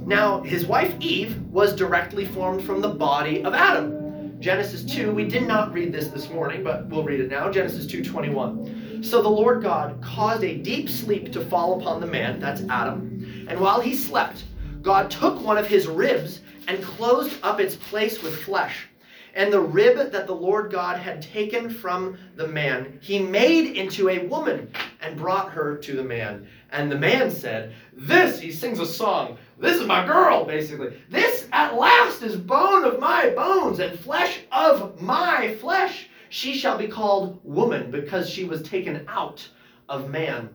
Now, 0.07 0.41
his 0.41 0.65
wife 0.65 0.95
Eve 0.99 1.39
was 1.43 1.75
directly 1.75 2.25
formed 2.25 2.63
from 2.63 2.81
the 2.81 2.89
body 2.89 3.43
of 3.43 3.53
Adam. 3.53 4.41
Genesis 4.41 4.83
2, 4.83 5.11
we 5.11 5.25
did 5.25 5.47
not 5.47 5.71
read 5.73 5.93
this 5.93 6.07
this 6.07 6.31
morning, 6.31 6.63
but 6.63 6.87
we'll 6.87 7.03
read 7.03 7.19
it 7.19 7.29
now. 7.29 7.51
Genesis 7.51 7.85
2:21. 7.85 9.05
So 9.05 9.21
the 9.21 9.29
Lord 9.29 9.61
God 9.61 10.01
caused 10.01 10.43
a 10.43 10.57
deep 10.57 10.89
sleep 10.89 11.31
to 11.33 11.45
fall 11.45 11.79
upon 11.79 12.01
the 12.01 12.07
man, 12.07 12.39
that's 12.39 12.63
Adam, 12.67 13.45
and 13.47 13.59
while 13.59 13.79
he 13.79 13.95
slept, 13.95 14.43
God 14.81 15.11
took 15.11 15.39
one 15.39 15.57
of 15.57 15.67
his 15.67 15.87
ribs 15.87 16.41
and 16.67 16.83
closed 16.83 17.35
up 17.43 17.59
its 17.59 17.75
place 17.75 18.21
with 18.21 18.43
flesh. 18.43 18.87
And 19.35 19.51
the 19.51 19.61
rib 19.61 20.11
that 20.11 20.27
the 20.27 20.35
Lord 20.35 20.71
God 20.71 20.99
had 20.99 21.21
taken 21.21 21.69
from 21.69 22.17
the 22.35 22.47
man, 22.47 22.99
he 23.01 23.17
made 23.17 23.75
into 23.75 24.09
a 24.09 24.27
woman 24.27 24.71
and 25.01 25.17
brought 25.17 25.51
her 25.51 25.75
to 25.77 25.95
the 25.95 26.03
man. 26.03 26.47
And 26.71 26.91
the 26.91 26.99
man 26.99 27.31
said, 27.31 27.73
This, 27.93 28.39
he 28.39 28.51
sings 28.51 28.79
a 28.79 28.85
song, 28.85 29.37
this 29.63 29.79
is 29.79 29.87
my 29.87 30.05
girl, 30.05 30.45
basically. 30.45 30.93
This 31.09 31.47
at 31.51 31.75
last 31.75 32.21
is 32.21 32.35
bone 32.35 32.83
of 32.83 32.99
my 32.99 33.29
bones 33.29 33.79
and 33.79 33.97
flesh 33.97 34.41
of 34.51 35.01
my 35.01 35.55
flesh. 35.55 36.09
She 36.29 36.55
shall 36.55 36.77
be 36.77 36.87
called 36.87 37.39
woman 37.43 37.89
because 37.89 38.29
she 38.29 38.43
was 38.43 38.61
taken 38.63 39.05
out 39.07 39.47
of 39.87 40.09
man. 40.09 40.49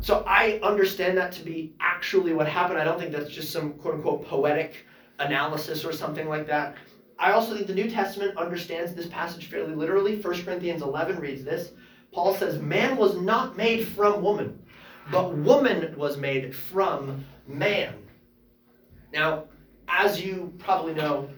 So 0.00 0.22
I 0.26 0.60
understand 0.62 1.18
that 1.18 1.32
to 1.32 1.42
be 1.42 1.74
actually 1.80 2.34
what 2.34 2.46
happened. 2.46 2.78
I 2.78 2.84
don't 2.84 3.00
think 3.00 3.10
that's 3.10 3.30
just 3.30 3.50
some 3.50 3.72
quote 3.74 3.94
unquote 3.94 4.26
poetic 4.26 4.86
analysis 5.18 5.84
or 5.84 5.92
something 5.92 6.28
like 6.28 6.46
that. 6.46 6.76
I 7.18 7.32
also 7.32 7.54
think 7.54 7.66
the 7.66 7.74
New 7.74 7.90
Testament 7.90 8.36
understands 8.36 8.94
this 8.94 9.06
passage 9.06 9.46
fairly 9.46 9.74
literally. 9.74 10.20
1 10.20 10.44
Corinthians 10.44 10.82
11 10.82 11.20
reads 11.20 11.44
this. 11.44 11.70
Paul 12.12 12.34
says, 12.34 12.60
Man 12.60 12.96
was 12.96 13.16
not 13.16 13.56
made 13.56 13.86
from 13.88 14.22
woman, 14.22 14.62
but 15.10 15.36
woman 15.36 15.94
was 15.96 16.16
made 16.16 16.54
from 16.54 17.24
man. 17.46 17.94
Now, 19.12 19.44
as 19.88 20.20
you 20.20 20.52
probably 20.58 20.94
know, 20.94 21.28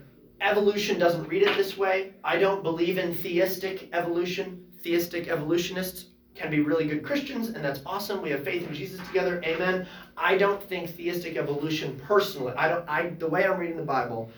evolution 0.41 0.99
doesn't 0.99 1.29
read 1.29 1.43
it 1.43 1.57
this 1.57 1.77
way. 1.77 2.14
I 2.24 2.37
don't 2.37 2.62
believe 2.62 2.99
in 2.99 3.14
theistic 3.14 3.91
evolution. 3.93 4.64
Theistic 4.83 5.29
evolutionists 5.29 6.07
can 6.37 6.51
be 6.51 6.61
really 6.61 6.87
good 6.87 7.03
Christians, 7.03 7.49
and 7.49 7.64
that's 7.64 7.80
awesome. 7.87 8.22
We 8.22 8.30
have 8.30 8.45
faith 8.45 8.68
in 8.68 8.74
Jesus 8.74 9.05
together. 9.07 9.43
Amen. 9.45 9.87
I 10.16 10.37
don't 10.37 10.62
think 10.62 10.91
theistic 10.91 11.37
evolution 11.37 12.01
personally. 12.05 12.53
I 12.57 12.68
don't. 12.68 12.89
I 12.89 13.11
the 13.11 13.28
way 13.28 13.45
I'm 13.45 13.59
reading 13.59 13.76
the 13.76 13.82
Bible, 13.82 14.30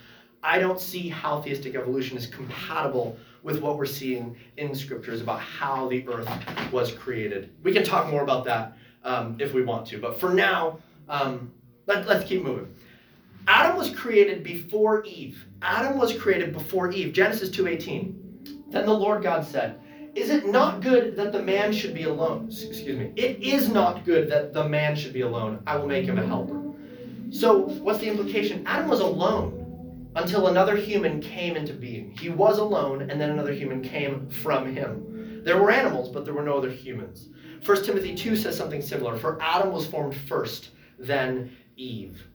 I 0.42 0.58
don't 0.58 0.80
see 0.80 1.08
how 1.08 1.40
theistic 1.40 1.74
evolution 1.74 2.16
is 2.16 2.26
compatible 2.26 3.16
with 3.42 3.60
what 3.60 3.76
we're 3.76 3.86
seeing 3.86 4.36
in 4.56 4.74
scriptures 4.74 5.20
about 5.20 5.40
how 5.40 5.88
the 5.88 6.06
earth 6.08 6.28
was 6.72 6.92
created. 6.92 7.50
We 7.62 7.72
can 7.72 7.84
talk 7.84 8.10
more 8.10 8.22
about 8.22 8.44
that 8.44 8.76
um, 9.04 9.36
if 9.38 9.52
we 9.52 9.62
want 9.62 9.86
to, 9.88 9.98
but 9.98 10.18
for 10.18 10.30
now, 10.30 10.78
um, 11.08 11.52
let, 11.86 12.06
let's 12.06 12.28
keep 12.28 12.42
moving. 12.42 12.74
Adam 13.46 13.76
was 13.76 13.90
created 13.90 14.44
before 14.44 15.04
Eve. 15.04 15.46
Adam 15.62 15.96
was 15.96 16.16
created 16.16 16.52
before 16.52 16.90
Eve. 16.92 17.12
Genesis 17.12 17.50
2:18. 17.50 18.14
Then 18.70 18.84
the 18.84 18.92
Lord 18.92 19.22
God 19.22 19.46
said, 19.46 19.80
"Is 20.14 20.30
it 20.30 20.46
not 20.46 20.80
good 20.80 21.16
that 21.16 21.32
the 21.32 21.42
man 21.42 21.72
should 21.72 21.94
be 21.94 22.04
alone?" 22.04 22.46
Excuse 22.46 22.98
me. 22.98 23.12
It 23.16 23.42
is 23.42 23.68
not 23.68 24.04
good 24.04 24.28
that 24.30 24.52
the 24.52 24.68
man 24.68 24.96
should 24.96 25.12
be 25.12 25.22
alone. 25.22 25.60
I 25.66 25.76
will 25.76 25.86
make 25.86 26.06
him 26.06 26.18
a 26.18 26.26
helper. 26.26 26.60
So, 27.30 27.68
what's 27.82 27.98
the 27.98 28.08
implication? 28.08 28.62
Adam 28.66 28.88
was 28.88 29.00
alone 29.00 30.10
until 30.16 30.48
another 30.48 30.76
human 30.76 31.20
came 31.20 31.56
into 31.56 31.74
being. 31.74 32.16
He 32.18 32.30
was 32.30 32.58
alone 32.58 33.02
and 33.10 33.20
then 33.20 33.30
another 33.30 33.52
human 33.52 33.82
came 33.82 34.28
from 34.30 34.74
him. 34.74 35.42
There 35.44 35.60
were 35.60 35.70
animals, 35.70 36.08
but 36.08 36.24
there 36.24 36.34
were 36.34 36.42
no 36.42 36.56
other 36.58 36.70
humans. 36.70 37.28
1 37.64 37.84
Timothy 37.84 38.14
2 38.14 38.36
says 38.36 38.56
something 38.56 38.82
similar. 38.82 39.16
For 39.16 39.38
Adam 39.40 39.72
was 39.72 39.86
formed 39.86 40.16
first, 40.16 40.70
then 40.98 41.56
Eve. 41.76 42.26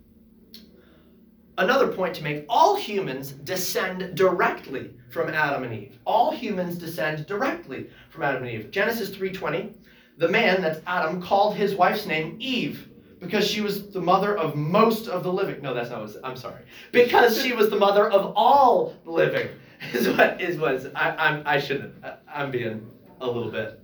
Another 1.58 1.88
point 1.88 2.16
to 2.16 2.24
make 2.24 2.46
all 2.50 2.76
humans 2.76 3.32
descend 3.32 4.16
directly 4.16 4.92
from 5.14 5.30
Adam 5.30 5.64
and 5.64 5.74
Eve. 5.74 6.00
All 6.06 6.32
humans 6.32 6.78
descend 6.78 7.26
directly 7.28 7.90
from 8.10 8.24
Adam 8.24 8.44
and 8.44 8.52
Eve. 8.52 8.72
Genesis 8.72 9.16
3:20, 9.16 9.74
the 10.18 10.28
man 10.28 10.62
that's 10.62 10.82
Adam 10.88 11.22
called 11.22 11.56
his 11.56 11.76
wife's 11.76 12.06
name 12.06 12.36
Eve 12.40 12.90
because 13.20 13.48
she 13.48 13.62
was 13.62 13.90
the 13.92 14.02
mother 14.02 14.38
of 14.38 14.56
most 14.56 15.08
of 15.08 15.24
the 15.24 15.32
living. 15.32 15.62
No, 15.62 15.74
that's 15.74 15.90
not 15.90 16.02
what 16.02 16.16
I'm 16.24 16.36
sorry. 16.36 16.64
Because 16.92 17.42
she 17.42 17.54
was 17.54 17.70
the 17.70 17.78
mother 17.78 18.10
of 18.10 18.34
all 18.36 18.96
the 19.06 19.12
living. 19.12 19.48
Is 19.94 20.08
what 20.08 20.40
is 20.40 20.58
was 20.58 20.88
I 20.96 21.10
I'm 21.12 21.44
I 21.46 21.60
shouldn't 21.60 21.94
I, 22.06 22.16
I'm 22.34 22.52
being 22.52 22.90
a 23.20 23.28
little 23.28 23.52
bit 23.52 23.84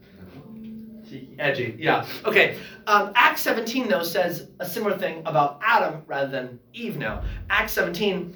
edgy. 1.38 1.76
Yeah. 1.78 2.06
Okay. 2.26 2.58
Um, 2.88 3.12
Acts 3.16 3.42
17, 3.42 3.88
though, 3.90 4.04
says 4.04 4.48
a 4.60 4.66
similar 4.66 4.98
thing 4.98 5.24
about 5.26 5.60
Adam 5.64 6.04
rather 6.08 6.30
than 6.30 6.60
Eve 6.74 6.98
now. 6.98 7.24
Acts 7.50 7.74
17, 7.74 8.36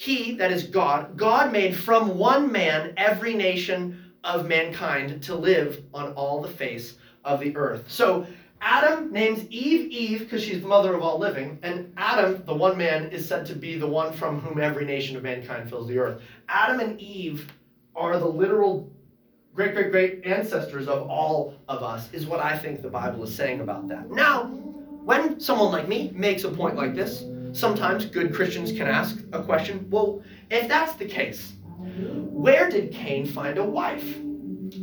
he, 0.00 0.32
that 0.36 0.50
is 0.50 0.62
God, 0.62 1.14
God 1.14 1.52
made 1.52 1.76
from 1.76 2.16
one 2.16 2.50
man 2.50 2.94
every 2.96 3.34
nation 3.34 4.14
of 4.24 4.48
mankind 4.48 5.22
to 5.24 5.34
live 5.34 5.84
on 5.92 6.14
all 6.14 6.40
the 6.40 6.48
face 6.48 6.96
of 7.22 7.38
the 7.40 7.54
earth. 7.54 7.84
So 7.86 8.26
Adam 8.62 9.12
names 9.12 9.44
Eve 9.50 9.90
Eve 9.90 10.20
because 10.20 10.42
she's 10.42 10.62
the 10.62 10.66
mother 10.66 10.94
of 10.94 11.02
all 11.02 11.18
living, 11.18 11.58
and 11.62 11.92
Adam, 11.98 12.42
the 12.46 12.54
one 12.54 12.78
man, 12.78 13.10
is 13.10 13.28
said 13.28 13.44
to 13.44 13.54
be 13.54 13.76
the 13.76 13.86
one 13.86 14.14
from 14.14 14.40
whom 14.40 14.58
every 14.58 14.86
nation 14.86 15.18
of 15.18 15.22
mankind 15.22 15.68
fills 15.68 15.86
the 15.86 15.98
earth. 15.98 16.22
Adam 16.48 16.80
and 16.80 16.98
Eve 16.98 17.52
are 17.94 18.18
the 18.18 18.24
literal 18.24 18.90
great 19.54 19.74
great 19.74 19.90
great 19.90 20.24
ancestors 20.24 20.88
of 20.88 21.10
all 21.10 21.56
of 21.68 21.82
us, 21.82 22.10
is 22.14 22.24
what 22.24 22.40
I 22.40 22.56
think 22.56 22.80
the 22.80 22.88
Bible 22.88 23.22
is 23.24 23.34
saying 23.34 23.60
about 23.60 23.86
that. 23.88 24.10
Now, 24.10 24.44
when 25.04 25.38
someone 25.40 25.70
like 25.72 25.88
me 25.88 26.10
makes 26.14 26.44
a 26.44 26.50
point 26.50 26.76
like 26.76 26.94
this, 26.94 27.26
sometimes 27.52 28.06
good 28.06 28.34
Christians 28.34 28.72
can 28.72 28.86
ask 28.86 29.18
a 29.32 29.42
question 29.42 29.86
well, 29.90 30.22
if 30.50 30.68
that's 30.68 30.94
the 30.94 31.06
case, 31.06 31.52
where 31.66 32.70
did 32.70 32.92
Cain 32.92 33.26
find 33.26 33.58
a 33.58 33.64
wife? 33.64 34.16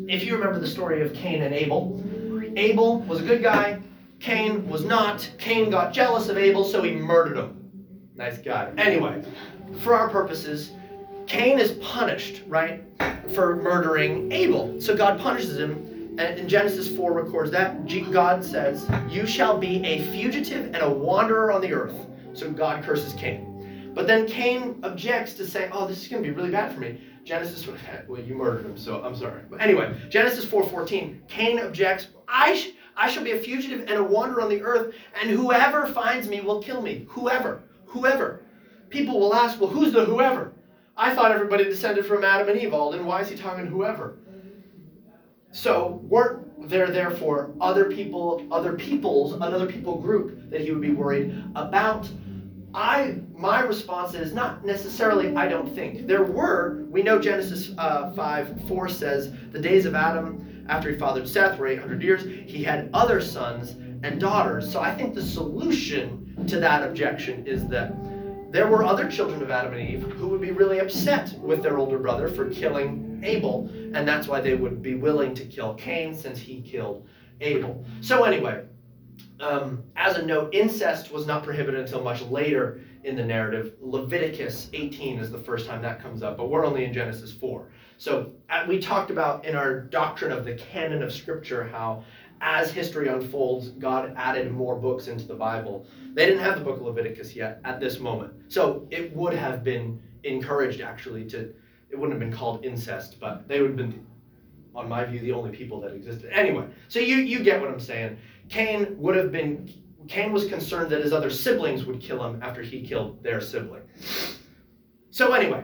If 0.08 0.24
you 0.24 0.36
remember 0.36 0.60
the 0.60 0.68
story 0.68 1.02
of 1.02 1.14
Cain 1.14 1.44
and 1.44 1.54
Abel, 1.54 2.04
Abel 2.56 3.02
was 3.02 3.22
a 3.22 3.24
good 3.24 3.44
guy, 3.44 3.80
Cain 4.20 4.68
was 4.68 4.84
not. 4.84 5.30
Cain 5.38 5.70
got 5.70 5.94
jealous 5.94 6.28
of 6.30 6.38
Abel, 6.38 6.64
so 6.64 6.82
he 6.82 6.92
murdered 6.92 7.38
him. 7.38 7.70
Nice 8.16 8.40
guy. 8.40 8.72
Anyway, 8.78 9.24
for 9.80 9.94
our 9.94 10.10
purposes, 10.10 10.72
Cain 11.28 11.60
is 11.60 11.74
punished, 11.74 12.42
right, 12.48 12.84
for 13.36 13.58
murdering 13.58 14.32
Abel. 14.32 14.82
So 14.82 14.96
God 14.96 15.20
punishes 15.20 15.58
him. 15.58 15.94
And 16.18 16.40
in 16.40 16.50
Genesis 16.50 16.88
4 16.96 17.14
records 17.14 17.52
that. 17.52 17.86
God 18.12 18.44
says, 18.44 18.90
You 19.08 19.28
shall 19.28 19.56
be 19.56 19.86
a 19.86 20.02
fugitive 20.12 20.74
and 20.74 20.78
a 20.78 20.90
wanderer 20.90 21.52
on 21.52 21.62
the 21.62 21.72
earth. 21.74 22.07
So 22.38 22.52
God 22.52 22.84
curses 22.84 23.14
Cain. 23.14 23.92
But 23.96 24.06
then 24.06 24.28
Cain 24.28 24.80
objects 24.84 25.34
to 25.34 25.48
say, 25.48 25.70
Oh, 25.72 25.88
this 25.88 26.04
is 26.04 26.08
going 26.08 26.22
to 26.22 26.30
be 26.30 26.36
really 26.36 26.52
bad 26.52 26.72
for 26.72 26.80
me. 26.80 27.02
Genesis, 27.24 27.68
well, 28.08 28.22
you 28.22 28.36
murdered 28.36 28.66
him, 28.66 28.78
so 28.78 29.04
I'm 29.04 29.16
sorry. 29.16 29.42
But 29.50 29.60
anyway, 29.60 29.94
Genesis 30.10 30.46
4.14, 30.46 31.28
Cain 31.28 31.60
objects, 31.60 32.08
I, 32.28 32.56
sh- 32.56 32.70
I 32.96 33.10
shall 33.10 33.24
be 33.24 33.32
a 33.32 33.40
fugitive 33.40 33.82
and 33.82 33.98
a 33.98 34.04
wanderer 34.04 34.42
on 34.42 34.50
the 34.50 34.62
earth, 34.62 34.94
and 35.20 35.32
whoever 35.32 35.88
finds 35.88 36.30
me 36.30 36.42
will 36.42 36.62
kill 36.62 36.82
me. 36.82 37.06
Whoever. 37.10 37.64
Whoever. 37.88 38.44
People 38.90 39.20
will 39.20 39.34
ask, 39.34 39.60
well, 39.60 39.70
who's 39.70 39.92
the 39.92 40.06
whoever? 40.06 40.54
I 40.96 41.14
thought 41.16 41.32
everybody 41.32 41.64
descended 41.64 42.06
from 42.06 42.24
Adam 42.24 42.50
and 42.50 42.60
Eve, 42.60 42.74
Alden. 42.74 43.06
Why 43.06 43.22
is 43.22 43.30
he 43.30 43.36
talking 43.36 43.66
whoever? 43.66 44.20
So 45.52 46.02
weren't 46.04 46.70
there 46.70 46.92
therefore 46.92 47.52
other 47.60 47.86
people, 47.86 48.46
other 48.52 48.74
peoples, 48.74 49.34
another 49.34 49.66
people 49.66 49.98
group 49.98 50.50
that 50.52 50.62
he 50.62 50.72
would 50.72 50.82
be 50.82 50.92
worried 50.92 51.44
about? 51.56 52.08
I 52.74 53.20
my 53.34 53.62
response 53.62 54.14
is 54.14 54.34
not 54.34 54.66
necessarily 54.66 55.36
I 55.36 55.48
don't 55.48 55.74
think. 55.74 56.08
There 56.08 56.24
were, 56.24 56.86
we 56.90 57.02
know 57.04 57.20
Genesis 57.20 57.72
uh, 57.78 58.12
5 58.12 58.68
4 58.68 58.90
says, 58.90 59.32
the 59.52 59.60
days 59.60 59.86
of 59.86 59.96
Adam 59.96 60.66
after 60.70 60.92
he 60.92 60.98
fathered 60.98 61.28
Seth 61.28 61.58
were 61.58 61.68
800 61.68 62.04
years. 62.04 62.24
He 62.24 62.64
had 62.64 62.90
other 62.94 63.22
sons 63.22 63.72
and 64.04 64.20
daughters. 64.20 64.72
So 64.72 64.82
I 64.82 64.94
think 64.94 65.16
the 65.16 65.24
solution 65.24 66.46
to 66.48 66.60
that 66.60 66.84
objection 66.84 67.48
is 67.48 67.68
that 67.68 67.94
there 68.52 68.68
were 68.68 68.84
other 68.84 69.10
children 69.10 69.42
of 69.42 69.52
Adam 69.52 69.74
and 69.74 69.90
Eve 69.90 70.04
who 70.14 70.28
would 70.30 70.42
be 70.42 70.52
really 70.52 70.80
upset 70.80 71.38
with 71.40 71.62
their 71.62 71.78
older 71.78 72.00
brother 72.00 72.28
for 72.30 72.50
killing 72.50 73.22
Abel, 73.24 73.70
and 73.94 74.08
that's 74.08 74.28
why 74.28 74.40
they 74.40 74.56
would 74.56 74.82
be 74.82 74.96
willing 74.96 75.34
to 75.36 75.46
kill 75.46 75.74
Cain 75.74 76.16
since 76.16 76.40
he 76.40 76.62
killed 76.62 77.08
Abel. 77.42 77.84
So, 78.02 78.24
anyway, 78.24 78.64
um, 79.40 79.84
as 79.96 80.18
a 80.18 80.26
note, 80.26 80.54
incest 80.54 81.12
was 81.12 81.26
not 81.26 81.44
prohibited 81.44 81.80
until 81.82 82.02
much 82.02 82.22
later 82.24 82.82
in 83.04 83.16
the 83.16 83.24
narrative. 83.24 83.74
Leviticus 83.82 84.70
18 84.74 85.20
is 85.20 85.32
the 85.32 85.40
first 85.40 85.68
time 85.68 85.82
that 85.82 86.02
comes 86.02 86.24
up, 86.24 86.38
but 86.38 86.50
we're 86.50 86.66
only 86.66 86.86
in 86.86 86.94
Genesis 86.94 87.32
4. 87.32 87.68
So, 88.00 88.32
uh, 88.50 88.66
we 88.68 88.80
talked 88.80 89.10
about 89.10 89.46
in 89.46 89.56
our 89.56 89.80
doctrine 89.80 90.32
of 90.32 90.46
the 90.46 90.54
canon 90.54 91.02
of 91.02 91.12
Scripture 91.12 91.68
how 91.68 92.04
as 92.42 92.72
history 92.72 93.08
unfolds, 93.08 93.70
God 93.70 94.14
added 94.16 94.52
more 94.52 94.76
books 94.76 95.08
into 95.08 95.26
the 95.26 95.34
Bible. 95.34 95.88
They 96.14 96.26
didn't 96.26 96.44
have 96.44 96.60
the 96.60 96.64
book 96.64 96.78
of 96.78 96.84
Leviticus 96.84 97.36
yet 97.36 97.60
at 97.64 97.80
this 97.80 98.00
moment. 98.00 98.34
So 98.48 98.88
it 98.92 99.16
would 99.16 99.34
have 99.34 99.64
been 99.64 100.02
encouraged 100.24 100.82
actually 100.82 101.26
to, 101.30 101.54
it 101.90 101.98
wouldn't 101.98 102.12
have 102.12 102.20
been 102.20 102.38
called 102.38 102.64
incest, 102.64 103.20
but 103.20 103.48
they 103.48 103.62
would 103.62 103.72
have 103.72 103.78
been, 103.78 104.06
on 104.76 104.88
my 104.88 105.04
view, 105.06 105.20
the 105.20 105.32
only 105.32 105.56
people 105.56 105.82
that 105.82 105.94
existed. 105.94 106.30
Anyway, 106.32 106.68
so 106.88 107.00
you, 107.00 107.18
you 107.18 107.40
get 107.40 107.60
what 107.60 107.70
I'm 107.70 107.80
saying. 107.80 108.18
Cain 108.50 108.96
would 108.98 109.16
have 109.16 109.32
been, 109.32 109.72
Cain 110.08 110.32
was 110.32 110.48
concerned 110.48 110.90
that 110.92 111.04
his 111.04 111.14
other 111.14 111.30
siblings 111.30 111.86
would 111.86 112.00
kill 112.00 112.26
him 112.26 112.42
after 112.42 112.62
he 112.62 112.82
killed 112.82 113.22
their 113.24 113.42
sibling. 113.42 113.82
So 115.12 115.34
anyway, 115.34 115.64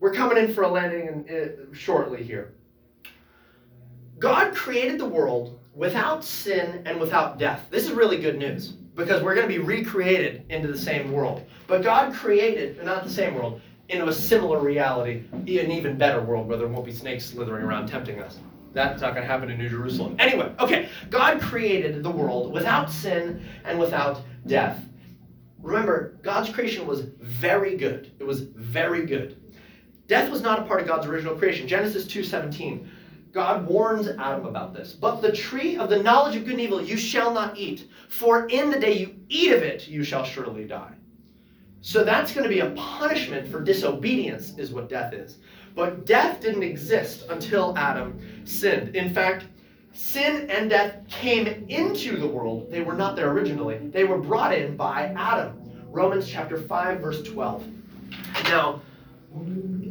we're 0.00 0.12
coming 0.12 0.36
in 0.36 0.52
for 0.52 0.62
a 0.62 0.68
landing 0.68 1.24
in, 1.28 1.68
shortly 1.72 2.22
here. 2.22 2.54
God 4.18 4.54
created 4.54 4.98
the 4.98 5.06
world 5.06 5.58
without 5.74 6.22
sin 6.24 6.82
and 6.86 7.00
without 7.00 7.38
death. 7.38 7.66
This 7.70 7.84
is 7.84 7.92
really 7.92 8.18
good 8.18 8.38
news 8.38 8.68
because 8.94 9.22
we're 9.22 9.34
going 9.34 9.48
to 9.48 9.52
be 9.52 9.58
recreated 9.58 10.44
into 10.48 10.68
the 10.68 10.78
same 10.78 11.12
world. 11.12 11.44
But 11.66 11.82
God 11.82 12.12
created, 12.12 12.84
not 12.84 13.04
the 13.04 13.10
same 13.10 13.34
world, 13.34 13.60
into 13.88 14.08
a 14.08 14.12
similar 14.12 14.60
reality, 14.60 15.24
an 15.32 15.70
even 15.70 15.96
better 15.96 16.20
world 16.20 16.46
where 16.48 16.56
there 16.56 16.68
won't 16.68 16.84
be 16.84 16.92
snakes 16.92 17.26
slithering 17.26 17.64
around 17.64 17.88
tempting 17.88 18.20
us. 18.20 18.38
That's 18.72 19.02
not 19.02 19.14
going 19.14 19.26
to 19.26 19.30
happen 19.30 19.50
in 19.50 19.58
New 19.58 19.68
Jerusalem. 19.68 20.16
Anyway, 20.18 20.52
okay, 20.58 20.88
God 21.10 21.40
created 21.40 22.02
the 22.02 22.10
world 22.10 22.52
without 22.52 22.90
sin 22.90 23.44
and 23.64 23.78
without 23.78 24.22
death. 24.46 24.82
Remember, 25.60 26.18
God's 26.22 26.50
creation 26.50 26.86
was 26.86 27.02
very 27.20 27.76
good. 27.76 28.12
It 28.18 28.24
was 28.24 28.40
very 28.40 29.06
good. 29.06 29.40
Death 30.08 30.30
was 30.30 30.42
not 30.42 30.58
a 30.58 30.62
part 30.62 30.80
of 30.80 30.86
God's 30.86 31.06
original 31.06 31.36
creation. 31.36 31.68
Genesis 31.68 32.06
2:17. 32.06 32.88
God 33.32 33.66
warns 33.66 34.08
Adam 34.08 34.44
about 34.44 34.74
this. 34.74 34.92
But 34.92 35.22
the 35.22 35.32
tree 35.32 35.76
of 35.76 35.88
the 35.88 36.02
knowledge 36.02 36.36
of 36.36 36.44
good 36.44 36.52
and 36.52 36.60
evil 36.60 36.82
you 36.82 36.98
shall 36.98 37.32
not 37.32 37.56
eat, 37.56 37.88
for 38.08 38.46
in 38.46 38.70
the 38.70 38.78
day 38.78 38.98
you 38.98 39.14
eat 39.28 39.52
of 39.52 39.62
it 39.62 39.88
you 39.88 40.04
shall 40.04 40.24
surely 40.24 40.64
die. 40.64 40.92
So 41.80 42.04
that's 42.04 42.32
going 42.32 42.44
to 42.44 42.50
be 42.50 42.60
a 42.60 42.70
punishment 42.70 43.48
for 43.48 43.60
disobedience, 43.60 44.56
is 44.58 44.70
what 44.70 44.88
death 44.88 45.14
is. 45.14 45.38
But 45.74 46.06
death 46.06 46.40
didn't 46.40 46.62
exist 46.62 47.24
until 47.28 47.76
Adam 47.76 48.18
sinned. 48.44 48.94
In 48.94 49.12
fact, 49.12 49.46
sin 49.92 50.50
and 50.50 50.70
death 50.70 50.96
came 51.08 51.46
into 51.68 52.16
the 52.16 52.26
world. 52.26 52.70
They 52.70 52.80
were 52.80 52.94
not 52.94 53.16
there 53.16 53.30
originally, 53.30 53.78
they 53.78 54.04
were 54.04 54.18
brought 54.18 54.54
in 54.54 54.76
by 54.76 55.14
Adam. 55.16 55.58
Romans 55.90 56.26
chapter 56.28 56.56
5, 56.56 57.00
verse 57.00 57.22
12. 57.22 57.66
Now, 58.44 58.80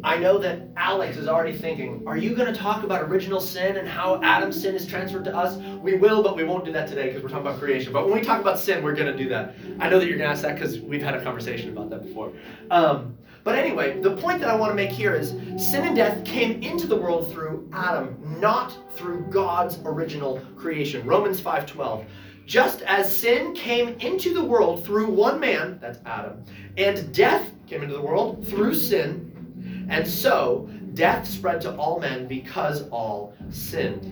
I 0.03 0.17
know 0.17 0.39
that 0.39 0.61
Alex 0.75 1.17
is 1.17 1.27
already 1.27 1.55
thinking, 1.55 2.03
are 2.07 2.17
you 2.17 2.35
going 2.35 2.51
to 2.51 2.59
talk 2.59 2.83
about 2.83 3.03
original 3.03 3.39
sin 3.39 3.77
and 3.77 3.87
how 3.87 4.21
Adam's 4.23 4.59
sin 4.59 4.75
is 4.75 4.85
transferred 4.85 5.23
to 5.25 5.35
us? 5.35 5.57
We 5.81 5.95
will, 5.95 6.23
but 6.23 6.35
we 6.35 6.43
won't 6.43 6.65
do 6.65 6.71
that 6.73 6.87
today 6.87 7.07
because 7.07 7.21
we're 7.21 7.29
talking 7.29 7.45
about 7.45 7.59
creation. 7.59 7.93
But 7.93 8.05
when 8.05 8.15
we 8.15 8.21
talk 8.21 8.41
about 8.41 8.59
sin, 8.59 8.83
we're 8.83 8.95
going 8.95 9.15
to 9.15 9.17
do 9.17 9.29
that. 9.29 9.55
I 9.79 9.89
know 9.89 9.99
that 9.99 10.07
you're 10.07 10.17
going 10.17 10.29
to 10.29 10.33
ask 10.33 10.41
that 10.41 10.55
because 10.55 10.79
we've 10.79 11.03
had 11.03 11.15
a 11.15 11.23
conversation 11.23 11.69
about 11.71 11.91
that 11.91 12.03
before. 12.03 12.33
Um, 12.71 13.17
but 13.43 13.55
anyway, 13.55 13.99
the 13.99 14.15
point 14.17 14.39
that 14.39 14.49
I 14.49 14.55
want 14.55 14.71
to 14.71 14.75
make 14.75 14.91
here 14.91 15.15
is 15.15 15.29
sin 15.57 15.85
and 15.85 15.95
death 15.95 16.23
came 16.23 16.61
into 16.61 16.87
the 16.87 16.95
world 16.95 17.31
through 17.31 17.67
Adam, 17.73 18.17
not 18.39 18.77
through 18.95 19.25
God's 19.29 19.79
original 19.85 20.39
creation. 20.55 21.05
Romans 21.05 21.39
5:12. 21.41 22.05
Just 22.45 22.81
as 22.81 23.15
sin 23.15 23.53
came 23.53 23.89
into 23.99 24.33
the 24.33 24.43
world 24.43 24.83
through 24.83 25.07
one 25.07 25.39
man, 25.39 25.79
that's 25.81 25.99
Adam, 26.05 26.43
and 26.77 27.13
death 27.13 27.49
came 27.67 27.81
into 27.81 27.95
the 27.95 28.01
world 28.01 28.45
through 28.47 28.73
sin, 28.73 29.87
and 29.89 30.05
so 30.07 30.69
death 30.93 31.27
spread 31.27 31.61
to 31.61 31.75
all 31.77 31.99
men 31.99 32.27
because 32.27 32.89
all 32.89 33.33
sinned. 33.49 34.11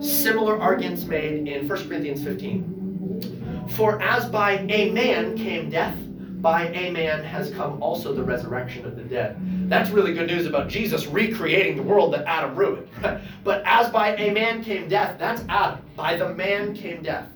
Similar 0.00 0.60
arguments 0.60 1.04
made 1.04 1.48
in 1.48 1.66
1 1.66 1.88
Corinthians 1.88 2.22
15. 2.22 3.68
For 3.70 4.02
as 4.02 4.26
by 4.26 4.58
a 4.68 4.90
man 4.90 5.36
came 5.36 5.70
death, 5.70 5.96
by 6.40 6.68
a 6.68 6.90
man 6.90 7.22
has 7.24 7.50
come 7.50 7.82
also 7.82 8.14
the 8.14 8.22
resurrection 8.22 8.86
of 8.86 8.96
the 8.96 9.02
dead. 9.02 9.36
That's 9.68 9.90
really 9.90 10.14
good 10.14 10.26
news 10.26 10.46
about 10.46 10.68
Jesus 10.68 11.06
recreating 11.06 11.76
the 11.76 11.82
world 11.82 12.14
that 12.14 12.26
Adam 12.26 12.56
ruined. 12.56 12.88
but 13.44 13.62
as 13.64 13.90
by 13.90 14.16
a 14.16 14.32
man 14.32 14.64
came 14.64 14.88
death, 14.88 15.18
that's 15.18 15.42
Adam. 15.48 15.80
By 15.96 16.16
the 16.16 16.34
man 16.34 16.74
came 16.74 17.02
death. 17.02 17.28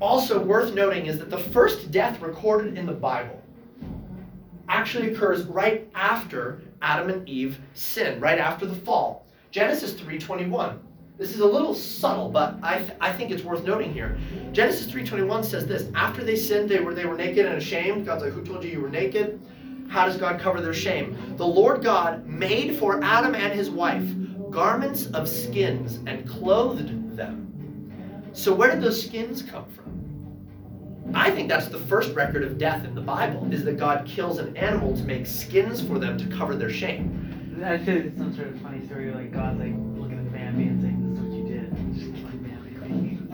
Also 0.00 0.42
worth 0.42 0.74
noting 0.74 1.06
is 1.06 1.18
that 1.18 1.30
the 1.30 1.38
first 1.38 1.90
death 1.90 2.20
recorded 2.20 2.76
in 2.76 2.86
the 2.86 2.92
Bible 2.92 3.42
actually 4.68 5.14
occurs 5.14 5.44
right 5.44 5.88
after 5.94 6.60
Adam 6.82 7.08
and 7.08 7.28
Eve 7.28 7.58
sin, 7.74 8.20
right 8.20 8.38
after 8.38 8.66
the 8.66 8.74
fall. 8.74 9.26
Genesis 9.50 9.94
3:21. 9.94 10.78
This 11.18 11.32
is 11.34 11.40
a 11.40 11.46
little 11.46 11.74
subtle, 11.74 12.28
but 12.28 12.56
I, 12.62 12.78
th- 12.78 12.92
I 13.00 13.10
think 13.10 13.30
it's 13.30 13.42
worth 13.42 13.64
noting 13.64 13.92
here. 13.92 14.18
Genesis 14.52 14.86
3:21 14.92 15.44
says 15.44 15.66
this: 15.66 15.90
After 15.94 16.22
they 16.22 16.36
sinned, 16.36 16.68
they 16.68 16.80
were 16.80 16.94
they 16.94 17.06
were 17.06 17.16
naked 17.16 17.46
and 17.46 17.56
ashamed. 17.56 18.04
God's 18.04 18.22
like, 18.22 18.32
"Who 18.32 18.44
told 18.44 18.64
you 18.64 18.70
you 18.70 18.80
were 18.80 18.90
naked?" 18.90 19.40
How 19.88 20.04
does 20.06 20.16
God 20.16 20.40
cover 20.40 20.60
their 20.60 20.74
shame? 20.74 21.16
The 21.36 21.46
Lord 21.46 21.82
God 21.82 22.26
made 22.26 22.76
for 22.76 23.02
Adam 23.02 23.34
and 23.34 23.52
his 23.52 23.70
wife 23.70 24.04
garments 24.50 25.06
of 25.06 25.28
skins 25.28 26.00
and 26.06 26.28
clothed 26.28 27.16
them. 27.16 28.30
So 28.32 28.54
where 28.54 28.70
did 28.70 28.82
those 28.82 29.02
skins 29.02 29.42
come 29.42 29.64
from? 29.66 31.14
I 31.14 31.30
think 31.30 31.48
that's 31.48 31.68
the 31.68 31.78
first 31.78 32.14
record 32.14 32.42
of 32.42 32.58
death 32.58 32.84
in 32.84 32.94
the 32.94 33.00
Bible, 33.00 33.50
is 33.52 33.64
that 33.64 33.78
God 33.78 34.04
kills 34.06 34.38
an 34.38 34.56
animal 34.56 34.94
to 34.96 35.04
make 35.04 35.24
skins 35.26 35.80
for 35.80 35.98
them 35.98 36.18
to 36.18 36.26
cover 36.36 36.56
their 36.56 36.70
shame. 36.70 37.54
It's 38.06 38.18
some 38.18 38.34
sort 38.34 38.48
of 38.48 38.60
funny 38.60 38.84
story 38.84 39.10
like 39.12 39.32
God's 39.32 39.60
like 39.60 39.72
looking 39.96 40.18
at 40.18 40.24
the 40.24 40.30
Bambi 40.30 40.64
and 40.64 40.82
saying, 40.82 40.95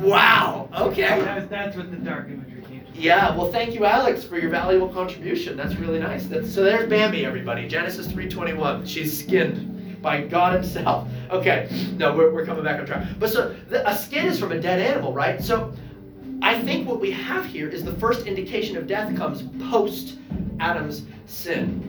Wow, 0.03 0.69
okay. 0.75 1.21
That's, 1.21 1.49
that's 1.49 1.77
what 1.77 1.91
the 1.91 1.97
dark 1.97 2.29
imagery 2.29 2.63
came 2.63 2.85
from. 2.85 2.95
Yeah, 2.95 3.37
well 3.37 3.51
thank 3.51 3.75
you 3.75 3.85
Alex 3.85 4.25
for 4.25 4.39
your 4.39 4.51
valuable 4.51 4.89
contribution. 4.89 5.57
That's 5.57 5.77
really 5.77 5.99
nice. 5.99 6.27
That's, 6.27 6.53
so 6.53 6.63
there's 6.63 6.89
Bambi 6.89 7.25
everybody. 7.25 7.69
Genesis 7.69 8.09
3:21. 8.09 8.87
She's 8.87 9.19
skinned 9.19 10.01
by 10.03 10.23
God 10.23 10.55
himself. 10.55 11.09
Okay. 11.31 11.69
No, 11.97 12.15
we're, 12.15 12.33
we're 12.33 12.45
coming 12.45 12.65
back 12.65 12.81
on 12.81 12.87
track. 12.87 13.07
But 13.19 13.31
so 13.31 13.55
the, 13.71 13.89
a 13.89 13.97
skin 13.97 14.27
is 14.27 14.39
from 14.39 14.53
a 14.53 14.61
dead 14.61 14.81
animal, 14.81 15.13
right? 15.13 15.43
So 15.43 15.73
I 16.43 16.61
think 16.61 16.89
what 16.89 17.01
we 17.01 17.13
have 17.13 17.47
here 17.47 17.69
is 17.69 17.85
the 17.85 17.95
first 17.95 18.27
indication 18.27 18.77
of 18.77 18.87
death 18.89 19.17
comes 19.17 19.43
post 19.71 20.19
Adam's 20.59 21.03
sin. 21.27 21.89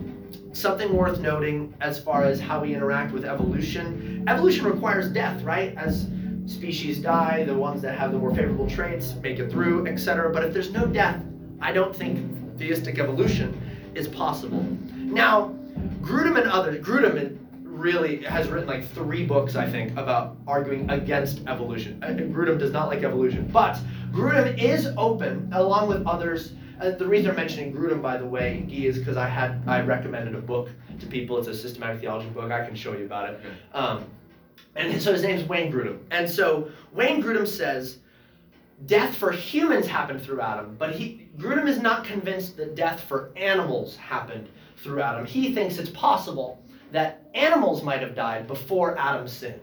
Something 0.52 0.94
worth 0.96 1.18
noting 1.18 1.74
as 1.80 2.00
far 2.00 2.22
as 2.22 2.38
how 2.38 2.60
we 2.60 2.72
interact 2.72 3.12
with 3.12 3.24
evolution. 3.24 4.24
Evolution 4.28 4.64
requires 4.64 5.10
death, 5.10 5.42
right? 5.42 5.76
As 5.76 6.06
species 6.46 6.98
die, 6.98 7.44
the 7.44 7.54
ones 7.54 7.82
that 7.82 7.98
have 7.98 8.12
the 8.12 8.18
more 8.18 8.34
favorable 8.34 8.68
traits 8.68 9.14
make 9.22 9.38
it 9.38 9.50
through, 9.50 9.86
etc. 9.86 10.32
But 10.32 10.44
if 10.44 10.52
there's 10.52 10.72
no 10.72 10.86
death, 10.86 11.22
I 11.60 11.72
don't 11.72 11.94
think 11.94 12.58
theistic 12.58 12.98
evolution 12.98 13.60
is 13.94 14.08
possible. 14.08 14.62
Now, 14.96 15.54
Grudem 16.00 16.38
and 16.38 16.50
others, 16.50 16.84
Grudem 16.84 17.38
really 17.62 18.22
has 18.24 18.48
written 18.48 18.68
like 18.68 18.88
three 18.90 19.24
books, 19.24 19.56
I 19.56 19.68
think, 19.68 19.96
about 19.98 20.36
arguing 20.46 20.88
against 20.90 21.46
evolution. 21.46 22.02
Uh, 22.02 22.08
Grudem 22.08 22.58
does 22.58 22.72
not 22.72 22.88
like 22.88 23.02
evolution, 23.02 23.48
but 23.52 23.78
Grudem 24.12 24.58
is 24.58 24.88
open, 24.96 25.50
along 25.52 25.88
with 25.88 26.06
others. 26.06 26.52
Uh, 26.80 26.90
the 26.90 27.06
reason 27.06 27.30
I'm 27.30 27.36
mentioning 27.36 27.72
Grudem, 27.72 28.02
by 28.02 28.16
the 28.16 28.26
way, 28.26 28.64
Guy, 28.68 28.86
is 28.86 28.98
because 28.98 29.16
I 29.16 29.28
had 29.28 29.62
I 29.66 29.80
recommended 29.80 30.34
a 30.34 30.40
book 30.40 30.68
to 31.00 31.06
people. 31.06 31.38
It's 31.38 31.48
a 31.48 31.54
systematic 31.54 32.00
theology 32.00 32.28
book. 32.28 32.50
I 32.50 32.64
can 32.64 32.74
show 32.74 32.92
you 32.92 33.04
about 33.04 33.30
it. 33.30 33.40
Um, 33.72 34.04
and 34.76 35.00
so 35.00 35.12
his 35.12 35.22
name's 35.22 35.48
Wayne 35.48 35.72
Grudem. 35.72 35.98
And 36.10 36.28
so 36.28 36.70
Wayne 36.92 37.22
Grudem 37.22 37.46
says 37.46 37.98
death 38.86 39.14
for 39.16 39.30
humans 39.30 39.86
happened 39.86 40.20
through 40.22 40.40
Adam, 40.40 40.76
but 40.78 40.94
he 40.94 41.28
Grudem 41.38 41.68
is 41.68 41.80
not 41.80 42.04
convinced 42.04 42.56
that 42.56 42.74
death 42.74 43.02
for 43.02 43.30
animals 43.36 43.96
happened 43.96 44.48
through 44.76 45.00
Adam. 45.00 45.24
He 45.24 45.54
thinks 45.54 45.78
it's 45.78 45.90
possible 45.90 46.62
that 46.92 47.24
animals 47.34 47.82
might 47.82 48.00
have 48.00 48.14
died 48.14 48.46
before 48.46 48.96
Adam 48.98 49.26
sinned. 49.26 49.60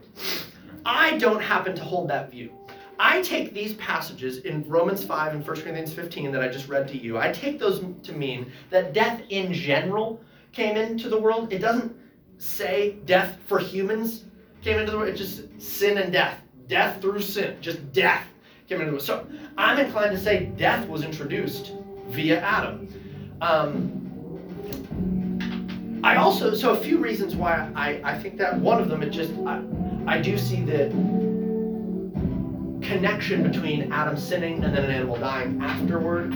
I 0.85 1.17
don't 1.17 1.41
happen 1.41 1.75
to 1.75 1.83
hold 1.83 2.09
that 2.09 2.31
view. 2.31 2.51
I 2.99 3.21
take 3.21 3.53
these 3.53 3.73
passages 3.75 4.39
in 4.39 4.67
Romans 4.67 5.03
5 5.03 5.33
and 5.33 5.47
1 5.47 5.61
Corinthians 5.61 5.93
15 5.93 6.31
that 6.31 6.41
I 6.41 6.47
just 6.49 6.67
read 6.67 6.87
to 6.89 6.97
you, 6.97 7.17
I 7.17 7.31
take 7.31 7.57
those 7.57 7.83
to 8.03 8.13
mean 8.13 8.51
that 8.69 8.93
death 8.93 9.21
in 9.29 9.53
general 9.53 10.21
came 10.51 10.77
into 10.77 11.09
the 11.09 11.19
world. 11.19 11.51
It 11.51 11.59
doesn't 11.59 11.95
say 12.37 12.97
death 13.05 13.37
for 13.47 13.59
humans 13.59 14.25
came 14.61 14.77
into 14.77 14.91
the 14.91 14.97
world, 14.97 15.09
it's 15.09 15.19
just 15.19 15.61
sin 15.61 15.97
and 15.97 16.13
death. 16.13 16.39
Death 16.67 17.01
through 17.01 17.21
sin, 17.21 17.57
just 17.61 17.91
death 17.91 18.25
came 18.67 18.79
into 18.79 18.91
the 18.91 18.95
world. 18.97 19.05
So 19.05 19.27
I'm 19.57 19.79
inclined 19.79 20.11
to 20.11 20.19
say 20.21 20.45
death 20.57 20.87
was 20.87 21.03
introduced 21.03 21.73
via 22.07 22.39
Adam. 22.39 22.87
Um, 23.41 23.97
I 26.03 26.15
also, 26.15 26.55
so 26.55 26.71
a 26.71 26.77
few 26.77 26.97
reasons 26.97 27.35
why 27.35 27.69
I, 27.75 28.01
I 28.03 28.17
think 28.17 28.37
that. 28.37 28.57
One 28.59 28.81
of 28.81 28.89
them, 28.89 29.03
it 29.03 29.09
just, 29.09 29.31
I, 29.45 29.61
I 30.07 30.19
do 30.19 30.37
see 30.37 30.61
the 30.61 30.89
connection 32.81 33.43
between 33.43 33.91
Adam 33.91 34.17
sinning 34.17 34.63
and 34.63 34.75
then 34.75 34.83
an 34.83 34.91
animal 34.91 35.17
dying 35.17 35.61
afterward. 35.61 36.33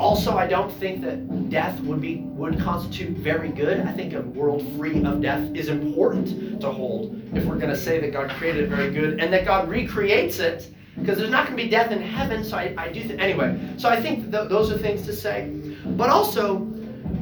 Also, 0.00 0.34
I 0.34 0.46
don't 0.46 0.72
think 0.72 1.02
that 1.02 1.50
death 1.50 1.78
would 1.80 2.00
be 2.00 2.16
would 2.20 2.58
constitute 2.58 3.10
very 3.18 3.50
good. 3.50 3.80
I 3.80 3.92
think 3.92 4.14
a 4.14 4.22
world 4.22 4.66
free 4.78 5.04
of 5.04 5.20
death 5.20 5.54
is 5.54 5.68
important 5.68 6.58
to 6.62 6.70
hold 6.70 7.20
if 7.34 7.44
we're 7.44 7.58
going 7.58 7.68
to 7.68 7.76
say 7.76 8.00
that 8.00 8.10
God 8.10 8.30
created 8.30 8.64
it 8.64 8.68
very 8.70 8.90
good 8.90 9.20
and 9.20 9.30
that 9.30 9.44
God 9.44 9.68
recreates 9.68 10.38
it 10.38 10.74
because 10.98 11.18
there's 11.18 11.30
not 11.30 11.46
going 11.46 11.58
to 11.58 11.62
be 11.62 11.68
death 11.68 11.92
in 11.92 12.00
heaven. 12.00 12.42
So 12.44 12.56
I, 12.56 12.74
I 12.78 12.88
do 12.90 13.04
think 13.04 13.20
anyway. 13.20 13.60
So 13.76 13.90
I 13.90 14.00
think 14.00 14.30
th- 14.30 14.48
those 14.48 14.72
are 14.72 14.78
things 14.78 15.02
to 15.04 15.12
say. 15.12 15.50
But 15.84 16.08
also, 16.08 16.66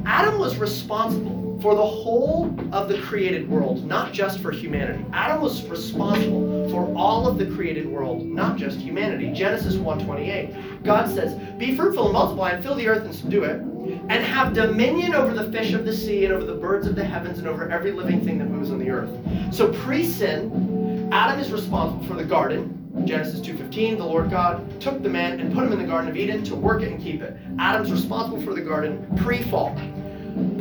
Adam 0.05 0.39
was 0.39 0.55
responsible 0.55 1.35
for 1.61 1.75
the 1.75 1.85
whole 1.85 2.53
of 2.71 2.87
the 2.87 2.99
created 3.01 3.49
world, 3.49 3.85
not 3.85 4.13
just 4.13 4.39
for 4.39 4.51
humanity. 4.51 5.03
Adam 5.11 5.41
was 5.41 5.67
responsible 5.67 6.69
for 6.69 6.91
all 6.95 7.27
of 7.27 7.37
the 7.37 7.45
created 7.45 7.85
world, 7.85 8.25
not 8.25 8.57
just 8.57 8.79
humanity. 8.79 9.31
Genesis 9.33 9.75
1:28. 9.75 10.83
God 10.83 11.09
says, 11.09 11.35
"Be 11.57 11.75
fruitful 11.75 12.05
and 12.05 12.13
multiply 12.13 12.51
and 12.51 12.63
fill 12.63 12.75
the 12.75 12.87
earth 12.87 13.03
and 13.03 13.13
subdue 13.13 13.43
it, 13.43 13.61
and 14.09 14.23
have 14.23 14.53
dominion 14.53 15.13
over 15.13 15.33
the 15.33 15.51
fish 15.51 15.73
of 15.73 15.85
the 15.85 15.93
sea 15.93 16.25
and 16.25 16.33
over 16.33 16.45
the 16.45 16.53
birds 16.53 16.87
of 16.87 16.95
the 16.95 17.03
heavens 17.03 17.39
and 17.39 17.47
over 17.47 17.69
every 17.69 17.91
living 17.91 18.21
thing 18.21 18.37
that 18.39 18.49
moves 18.49 18.71
on 18.71 18.79
the 18.79 18.89
earth." 18.89 19.09
So 19.51 19.69
pre-sin, 19.69 21.09
Adam 21.11 21.39
is 21.39 21.51
responsible 21.51 22.05
for 22.05 22.13
the 22.13 22.23
garden, 22.23 22.75
Genesis 23.05 23.39
2:15, 23.41 23.97
the 23.97 24.05
Lord 24.05 24.29
God 24.29 24.61
took 24.79 25.01
the 25.01 25.09
man 25.09 25.39
and 25.39 25.53
put 25.53 25.63
him 25.65 25.73
in 25.73 25.79
the 25.79 25.85
garden 25.85 26.09
of 26.09 26.17
Eden 26.17 26.43
to 26.43 26.55
work 26.55 26.81
it 26.83 26.91
and 26.91 27.01
keep 27.01 27.21
it. 27.21 27.35
Adam's 27.57 27.91
responsible 27.91 28.41
for 28.41 28.53
the 28.53 28.61
garden 28.61 28.99
pre-fall. 29.17 29.75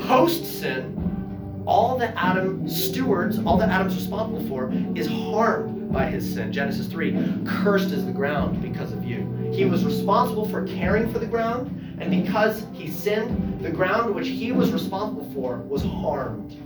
Post 0.07 0.61
sin, 0.61 1.62
all 1.66 1.99
that 1.99 2.14
Adam 2.16 2.69
stewards, 2.69 3.39
all 3.45 3.59
that 3.59 3.69
Adam's 3.69 3.95
responsible 3.95 4.47
for 4.49 4.73
is 4.95 5.07
harmed 5.07 5.93
by 5.93 6.07
his 6.07 6.35
sin. 6.35 6.53
Genesis 6.53 6.87
3 6.87 7.45
Cursed 7.47 7.91
is 7.91 8.07
the 8.07 8.12
ground 8.12 8.62
because 8.62 8.93
of 8.93 9.05
you. 9.05 9.51
He 9.53 9.64
was 9.64 9.85
responsible 9.85 10.49
for 10.49 10.66
caring 10.66 11.12
for 11.12 11.19
the 11.19 11.27
ground, 11.27 11.99
and 12.01 12.11
because 12.11 12.66
he 12.73 12.91
sinned, 12.91 13.61
the 13.61 13.71
ground 13.71 14.14
which 14.14 14.29
he 14.29 14.53
was 14.53 14.73
responsible 14.73 15.31
for 15.33 15.59
was 15.59 15.83
harmed. 15.83 16.57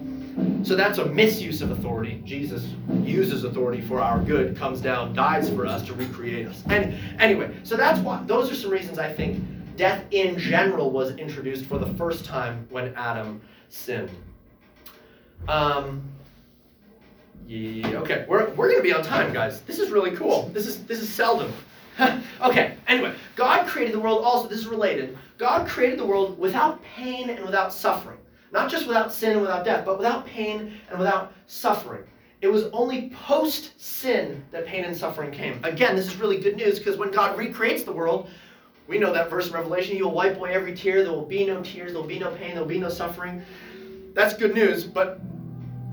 So 0.66 0.76
that's 0.76 0.98
a 0.98 1.06
misuse 1.06 1.62
of 1.62 1.70
authority. 1.72 2.22
Jesus 2.24 2.66
uses 3.02 3.44
authority 3.44 3.82
for 3.82 4.00
our 4.00 4.20
good, 4.20 4.56
comes 4.56 4.80
down, 4.80 5.12
dies 5.12 5.50
for 5.50 5.66
us 5.66 5.84
to 5.86 5.92
recreate 5.94 6.46
us. 6.46 6.62
And 6.66 6.96
anyway, 7.20 7.54
so 7.64 7.76
that's 7.76 7.98
why 8.00 8.22
those 8.26 8.50
are 8.50 8.54
some 8.54 8.70
reasons 8.70 8.98
I 8.98 9.12
think 9.12 9.44
death 9.82 10.04
in 10.12 10.38
general 10.38 10.92
was 10.92 11.10
introduced 11.16 11.64
for 11.64 11.76
the 11.76 11.92
first 11.94 12.24
time 12.24 12.68
when 12.70 12.94
Adam 12.94 13.40
sinned. 13.68 14.10
Um, 15.48 16.08
yeah, 17.48 17.96
okay, 17.96 18.24
we're, 18.28 18.50
we're 18.50 18.70
gonna 18.70 18.84
be 18.84 18.94
on 18.94 19.02
time, 19.02 19.32
guys. 19.32 19.62
This 19.62 19.80
is 19.80 19.90
really 19.90 20.12
cool. 20.12 20.50
This 20.50 20.68
is 20.68 20.84
this 20.84 21.00
is 21.00 21.08
seldom. 21.08 21.52
okay, 22.40 22.76
anyway, 22.86 23.12
God 23.34 23.66
created 23.66 23.92
the 23.92 23.98
world 23.98 24.22
also, 24.22 24.48
this 24.48 24.60
is 24.60 24.68
related. 24.68 25.18
God 25.36 25.66
created 25.66 25.98
the 25.98 26.06
world 26.06 26.38
without 26.38 26.80
pain 26.84 27.28
and 27.30 27.44
without 27.44 27.74
suffering. 27.74 28.18
Not 28.52 28.70
just 28.70 28.86
without 28.86 29.12
sin 29.12 29.32
and 29.32 29.40
without 29.40 29.64
death, 29.64 29.84
but 29.84 29.98
without 29.98 30.24
pain 30.26 30.74
and 30.90 30.98
without 31.00 31.32
suffering. 31.48 32.04
It 32.40 32.46
was 32.46 32.66
only 32.72 33.10
post 33.10 33.72
sin 33.80 34.44
that 34.52 34.64
pain 34.64 34.84
and 34.84 34.96
suffering 34.96 35.32
came. 35.32 35.58
Again, 35.64 35.96
this 35.96 36.06
is 36.06 36.14
really 36.18 36.38
good 36.38 36.54
news 36.54 36.78
because 36.78 36.98
when 36.98 37.10
God 37.10 37.36
recreates 37.36 37.82
the 37.82 37.92
world, 37.92 38.30
we 38.88 38.98
know 38.98 39.12
that 39.12 39.30
verse 39.30 39.48
in 39.48 39.54
Revelation, 39.54 39.96
He 39.96 40.02
will 40.02 40.12
wipe 40.12 40.36
away 40.36 40.52
every 40.52 40.74
tear. 40.74 41.02
There 41.02 41.12
will 41.12 41.24
be 41.24 41.46
no 41.46 41.62
tears, 41.62 41.92
there 41.92 42.00
will 42.00 42.08
be 42.08 42.18
no 42.18 42.30
pain, 42.32 42.50
there 42.50 42.60
will 42.60 42.68
be 42.68 42.78
no 42.78 42.88
suffering. 42.88 43.42
That's 44.14 44.34
good 44.34 44.54
news, 44.54 44.84
but 44.84 45.20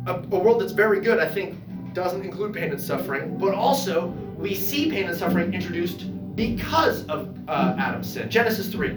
a, 0.05 0.15
a 0.15 0.39
world 0.39 0.61
that's 0.61 0.73
very 0.73 0.99
good, 0.99 1.19
I 1.19 1.27
think, 1.27 1.57
doesn't 1.93 2.23
include 2.23 2.53
pain 2.53 2.71
and 2.71 2.81
suffering. 2.81 3.37
But 3.37 3.53
also, 3.53 4.07
we 4.37 4.55
see 4.55 4.89
pain 4.89 5.05
and 5.07 5.17
suffering 5.17 5.53
introduced 5.53 6.05
because 6.35 7.05
of 7.07 7.35
uh, 7.47 7.75
Adam's 7.77 8.11
sin. 8.11 8.29
Genesis 8.29 8.69
3. 8.69 8.95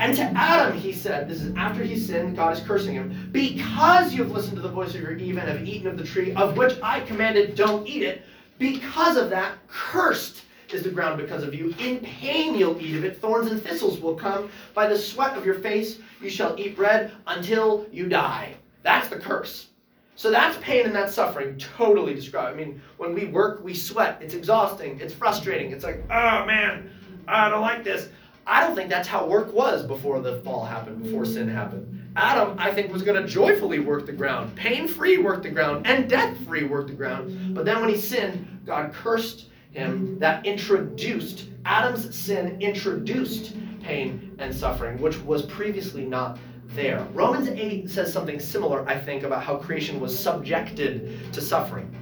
And 0.00 0.16
to 0.16 0.22
Adam, 0.22 0.78
he 0.78 0.92
said, 0.92 1.28
this 1.28 1.42
is 1.42 1.54
after 1.56 1.82
he 1.82 1.98
sinned, 1.98 2.34
God 2.34 2.56
is 2.56 2.62
cursing 2.64 2.94
him, 2.94 3.28
because 3.32 4.14
you 4.14 4.22
have 4.22 4.32
listened 4.32 4.56
to 4.56 4.62
the 4.62 4.68
voice 4.68 4.94
of 4.94 5.00
your 5.00 5.16
Eve 5.16 5.36
and 5.36 5.46
have 5.46 5.66
eaten 5.68 5.88
of 5.88 5.98
the 5.98 6.04
tree 6.04 6.32
of 6.34 6.56
which 6.56 6.78
I 6.82 7.00
commanded, 7.00 7.54
don't 7.54 7.86
eat 7.86 8.02
it. 8.02 8.22
Because 8.58 9.16
of 9.16 9.28
that, 9.30 9.54
cursed 9.68 10.42
is 10.72 10.82
the 10.82 10.90
ground 10.90 11.20
because 11.20 11.42
of 11.42 11.54
you. 11.54 11.74
In 11.78 12.00
pain 12.00 12.54
you'll 12.54 12.80
eat 12.80 12.96
of 12.96 13.04
it. 13.04 13.20
Thorns 13.20 13.50
and 13.50 13.62
thistles 13.62 14.00
will 14.00 14.14
come. 14.14 14.50
By 14.74 14.86
the 14.86 14.98
sweat 14.98 15.36
of 15.36 15.44
your 15.44 15.56
face 15.56 15.98
you 16.20 16.30
shall 16.30 16.58
eat 16.58 16.76
bread 16.76 17.12
until 17.26 17.86
you 17.92 18.08
die. 18.08 18.54
That's 18.82 19.08
the 19.08 19.16
curse. 19.16 19.68
So 20.16 20.30
that's 20.30 20.58
pain 20.58 20.84
and 20.84 20.94
that's 20.94 21.14
suffering, 21.14 21.56
totally 21.56 22.12
described. 22.12 22.54
I 22.54 22.62
mean, 22.62 22.82
when 22.98 23.14
we 23.14 23.24
work, 23.26 23.64
we 23.64 23.72
sweat. 23.72 24.18
It's 24.20 24.34
exhausting. 24.34 25.00
It's 25.00 25.14
frustrating. 25.14 25.72
It's 25.72 25.84
like, 25.84 26.02
oh 26.10 26.44
man, 26.44 26.90
I 27.26 27.48
don't 27.48 27.62
like 27.62 27.84
this. 27.84 28.08
I 28.46 28.66
don't 28.66 28.74
think 28.74 28.90
that's 28.90 29.08
how 29.08 29.26
work 29.26 29.52
was 29.52 29.86
before 29.86 30.20
the 30.20 30.40
fall 30.40 30.64
happened, 30.64 31.02
before 31.04 31.24
sin 31.24 31.48
happened. 31.48 32.12
Adam, 32.16 32.56
I 32.58 32.72
think, 32.72 32.92
was 32.92 33.02
going 33.02 33.22
to 33.22 33.28
joyfully 33.28 33.78
work 33.78 34.04
the 34.04 34.12
ground, 34.12 34.54
pain 34.56 34.88
free 34.88 35.18
work 35.18 35.42
the 35.42 35.50
ground, 35.50 35.86
and 35.86 36.10
death 36.10 36.36
free 36.46 36.64
work 36.64 36.88
the 36.88 36.92
ground. 36.92 37.54
But 37.54 37.64
then 37.64 37.80
when 37.80 37.88
he 37.88 37.96
sinned, 37.96 38.60
God 38.66 38.92
cursed 38.92 39.46
him. 39.72 40.18
That 40.18 40.44
introduced, 40.46 41.46
Adam's 41.64 42.14
sin 42.14 42.60
introduced 42.60 43.54
pain 43.82 44.36
and 44.38 44.54
suffering, 44.54 45.00
which 45.00 45.18
was 45.22 45.46
previously 45.46 46.04
not 46.04 46.38
there. 46.68 47.06
Romans 47.12 47.48
8 47.48 47.90
says 47.90 48.12
something 48.12 48.38
similar, 48.38 48.88
I 48.88 48.96
think, 48.96 49.22
about 49.22 49.42
how 49.42 49.56
creation 49.56 50.00
was 50.00 50.16
subjected 50.16 51.32
to 51.32 51.40
suffering. 51.40 51.94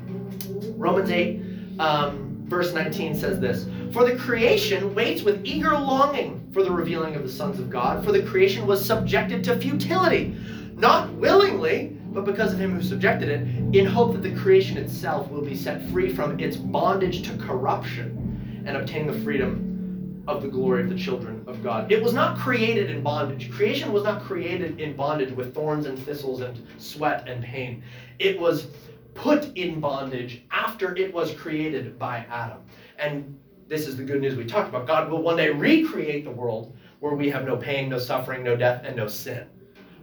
Romans 0.76 1.10
8, 1.10 1.42
um, 1.78 2.44
verse 2.46 2.72
19 2.72 3.14
says 3.14 3.40
this 3.40 3.66
For 3.92 4.04
the 4.04 4.16
creation 4.16 4.94
waits 4.94 5.22
with 5.22 5.44
eager 5.44 5.72
longing 5.72 6.48
for 6.52 6.62
the 6.62 6.70
revealing 6.70 7.14
of 7.14 7.22
the 7.22 7.30
sons 7.30 7.58
of 7.58 7.70
God, 7.70 8.04
for 8.04 8.12
the 8.12 8.22
creation 8.22 8.66
was 8.66 8.84
subjected 8.84 9.44
to 9.44 9.56
futility, 9.58 10.36
not 10.74 11.12
willingly, 11.14 11.97
but 12.12 12.24
because 12.24 12.52
of 12.52 12.58
him 12.58 12.74
who 12.74 12.82
subjected 12.82 13.28
it, 13.28 13.40
in 13.76 13.86
hope 13.86 14.12
that 14.12 14.22
the 14.22 14.34
creation 14.34 14.76
itself 14.76 15.30
will 15.30 15.42
be 15.42 15.56
set 15.56 15.82
free 15.90 16.12
from 16.12 16.38
its 16.40 16.56
bondage 16.56 17.22
to 17.28 17.36
corruption 17.38 18.62
and 18.66 18.76
obtain 18.76 19.06
the 19.06 19.18
freedom 19.20 20.22
of 20.26 20.42
the 20.42 20.48
glory 20.48 20.82
of 20.82 20.90
the 20.90 20.98
children 20.98 21.42
of 21.46 21.62
God. 21.62 21.90
It 21.90 22.02
was 22.02 22.12
not 22.12 22.38
created 22.38 22.90
in 22.90 23.02
bondage. 23.02 23.50
Creation 23.50 23.92
was 23.92 24.04
not 24.04 24.22
created 24.22 24.78
in 24.78 24.94
bondage 24.94 25.34
with 25.34 25.54
thorns 25.54 25.86
and 25.86 25.98
thistles 25.98 26.42
and 26.42 26.60
sweat 26.76 27.26
and 27.28 27.42
pain. 27.42 27.82
It 28.18 28.38
was 28.38 28.66
put 29.14 29.56
in 29.56 29.80
bondage 29.80 30.42
after 30.50 30.94
it 30.96 31.12
was 31.12 31.32
created 31.34 31.98
by 31.98 32.26
Adam. 32.30 32.58
And 32.98 33.38
this 33.68 33.86
is 33.86 33.96
the 33.96 34.04
good 34.04 34.20
news 34.20 34.34
we 34.34 34.44
talked 34.44 34.68
about. 34.68 34.86
God 34.86 35.10
will 35.10 35.22
one 35.22 35.36
day 35.36 35.50
recreate 35.50 36.24
the 36.24 36.30
world 36.30 36.76
where 37.00 37.14
we 37.14 37.30
have 37.30 37.46
no 37.46 37.56
pain, 37.56 37.88
no 37.88 37.98
suffering, 37.98 38.42
no 38.42 38.56
death, 38.56 38.82
and 38.84 38.96
no 38.96 39.08
sin. 39.08 39.46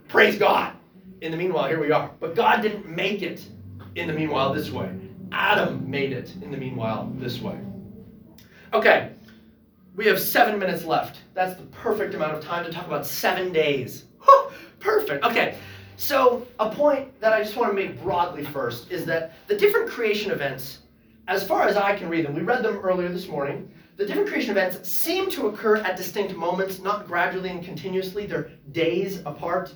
Praise 0.08 0.38
God. 0.38 0.75
In 1.20 1.30
the 1.30 1.36
meanwhile, 1.36 1.68
here 1.68 1.80
we 1.80 1.92
are. 1.92 2.10
But 2.20 2.34
God 2.34 2.60
didn't 2.60 2.88
make 2.88 3.22
it 3.22 3.46
in 3.94 4.06
the 4.06 4.12
meanwhile 4.12 4.52
this 4.52 4.70
way. 4.70 4.90
Adam 5.32 5.90
made 5.90 6.12
it 6.12 6.34
in 6.42 6.50
the 6.50 6.56
meanwhile 6.56 7.10
this 7.16 7.40
way. 7.40 7.58
Okay, 8.72 9.12
we 9.94 10.06
have 10.06 10.20
seven 10.20 10.58
minutes 10.58 10.84
left. 10.84 11.20
That's 11.34 11.58
the 11.58 11.66
perfect 11.66 12.14
amount 12.14 12.34
of 12.34 12.44
time 12.44 12.64
to 12.64 12.70
talk 12.70 12.86
about 12.86 13.06
seven 13.06 13.52
days. 13.52 14.04
Perfect. 14.80 15.24
Okay, 15.24 15.56
so 15.96 16.46
a 16.60 16.70
point 16.70 17.18
that 17.20 17.32
I 17.32 17.42
just 17.42 17.56
want 17.56 17.70
to 17.70 17.74
make 17.74 18.00
broadly 18.02 18.44
first 18.44 18.90
is 18.90 19.04
that 19.06 19.32
the 19.46 19.56
different 19.56 19.88
creation 19.88 20.30
events, 20.30 20.80
as 21.26 21.46
far 21.46 21.66
as 21.66 21.76
I 21.76 21.96
can 21.96 22.08
read 22.08 22.26
them, 22.26 22.34
we 22.34 22.42
read 22.42 22.62
them 22.62 22.76
earlier 22.76 23.08
this 23.08 23.26
morning. 23.26 23.70
The 23.96 24.04
different 24.04 24.28
creation 24.28 24.50
events 24.50 24.86
seem 24.86 25.30
to 25.30 25.48
occur 25.48 25.78
at 25.78 25.96
distinct 25.96 26.36
moments, 26.36 26.80
not 26.80 27.06
gradually 27.06 27.48
and 27.48 27.64
continuously. 27.64 28.26
They're 28.26 28.50
days 28.72 29.20
apart. 29.24 29.72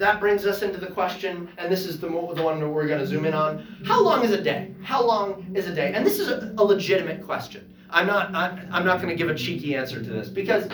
That 0.00 0.18
brings 0.18 0.46
us 0.46 0.62
into 0.62 0.78
the 0.78 0.86
question, 0.86 1.50
and 1.58 1.70
this 1.70 1.84
is 1.84 2.00
the, 2.00 2.08
mo- 2.08 2.32
the 2.32 2.42
one 2.42 2.58
that 2.58 2.66
we're 2.66 2.88
going 2.88 3.00
to 3.00 3.06
zoom 3.06 3.26
in 3.26 3.34
on. 3.34 3.66
How 3.84 4.02
long 4.02 4.24
is 4.24 4.30
a 4.30 4.40
day? 4.40 4.74
How 4.80 5.04
long 5.04 5.52
is 5.54 5.66
a 5.66 5.74
day? 5.74 5.92
And 5.92 6.06
this 6.06 6.18
is 6.18 6.30
a, 6.30 6.54
a 6.56 6.64
legitimate 6.64 7.22
question. 7.22 7.74
I'm 7.90 8.06
not, 8.06 8.34
I'm, 8.34 8.66
I'm 8.72 8.86
not 8.86 9.02
going 9.02 9.10
to 9.10 9.14
give 9.14 9.28
a 9.28 9.34
cheeky 9.34 9.76
answer 9.76 10.02
to 10.02 10.08
this 10.08 10.30
because 10.30 10.70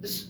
this, 0.00 0.28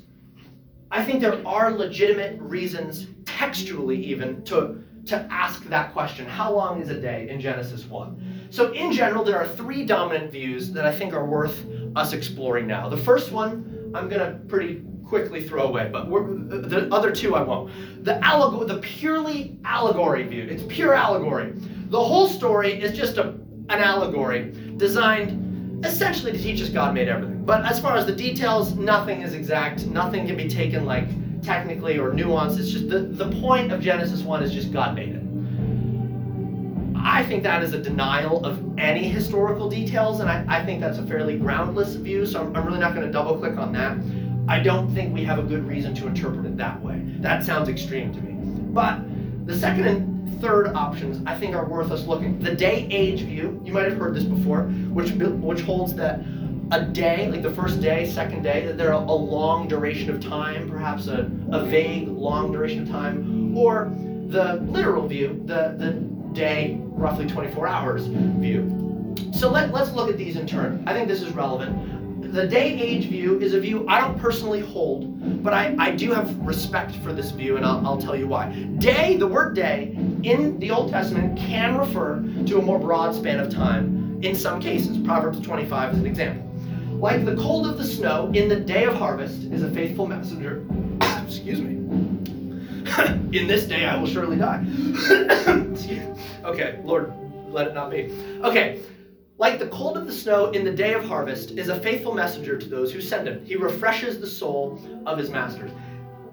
I 0.91 1.05
think 1.05 1.21
there 1.21 1.47
are 1.47 1.71
legitimate 1.71 2.41
reasons, 2.41 3.07
textually 3.25 4.05
even, 4.05 4.43
to, 4.47 4.83
to 5.07 5.29
ask 5.31 5.63
that 5.67 5.93
question. 5.93 6.27
How 6.27 6.53
long 6.53 6.83
is 6.83 6.89
a 6.89 7.01
day 7.01 7.29
in 7.29 7.41
Genesis 7.41 7.85
1? 7.85 8.49
So, 8.51 8.73
in 8.73 8.91
general, 8.91 9.23
there 9.23 9.39
are 9.39 9.47
three 9.47 9.85
dominant 9.85 10.33
views 10.33 10.73
that 10.73 10.85
I 10.85 10.93
think 10.93 11.15
are 11.15 11.25
worth 11.25 11.65
us 11.95 12.13
exploring 12.13 12.67
now. 12.67 12.89
The 12.89 12.97
first 12.97 13.31
one, 13.31 13.80
I'm 13.95 14.09
going 14.09 14.21
to 14.21 14.39
pretty 14.47 14.83
quickly 15.05 15.43
throw 15.43 15.65
away, 15.65 15.91
but 15.93 16.09
the 16.09 16.89
other 16.93 17.11
two 17.11 17.35
I 17.35 17.43
won't. 17.43 18.05
The 18.05 18.25
allegory, 18.25 18.67
the 18.69 18.79
purely 18.79 19.59
allegory 19.65 20.23
view. 20.23 20.45
It's 20.45 20.63
pure 20.69 20.95
allegory. 20.95 21.53
The 21.89 22.03
whole 22.03 22.29
story 22.29 22.81
is 22.81 22.97
just 22.97 23.19
a, 23.19 23.31
an 23.69 23.81
allegory 23.81 24.53
designed 24.77 25.85
essentially 25.85 26.31
to 26.33 26.39
teach 26.39 26.61
us 26.63 26.69
God 26.69 26.95
made 26.95 27.09
everything. 27.09 27.45
But 27.45 27.65
as 27.65 27.81
far 27.81 27.97
as 27.97 28.07
the 28.07 28.15
details, 28.15 28.75
nothing 28.75 29.23
is 29.23 29.35
exact. 29.35 29.87
Nothing 29.87 30.27
can 30.27 30.37
be 30.37 30.49
taken 30.49 30.85
like 30.87 31.09
technically 31.43 31.99
or 31.99 32.13
nuanced. 32.13 32.59
It's 32.59 32.71
just 32.71 32.89
the, 32.89 33.01
the 33.01 33.31
point 33.41 33.73
of 33.73 33.81
Genesis 33.81 34.23
1 34.23 34.43
is 34.43 34.53
just 34.53 34.73
God 34.73 34.95
made 34.95 35.09
it. 35.09 35.20
I 37.03 37.25
think 37.25 37.43
that 37.45 37.63
is 37.63 37.73
a 37.73 37.79
denial 37.79 38.45
of 38.45 38.79
any 38.79 39.05
historical 39.05 39.69
details, 39.69 40.21
and 40.21 40.31
I, 40.31 40.45
I 40.49 40.65
think 40.65 40.81
that's 40.81 40.99
a 40.99 41.07
fairly 41.07 41.39
groundless 41.39 41.95
view, 41.95 42.27
so 42.27 42.41
I'm, 42.41 42.57
I'm 42.57 42.67
really 42.67 42.79
not 42.79 42.95
going 42.95 43.07
to 43.07 43.13
double 43.13 43.37
click 43.39 43.57
on 43.59 43.73
that. 43.73 43.99
I 44.49 44.61
don't 44.61 44.93
think 44.95 45.15
we 45.15 45.25
have 45.25 45.39
a 45.39 45.43
good 45.43 45.67
reason 45.67 45.95
to 45.97 46.07
interpret 46.07 46.45
it 46.47 46.57
that 46.57 46.83
way. 46.83 47.03
That 47.21 47.45
sounds 47.45 47.69
extreme 47.69 48.13
to 48.13 48.21
me. 48.21 48.33
But 48.73 49.01
the 49.47 49.57
second 49.57 49.87
and 49.87 50.41
third 50.41 50.69
options 50.75 51.23
I 51.27 51.37
think 51.37 51.55
are 51.55 51.67
worth 51.67 51.91
us 51.91 52.07
looking. 52.07 52.39
The 52.39 52.55
day 52.55 52.87
age 52.91 53.21
view, 53.23 53.61
you 53.65 53.73
might 53.73 53.85
have 53.85 53.99
heard 53.99 54.15
this 54.15 54.25
before, 54.25 54.63
which 54.93 55.11
which 55.13 55.61
holds 55.61 55.95
that 55.95 56.21
a 56.73 56.85
day, 56.85 57.29
like 57.31 57.43
the 57.43 57.51
first 57.51 57.81
day, 57.81 58.07
second 58.07 58.43
day, 58.43 58.65
that 58.67 58.79
they're 58.79 58.93
a, 58.93 58.99
a 58.99 58.99
long 58.99 59.67
duration 59.67 60.11
of 60.11 60.21
time, 60.21 60.71
perhaps 60.71 61.09
a, 61.09 61.31
a 61.51 61.65
vague 61.65 62.09
long 62.09 62.53
duration 62.53 62.83
of 62.83 62.89
time, 62.89 63.57
or 63.57 63.93
the 64.29 64.55
literal 64.69 65.09
view, 65.09 65.43
the, 65.47 65.75
the 65.79 65.93
day, 66.33 66.79
roughly 66.83 67.27
24 67.27 67.67
hours 67.67 68.07
view. 68.07 69.15
So 69.33 69.51
let, 69.51 69.73
let's 69.73 69.93
look 69.93 70.09
at 70.09 70.17
these 70.17 70.37
in 70.37 70.47
turn. 70.47 70.83
I 70.87 70.93
think 70.93 71.09
this 71.09 71.23
is 71.23 71.33
relevant 71.33 72.01
the 72.33 72.47
day 72.47 72.79
age 72.81 73.07
view 73.07 73.41
is 73.41 73.55
a 73.55 73.61
view 73.61 73.85
I 73.89 74.01
don't 74.01 74.19
personally 74.19 74.61
hold, 74.61 75.43
but 75.43 75.53
I, 75.53 75.75
I 75.79 75.91
do 75.91 76.13
have 76.13 76.37
respect 76.39 76.95
for 76.97 77.13
this 77.13 77.31
view, 77.33 77.57
and 77.57 77.67
I'll, 77.67 77.85
I'll 77.85 78.01
tell 78.01 78.15
you 78.15 78.29
why. 78.29 78.53
Day, 78.79 79.17
the 79.17 79.27
word 79.27 79.57
day, 79.57 79.97
in 80.23 80.59
the 80.61 80.71
Old 80.71 80.91
Testament 80.91 81.37
can 81.39 81.77
refer 81.77 82.23
to 82.47 82.59
a 82.59 82.63
more 82.63 82.79
broad 82.79 83.15
span 83.15 83.41
of 83.41 83.53
time 83.53 84.21
in 84.23 84.37
some 84.37 84.61
cases. 84.61 84.99
Proverbs 84.99 85.41
25 85.41 85.95
is 85.95 85.99
an 85.99 86.07
example. 86.07 86.49
Like 86.99 87.25
the 87.25 87.37
cold 87.37 87.67
of 87.67 87.79
the 87.79 87.85
snow 87.85 88.31
in 88.33 88.49
the 88.49 88.57
day 88.61 88.85
of 88.85 88.95
harvest 88.95 89.45
is 89.45 89.63
a 89.63 89.71
faithful 89.71 90.07
messenger. 90.07 90.65
Excuse 91.25 91.61
me. 91.61 92.00
in 93.33 93.47
this 93.47 93.65
day 93.65 93.85
I 93.87 93.97
will 93.99 94.07
surely 94.07 94.37
die. 94.37 94.65
okay, 96.45 96.81
Lord, 96.85 97.13
let 97.49 97.67
it 97.67 97.75
not 97.75 97.91
be. 97.91 98.13
Okay, 98.43 98.81
Like 99.39 99.59
the 99.59 99.69
cold 99.69 99.97
of 99.97 100.07
the 100.07 100.13
snow 100.13 100.51
in 100.51 100.65
the 100.65 100.73
day 100.73 100.95
of 100.95 101.05
harvest 101.05 101.53
is 101.53 101.69
a 101.69 101.81
faithful 101.81 102.15
messenger 102.15 102.59
to 102.59 102.67
those 102.69 102.93
who 102.93 103.01
send 103.01 103.27
him. 103.27 103.45
He 103.45 103.57
refreshes 103.57 104.21
the 104.21 104.27
soul 104.27 104.81
of 105.07 105.19
his 105.19 105.31
masters. 105.31 105.73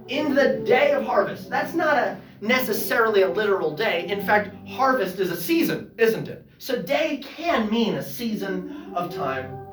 In 0.07 0.33
the 0.35 0.59
day 0.65 0.91
of 0.91 1.03
harvest, 1.03 1.49
that's 1.49 1.73
not 1.73 1.97
a 1.97 2.17
necessarily 2.41 3.23
a 3.23 3.29
literal 3.29 3.75
day. 3.75 4.07
In 4.07 4.25
fact, 4.25 4.55
harvest 4.67 5.19
is 5.19 5.31
a 5.31 5.37
season, 5.37 5.91
isn't 5.97 6.27
it? 6.27 6.45
So 6.59 6.81
day 6.81 7.17
can 7.23 7.69
mean 7.69 7.95
a 7.95 8.03
season 8.03 8.93
of 8.95 9.13
time. 9.13 9.67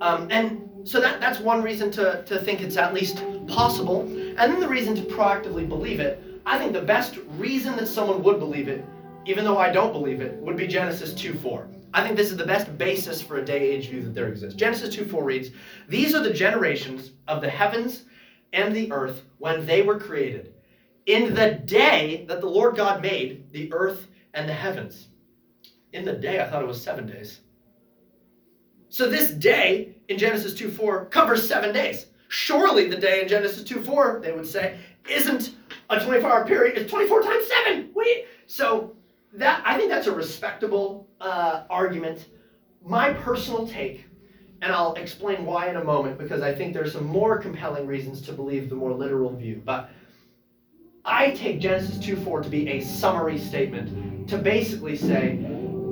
Um, 0.00 0.28
and 0.30 0.68
so 0.84 1.00
that, 1.00 1.20
that's 1.20 1.40
one 1.40 1.62
reason 1.62 1.90
to, 1.92 2.22
to 2.24 2.38
think 2.38 2.60
it's 2.60 2.76
at 2.76 2.94
least 2.94 3.22
possible. 3.46 4.06
And 4.38 4.52
then 4.52 4.60
the 4.60 4.68
reason 4.68 4.94
to 4.94 5.02
proactively 5.02 5.68
believe 5.68 5.98
it, 5.98 6.22
I 6.46 6.58
think 6.58 6.72
the 6.72 6.80
best 6.80 7.18
reason 7.36 7.76
that 7.76 7.88
someone 7.88 8.22
would 8.22 8.38
believe 8.38 8.68
it, 8.68 8.84
even 9.26 9.44
though 9.44 9.58
I 9.58 9.72
don't 9.72 9.92
believe 9.92 10.20
it, 10.20 10.34
would 10.40 10.56
be 10.56 10.68
Genesis 10.68 11.12
2 11.12 11.34
4. 11.34 11.68
I 11.92 12.04
think 12.04 12.16
this 12.16 12.30
is 12.30 12.36
the 12.36 12.46
best 12.46 12.78
basis 12.78 13.20
for 13.20 13.38
a 13.38 13.44
day 13.44 13.70
age 13.70 13.88
view 13.88 14.02
that 14.02 14.14
there 14.14 14.28
exists. 14.28 14.56
Genesis 14.56 14.94
2 14.94 15.06
4 15.06 15.24
reads, 15.24 15.50
These 15.88 16.14
are 16.14 16.22
the 16.22 16.32
generations 16.32 17.10
of 17.26 17.40
the 17.40 17.50
heavens 17.50 18.04
and 18.52 18.74
the 18.74 18.92
earth 18.92 19.24
when 19.38 19.66
they 19.66 19.82
were 19.82 19.98
created, 19.98 20.54
in 21.06 21.34
the 21.34 21.60
day 21.64 22.24
that 22.28 22.40
the 22.40 22.48
Lord 22.48 22.76
God 22.76 23.02
made 23.02 23.50
the 23.52 23.72
earth 23.72 24.06
and 24.34 24.48
the 24.48 24.54
heavens. 24.54 25.08
In 25.92 26.04
the 26.04 26.12
day, 26.12 26.40
I 26.40 26.48
thought 26.48 26.62
it 26.62 26.68
was 26.68 26.80
seven 26.80 27.06
days. 27.06 27.40
So 28.88 29.08
this 29.08 29.30
day 29.32 29.96
in 30.08 30.16
Genesis 30.16 30.54
2 30.54 30.70
4 30.70 31.06
covers 31.06 31.46
seven 31.46 31.74
days. 31.74 32.06
Surely 32.28 32.88
the 32.88 32.96
day 32.96 33.22
in 33.22 33.28
Genesis 33.28 33.64
2 33.64 33.82
4, 33.82 34.20
they 34.22 34.32
would 34.32 34.46
say, 34.46 34.78
isn't 35.08 35.54
a 35.90 35.98
24 36.00 36.30
hour 36.30 36.46
period, 36.46 36.76
it's 36.76 36.90
24 36.90 37.22
times 37.22 37.46
7. 37.64 37.90
Wait. 37.94 38.26
So 38.46 38.94
that 39.34 39.62
I 39.64 39.76
think 39.76 39.90
that's 39.90 40.06
a 40.06 40.14
respectable 40.14 41.08
uh, 41.20 41.64
argument. 41.70 42.26
My 42.84 43.12
personal 43.12 43.66
take, 43.66 44.06
and 44.62 44.72
I'll 44.72 44.94
explain 44.94 45.44
why 45.44 45.68
in 45.68 45.76
a 45.76 45.84
moment 45.84 46.18
because 46.18 46.42
I 46.42 46.54
think 46.54 46.74
there's 46.74 46.92
some 46.92 47.04
more 47.04 47.38
compelling 47.38 47.86
reasons 47.86 48.20
to 48.22 48.32
believe 48.32 48.68
the 48.68 48.76
more 48.76 48.92
literal 48.92 49.34
view. 49.34 49.62
But 49.64 49.90
I 51.04 51.30
take 51.30 51.60
Genesis 51.60 51.98
2 51.98 52.16
4 52.16 52.42
to 52.42 52.48
be 52.48 52.68
a 52.68 52.80
summary 52.80 53.38
statement 53.38 54.28
to 54.28 54.38
basically 54.38 54.96
say, 54.96 55.38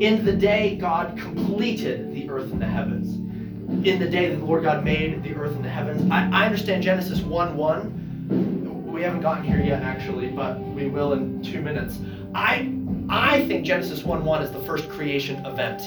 in 0.00 0.24
the 0.24 0.32
day 0.32 0.76
God 0.76 1.16
completed 1.16 2.12
the 2.12 2.28
earth 2.28 2.52
and 2.52 2.60
the 2.60 2.66
heavens, 2.66 3.25
in 3.68 3.98
the 3.98 4.08
day 4.08 4.28
that 4.28 4.36
the 4.36 4.44
Lord 4.44 4.62
God 4.62 4.84
made 4.84 5.22
the 5.22 5.34
earth 5.34 5.54
and 5.54 5.64
the 5.64 5.68
heavens. 5.68 6.10
I, 6.10 6.28
I 6.32 6.46
understand 6.46 6.82
Genesis 6.82 7.20
1 7.20 7.56
1. 7.56 8.92
We 8.92 9.02
haven't 9.02 9.20
gotten 9.20 9.44
here 9.44 9.60
yet, 9.60 9.82
actually, 9.82 10.28
but 10.28 10.58
we 10.60 10.88
will 10.88 11.12
in 11.12 11.42
two 11.42 11.60
minutes. 11.60 11.98
I 12.34 12.72
I 13.08 13.46
think 13.46 13.64
Genesis 13.64 14.02
1 14.02 14.24
1 14.24 14.42
is 14.42 14.50
the 14.50 14.60
first 14.60 14.88
creation 14.88 15.44
event. 15.46 15.82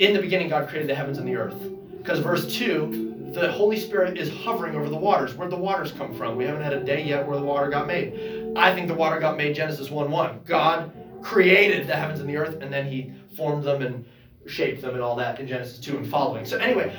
In 0.00 0.12
the 0.12 0.20
beginning, 0.20 0.48
God 0.48 0.68
created 0.68 0.88
the 0.88 0.94
heavens 0.94 1.18
and 1.18 1.28
the 1.28 1.36
earth. 1.36 1.56
Because 1.98 2.20
verse 2.20 2.52
2, 2.56 3.30
the 3.34 3.52
Holy 3.52 3.76
Spirit 3.78 4.16
is 4.16 4.30
hovering 4.30 4.74
over 4.74 4.88
the 4.88 4.96
waters. 4.96 5.34
Where'd 5.34 5.50
the 5.50 5.56
waters 5.56 5.92
come 5.92 6.14
from? 6.14 6.36
We 6.36 6.44
haven't 6.44 6.62
had 6.62 6.72
a 6.72 6.82
day 6.82 7.04
yet 7.04 7.26
where 7.26 7.38
the 7.38 7.44
water 7.44 7.68
got 7.68 7.86
made. 7.86 8.52
I 8.56 8.74
think 8.74 8.88
the 8.88 8.94
water 8.94 9.20
got 9.20 9.36
made 9.36 9.54
Genesis 9.54 9.90
1 9.90 10.10
1. 10.10 10.40
God 10.44 10.92
created 11.22 11.86
the 11.86 11.94
heavens 11.94 12.20
and 12.20 12.28
the 12.28 12.36
earth, 12.36 12.62
and 12.62 12.72
then 12.72 12.86
he 12.86 13.12
formed 13.36 13.64
them 13.64 13.82
and 13.82 14.04
shaped 14.48 14.82
them 14.82 14.94
and 14.94 15.02
all 15.02 15.16
that 15.16 15.40
in 15.40 15.46
Genesis 15.46 15.78
2 15.78 15.98
and 15.98 16.08
following. 16.08 16.44
So, 16.44 16.58
anyway, 16.58 16.96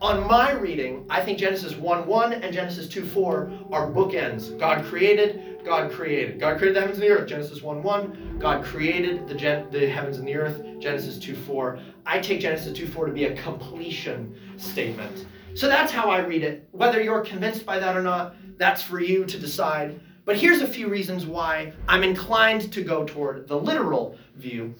on 0.00 0.26
my 0.26 0.52
reading, 0.52 1.04
I 1.10 1.20
think 1.22 1.38
Genesis 1.38 1.76
1 1.76 2.06
1 2.06 2.32
and 2.32 2.54
Genesis 2.54 2.88
2 2.88 3.04
4 3.04 3.52
are 3.70 3.90
bookends. 3.90 4.58
God 4.58 4.84
created, 4.84 5.60
God 5.64 5.92
created. 5.92 6.40
God 6.40 6.56
created 6.56 6.76
the 6.76 6.80
heavens 6.80 6.98
and 6.98 7.06
the 7.06 7.12
earth, 7.12 7.28
Genesis 7.28 7.62
1 7.62 7.82
1. 7.82 8.38
God 8.38 8.64
created 8.64 9.28
the, 9.28 9.34
gen- 9.34 9.70
the 9.70 9.86
heavens 9.88 10.16
and 10.16 10.26
the 10.26 10.34
earth, 10.36 10.62
Genesis 10.78 11.18
2 11.18 11.34
4. 11.34 11.78
I 12.06 12.18
take 12.18 12.40
Genesis 12.40 12.76
2 12.76 12.86
4 12.86 13.06
to 13.06 13.12
be 13.12 13.24
a 13.24 13.36
completion 13.36 14.34
statement. 14.56 15.26
So 15.54 15.68
that's 15.68 15.92
how 15.92 16.08
I 16.08 16.20
read 16.20 16.44
it. 16.44 16.68
Whether 16.72 17.02
you're 17.02 17.20
convinced 17.20 17.66
by 17.66 17.78
that 17.78 17.96
or 17.96 18.02
not, 18.02 18.36
that's 18.56 18.82
for 18.82 19.00
you 19.00 19.26
to 19.26 19.38
decide. 19.38 20.00
But 20.24 20.36
here's 20.36 20.60
a 20.60 20.66
few 20.66 20.88
reasons 20.88 21.26
why 21.26 21.72
I'm 21.88 22.04
inclined 22.04 22.72
to 22.72 22.82
go 22.82 23.04
toward 23.04 23.48
the 23.48 23.56
literal 23.56 24.16
view 24.36 24.74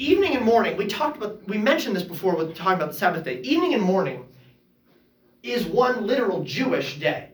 evening 0.00 0.34
and 0.34 0.44
morning, 0.44 0.76
we 0.78 0.86
talked 0.86 1.18
about, 1.18 1.46
we 1.46 1.58
mentioned 1.58 1.94
this 1.94 2.02
before 2.02 2.34
with 2.34 2.56
talking 2.56 2.72
about 2.72 2.92
the 2.92 2.98
Sabbath 2.98 3.22
day. 3.22 3.40
Evening 3.42 3.74
and 3.74 3.82
morning 3.82 4.26
is 5.42 5.66
one 5.66 6.06
literal 6.06 6.42
Jewish 6.42 6.98
day. 6.98 7.28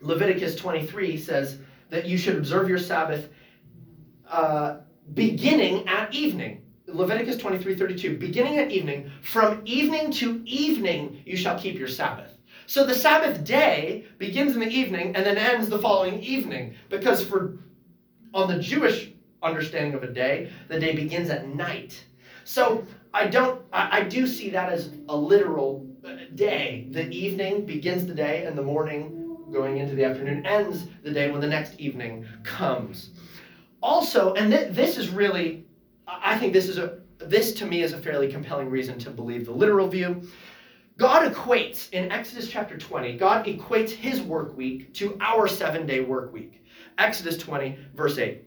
Leviticus 0.00 0.54
23 0.54 1.18
says 1.18 1.58
that 1.90 2.06
you 2.06 2.16
should 2.16 2.36
observe 2.36 2.68
your 2.68 2.78
Sabbath 2.78 3.28
uh, 4.30 4.78
beginning 5.14 5.86
at 5.88 6.14
evening. 6.14 6.62
Leviticus 6.86 7.36
23 7.36 7.74
32, 7.74 8.16
beginning 8.16 8.58
at 8.58 8.70
evening, 8.70 9.10
from 9.22 9.60
evening 9.64 10.12
to 10.12 10.40
evening 10.46 11.20
you 11.26 11.36
shall 11.36 11.58
keep 11.58 11.76
your 11.76 11.88
Sabbath. 11.88 12.38
So 12.66 12.86
the 12.86 12.94
Sabbath 12.94 13.42
day 13.44 14.04
begins 14.18 14.54
in 14.54 14.60
the 14.60 14.68
evening 14.68 15.16
and 15.16 15.26
then 15.26 15.36
ends 15.36 15.68
the 15.68 15.78
following 15.80 16.22
evening 16.22 16.76
because 16.88 17.24
for 17.24 17.58
on 18.32 18.48
the 18.48 18.60
Jewish 18.60 19.10
understanding 19.46 19.94
of 19.94 20.02
a 20.02 20.12
day. 20.12 20.50
The 20.68 20.78
day 20.78 20.94
begins 20.94 21.30
at 21.30 21.48
night. 21.48 22.04
So 22.44 22.86
I 23.14 23.26
don't, 23.26 23.62
I, 23.72 24.00
I 24.00 24.02
do 24.04 24.26
see 24.26 24.50
that 24.50 24.72
as 24.72 24.90
a 25.08 25.16
literal 25.16 25.86
uh, 26.04 26.16
day. 26.34 26.86
The 26.90 27.08
evening 27.10 27.64
begins 27.64 28.06
the 28.06 28.14
day, 28.14 28.44
and 28.44 28.56
the 28.56 28.62
morning 28.62 29.26
going 29.52 29.78
into 29.78 29.94
the 29.94 30.04
afternoon 30.04 30.44
ends 30.44 30.86
the 31.02 31.10
day 31.10 31.30
when 31.30 31.40
the 31.40 31.46
next 31.46 31.78
evening 31.78 32.26
comes. 32.42 33.10
Also, 33.82 34.34
and 34.34 34.52
th- 34.52 34.72
this 34.72 34.96
is 34.98 35.10
really, 35.10 35.64
I 36.06 36.38
think 36.38 36.52
this 36.52 36.68
is 36.68 36.78
a, 36.78 36.98
this 37.18 37.52
to 37.54 37.66
me 37.66 37.82
is 37.82 37.92
a 37.92 37.98
fairly 37.98 38.30
compelling 38.30 38.68
reason 38.68 38.98
to 39.00 39.10
believe 39.10 39.46
the 39.46 39.52
literal 39.52 39.88
view. 39.88 40.22
God 40.98 41.30
equates 41.30 41.90
in 41.92 42.10
Exodus 42.10 42.48
chapter 42.48 42.78
20, 42.78 43.16
God 43.18 43.46
equates 43.46 43.90
his 43.90 44.22
work 44.22 44.56
week 44.56 44.94
to 44.94 45.16
our 45.20 45.46
seven 45.46 45.86
day 45.86 46.00
work 46.00 46.32
week. 46.32 46.64
Exodus 46.98 47.36
20, 47.36 47.78
verse 47.94 48.18
8. 48.18 48.45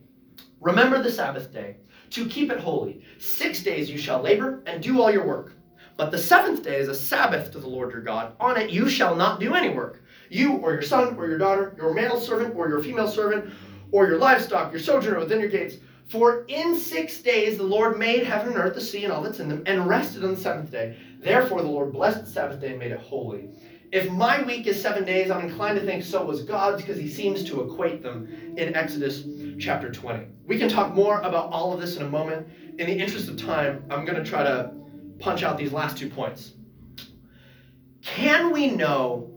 Remember 0.62 1.02
the 1.02 1.12
Sabbath 1.12 1.54
day, 1.54 1.78
to 2.12 2.26
keep 2.28 2.52
it 2.52 2.60
holy. 2.60 3.02
Six 3.18 3.64
days 3.64 3.90
you 3.90 3.98
shall 3.98 4.22
labor 4.22 4.62
and 4.66 4.84
do 4.84 5.02
all 5.02 5.12
your 5.12 5.26
work. 5.26 5.54
But 5.96 6.12
the 6.12 6.18
seventh 6.18 6.64
day 6.64 6.78
is 6.78 6.88
a 6.88 6.96
Sabbath 6.96 7.52
to 7.52 7.60
the 7.60 7.68
Lord 7.68 7.92
your 7.92 8.02
God. 8.02 8.34
On 8.40 8.58
it 8.58 8.70
you 8.70 8.90
shall 8.90 9.16
not 9.16 9.40
do 9.40 9.54
any 9.54 9.70
work. 9.70 10.02
You 10.30 10.58
or 10.58 10.74
your 10.74 10.82
son 10.82 11.16
or 11.18 11.28
your 11.28 11.38
daughter, 11.38 11.76
your 11.78 11.94
male 11.94 12.20
servant 12.20 12.56
or 12.56 12.70
your 12.70 12.82
female 12.82 13.08
servant, 13.08 13.54
or 13.92 14.08
your 14.08 14.18
livestock, 14.18 14.72
your 14.72 14.82
sojourner 14.82 15.20
within 15.20 15.40
your 15.40 15.50
gates. 15.50 15.76
For 16.08 16.46
in 16.48 16.76
six 16.76 17.22
days 17.22 17.58
the 17.58 17.64
Lord 17.64 18.00
made 18.00 18.24
heaven 18.24 18.50
and 18.50 18.58
earth, 18.58 18.76
the 18.76 18.82
sea, 18.82 19.04
and 19.04 19.14
all 19.14 19.22
that's 19.22 19.40
in 19.40 19.50
them, 19.50 19.64
and 19.66 19.88
rested 19.88 20.24
on 20.24 20.36
the 20.36 20.42
seventh 20.42 20.72
day. 20.72 20.98
Therefore 21.20 21.62
the 21.62 21.68
Lord 21.68 21.94
blessed 21.94 22.26
the 22.26 22.32
Sabbath 22.32 22.60
day 22.60 22.72
and 22.72 22.80
made 22.80 22.92
it 22.92 23.00
holy. 23.00 23.50
If 23.92 24.12
my 24.12 24.44
week 24.44 24.68
is 24.68 24.80
seven 24.80 25.04
days, 25.04 25.32
I'm 25.32 25.48
inclined 25.48 25.80
to 25.80 25.86
think 25.86 26.04
so 26.04 26.24
was 26.24 26.44
God's 26.44 26.82
because 26.82 27.00
he 27.00 27.10
seems 27.10 27.44
to 27.46 27.62
equate 27.62 28.04
them 28.04 28.28
in 28.56 28.76
Exodus 28.76 29.24
chapter 29.60 29.92
20. 29.92 30.28
We 30.46 30.60
can 30.60 30.70
talk 30.70 30.94
more 30.94 31.22
about 31.22 31.52
all 31.52 31.74
of 31.74 31.82
this 31.82 31.96
in 31.96 32.04
a 32.04 32.10
moment. 32.10 32.48
In 32.78 32.86
the 32.86 32.94
interest 32.94 33.30
of 33.30 33.38
time, 33.38 33.84
I'm 33.90 34.06
going 34.06 34.24
to 34.24 34.30
try 34.30 34.44
to 34.44 34.72
punch 35.18 35.42
out 35.42 35.58
these 35.58 35.74
last 35.74 35.98
two 35.98 36.08
points. 36.08 36.54
Can 38.04 38.52
we 38.52 38.68
know 38.68 39.32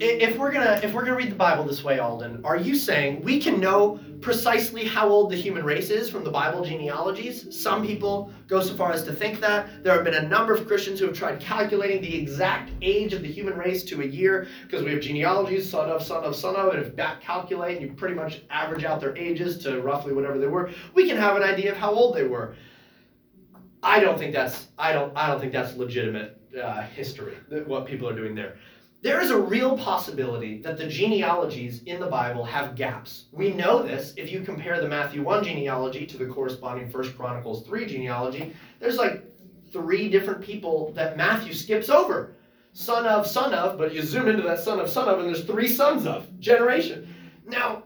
if 0.00 0.36
we're 0.36 0.50
gonna 0.50 0.80
if 0.82 0.92
we're 0.92 1.04
gonna 1.04 1.16
read 1.16 1.30
the 1.30 1.36
Bible 1.36 1.64
this 1.64 1.84
way, 1.84 1.98
Alden, 1.98 2.40
are 2.44 2.56
you 2.56 2.74
saying 2.74 3.22
we 3.22 3.40
can 3.40 3.60
know 3.60 4.00
precisely 4.22 4.84
how 4.86 5.08
old 5.08 5.30
the 5.30 5.36
human 5.36 5.64
race 5.64 5.90
is 5.90 6.08
from 6.08 6.22
the 6.22 6.30
Bible 6.30 6.64
genealogies? 6.64 7.54
Some 7.54 7.84
people 7.84 8.32
go 8.46 8.62
so 8.62 8.74
far 8.74 8.92
as 8.92 9.02
to 9.04 9.12
think 9.12 9.40
that. 9.40 9.82
There 9.82 9.92
have 9.92 10.04
been 10.04 10.14
a 10.14 10.28
number 10.28 10.54
of 10.54 10.66
Christians 10.66 11.00
who 11.00 11.06
have 11.06 11.16
tried 11.16 11.40
calculating 11.40 12.00
the 12.00 12.14
exact 12.14 12.70
age 12.80 13.12
of 13.12 13.22
the 13.22 13.30
human 13.30 13.58
race 13.58 13.82
to 13.84 14.00
a 14.00 14.06
year 14.06 14.46
because 14.62 14.84
we 14.84 14.92
have 14.92 15.02
genealogies, 15.02 15.68
son 15.68 15.90
of, 15.90 16.02
son 16.02 16.24
of, 16.24 16.36
son 16.36 16.54
of, 16.56 16.72
and 16.72 16.82
if 16.82 16.94
back 16.94 17.20
calculate 17.20 17.78
and 17.78 17.86
you 17.86 17.94
pretty 17.94 18.14
much 18.14 18.42
average 18.48 18.84
out 18.84 19.00
their 19.00 19.16
ages 19.16 19.58
to 19.64 19.82
roughly 19.82 20.14
whatever 20.14 20.38
they 20.38 20.46
were, 20.46 20.70
we 20.94 21.08
can 21.08 21.16
have 21.16 21.36
an 21.36 21.42
idea 21.42 21.72
of 21.72 21.76
how 21.76 21.92
old 21.92 22.14
they 22.14 22.24
were. 22.24 22.54
I 23.82 23.98
don't 23.98 24.16
think 24.16 24.32
that's 24.32 24.68
I 24.78 24.92
don't 24.92 25.12
I 25.16 25.26
don't 25.26 25.40
think 25.40 25.52
that's 25.52 25.74
legitimate 25.74 26.40
uh, 26.62 26.82
history. 26.82 27.34
What 27.66 27.86
people 27.86 28.08
are 28.08 28.14
doing 28.14 28.36
there 28.36 28.56
there 29.02 29.20
is 29.20 29.30
a 29.30 29.38
real 29.38 29.76
possibility 29.76 30.62
that 30.62 30.78
the 30.78 30.86
genealogies 30.86 31.82
in 31.84 31.98
the 31.98 32.06
Bible 32.06 32.44
have 32.44 32.76
gaps. 32.76 33.24
We 33.32 33.52
know 33.52 33.82
this 33.82 34.14
if 34.16 34.30
you 34.30 34.42
compare 34.42 34.80
the 34.80 34.86
Matthew 34.88 35.24
1 35.24 35.42
genealogy 35.42 36.06
to 36.06 36.16
the 36.16 36.26
corresponding 36.26 36.88
1 36.88 37.12
Chronicles 37.14 37.66
3 37.66 37.86
genealogy. 37.86 38.54
There's 38.78 38.96
like 38.96 39.24
three 39.72 40.08
different 40.08 40.40
people 40.40 40.92
that 40.92 41.16
Matthew 41.16 41.52
skips 41.52 41.88
over. 41.88 42.36
Son 42.74 43.04
of, 43.04 43.26
son 43.26 43.52
of, 43.52 43.76
but 43.76 43.92
you 43.92 44.02
zoom 44.02 44.28
into 44.28 44.42
that 44.44 44.60
son 44.60 44.78
of, 44.78 44.88
son 44.88 45.08
of, 45.08 45.18
and 45.18 45.28
there's 45.28 45.44
three 45.44 45.68
sons 45.68 46.06
of 46.06 46.38
generation. 46.38 47.12
Now, 47.44 47.82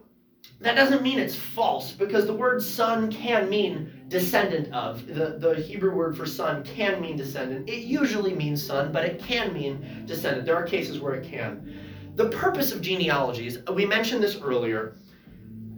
that 0.60 0.74
doesn't 0.74 1.02
mean 1.02 1.18
it's 1.18 1.34
false 1.34 1.92
because 1.92 2.26
the 2.26 2.34
word 2.34 2.62
son 2.62 3.10
can 3.10 3.48
mean 3.48 3.95
descendant 4.08 4.72
of. 4.72 5.06
The, 5.06 5.36
the 5.38 5.54
Hebrew 5.56 5.94
word 5.94 6.16
for 6.16 6.26
son 6.26 6.62
can 6.64 7.00
mean 7.00 7.16
descendant. 7.16 7.68
It 7.68 7.80
usually 7.80 8.34
means 8.34 8.64
son, 8.64 8.92
but 8.92 9.04
it 9.04 9.18
can 9.18 9.52
mean 9.52 10.04
descendant. 10.06 10.46
There 10.46 10.56
are 10.56 10.64
cases 10.64 11.00
where 11.00 11.14
it 11.14 11.28
can. 11.28 12.12
The 12.14 12.28
purpose 12.30 12.72
of 12.72 12.80
genealogies, 12.80 13.58
we 13.72 13.84
mentioned 13.84 14.22
this 14.22 14.40
earlier, 14.40 14.96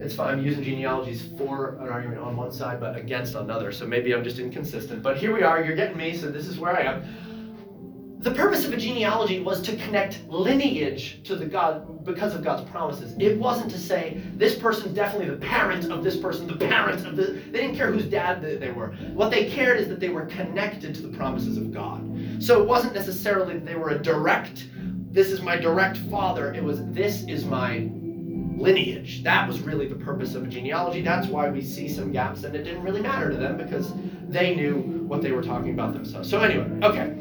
It's 0.00 0.14
fine. 0.14 0.38
I'm 0.38 0.44
using 0.44 0.62
genealogies 0.62 1.32
for 1.36 1.76
an 1.80 1.88
argument 1.88 2.20
on 2.20 2.36
one 2.36 2.52
side, 2.52 2.78
but 2.78 2.96
against 2.96 3.34
another. 3.34 3.72
So 3.72 3.84
maybe 3.86 4.14
I'm 4.14 4.22
just 4.22 4.38
inconsistent. 4.38 5.02
But 5.02 5.16
here 5.18 5.34
we 5.34 5.42
are. 5.42 5.62
You're 5.64 5.74
getting 5.74 5.96
me. 5.96 6.16
So 6.16 6.30
this 6.30 6.46
is 6.46 6.58
where 6.58 6.76
I 6.76 6.82
am. 6.82 7.02
The 8.20 8.32
purpose 8.32 8.66
of 8.66 8.72
a 8.72 8.76
genealogy 8.76 9.38
was 9.38 9.62
to 9.62 9.76
connect 9.76 10.26
lineage 10.28 11.22
to 11.22 11.36
the 11.36 11.46
God 11.46 12.04
because 12.04 12.34
of 12.34 12.42
God's 12.42 12.68
promises. 12.68 13.14
It 13.16 13.38
wasn't 13.38 13.70
to 13.70 13.78
say 13.78 14.20
this 14.34 14.58
person's 14.58 14.92
definitely 14.92 15.30
the 15.30 15.46
parent 15.46 15.92
of 15.92 16.02
this 16.02 16.16
person, 16.16 16.48
the 16.48 16.56
parent 16.56 17.06
of 17.06 17.14
the. 17.14 17.26
They 17.26 17.60
didn't 17.60 17.76
care 17.76 17.92
whose 17.92 18.06
dad 18.06 18.42
they 18.42 18.72
were. 18.72 18.88
What 19.12 19.30
they 19.30 19.48
cared 19.48 19.78
is 19.78 19.88
that 19.88 20.00
they 20.00 20.08
were 20.08 20.26
connected 20.26 20.96
to 20.96 21.02
the 21.02 21.16
promises 21.16 21.56
of 21.56 21.72
God. 21.72 22.02
So 22.40 22.60
it 22.60 22.66
wasn't 22.66 22.94
necessarily 22.94 23.54
that 23.54 23.64
they 23.64 23.76
were 23.76 23.90
a 23.90 23.98
direct. 23.98 24.66
This 25.12 25.30
is 25.30 25.40
my 25.40 25.56
direct 25.56 25.98
father. 26.10 26.52
It 26.52 26.64
was 26.64 26.84
this 26.86 27.22
is 27.28 27.44
my 27.44 27.88
lineage. 28.56 29.22
That 29.22 29.46
was 29.46 29.60
really 29.60 29.86
the 29.86 29.94
purpose 29.94 30.34
of 30.34 30.42
a 30.42 30.48
genealogy. 30.48 31.02
That's 31.02 31.28
why 31.28 31.48
we 31.50 31.62
see 31.62 31.88
some 31.88 32.10
gaps, 32.10 32.42
and 32.42 32.56
it 32.56 32.64
didn't 32.64 32.82
really 32.82 33.00
matter 33.00 33.30
to 33.30 33.36
them 33.36 33.56
because 33.56 33.92
they 34.28 34.56
knew 34.56 35.04
what 35.06 35.22
they 35.22 35.30
were 35.30 35.42
talking 35.42 35.70
about 35.70 35.92
themselves. 35.92 36.28
So 36.28 36.40
anyway, 36.40 36.68
okay. 36.82 37.14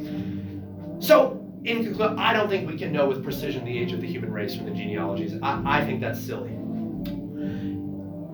So 1.00 1.44
in 1.64 1.84
conclusion, 1.84 2.18
I 2.18 2.34
don't 2.34 2.50
think 2.50 2.68
we 2.68 2.78
can 2.78 2.92
know 2.92 3.08
with 3.08 3.24
precision 3.24 3.66
the 3.66 3.78
age 3.78 3.92
of 3.92 4.02
the 4.02 4.08
human 4.08 4.32
race 4.32 4.56
from 4.56 4.66
the 4.66 4.72
genealogies. 4.72 5.40
I, 5.42 5.80
I 5.80 5.86
think 5.86 6.02
that's 6.02 6.20
silly. 6.20 6.52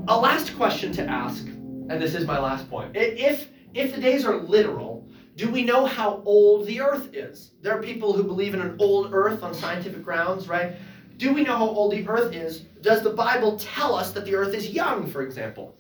A 0.08 0.18
last 0.18 0.56
question 0.56 0.92
to 0.94 1.06
ask, 1.06 1.46
and 1.46 2.02
this 2.02 2.14
is 2.14 2.26
my 2.26 2.40
last 2.40 2.70
point. 2.70 2.92
If 2.96 3.50
if 3.74 3.96
the 3.96 4.02
days 4.02 4.26
are 4.26 4.38
literal, 4.38 5.08
do 5.36 5.50
we 5.50 5.64
know 5.64 5.86
how 5.86 6.22
old 6.26 6.68
the 6.68 6.82
earth 6.82 7.10
is? 7.14 7.52
There 7.62 7.78
are 7.78 7.82
people 7.82 8.14
who 8.14 8.24
believe 8.24 8.54
in 8.54 8.62
an 8.62 8.76
old 8.80 9.14
earth 9.14 9.42
on 9.42 9.54
scientific 9.54 10.04
grounds, 10.04 10.48
right? 10.48 10.76
Do 11.18 11.34
we 11.34 11.44
know 11.44 11.58
how 11.58 11.68
old 11.68 11.94
the 11.94 12.08
earth 12.08 12.34
is? 12.34 12.60
Does 12.82 13.02
the 13.02 13.10
Bible 13.12 13.58
tell 13.58 13.96
us 13.96 14.12
that 14.12 14.26
the 14.26 14.36
earth 14.36 14.54
is 14.54 14.70
young, 14.70 15.08
for 15.10 15.22
example? 15.22 15.78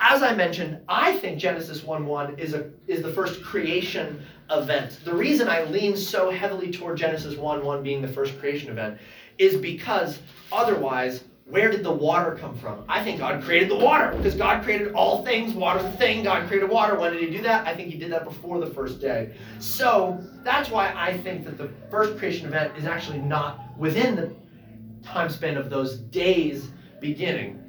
As 0.00 0.22
I 0.22 0.34
mentioned, 0.34 0.78
I 0.88 1.16
think 1.18 1.38
Genesis 1.38 1.82
1:1 1.82 2.38
is 2.38 2.54
a 2.54 2.70
is 2.86 3.02
the 3.02 3.12
first 3.12 3.42
creation 3.42 4.22
event. 4.50 4.98
The 5.04 5.14
reason 5.14 5.48
I 5.48 5.64
lean 5.64 5.96
so 5.96 6.30
heavily 6.30 6.70
toward 6.70 6.98
Genesis 6.98 7.34
1:1 7.34 7.82
being 7.82 8.02
the 8.02 8.08
first 8.08 8.38
creation 8.38 8.70
event 8.70 8.98
is 9.38 9.56
because 9.56 10.18
otherwise 10.52 11.24
where 11.46 11.70
did 11.70 11.84
the 11.84 11.92
water 11.92 12.36
come 12.40 12.56
from? 12.56 12.84
I 12.88 13.04
think 13.04 13.18
God 13.18 13.42
created 13.42 13.68
the 13.68 13.76
water 13.76 14.16
because 14.16 14.34
God 14.34 14.64
created 14.64 14.92
all 14.94 15.22
things. 15.24 15.52
Water's 15.52 15.82
the 15.82 15.92
thing. 15.92 16.24
God 16.24 16.48
created 16.48 16.70
water. 16.70 16.98
When 16.98 17.12
did 17.12 17.20
He 17.20 17.30
do 17.30 17.42
that? 17.42 17.66
I 17.66 17.74
think 17.74 17.90
He 17.90 17.98
did 17.98 18.10
that 18.12 18.24
before 18.24 18.58
the 18.60 18.66
first 18.66 19.00
day. 19.00 19.34
So 19.58 20.18
that's 20.42 20.70
why 20.70 20.92
I 20.96 21.18
think 21.18 21.44
that 21.44 21.58
the 21.58 21.68
first 21.90 22.18
creation 22.18 22.46
event 22.46 22.72
is 22.78 22.86
actually 22.86 23.18
not 23.18 23.60
within 23.76 24.16
the 24.16 24.32
time 25.02 25.28
span 25.28 25.58
of 25.58 25.68
those 25.68 25.98
days 25.98 26.70
beginning. 27.00 27.62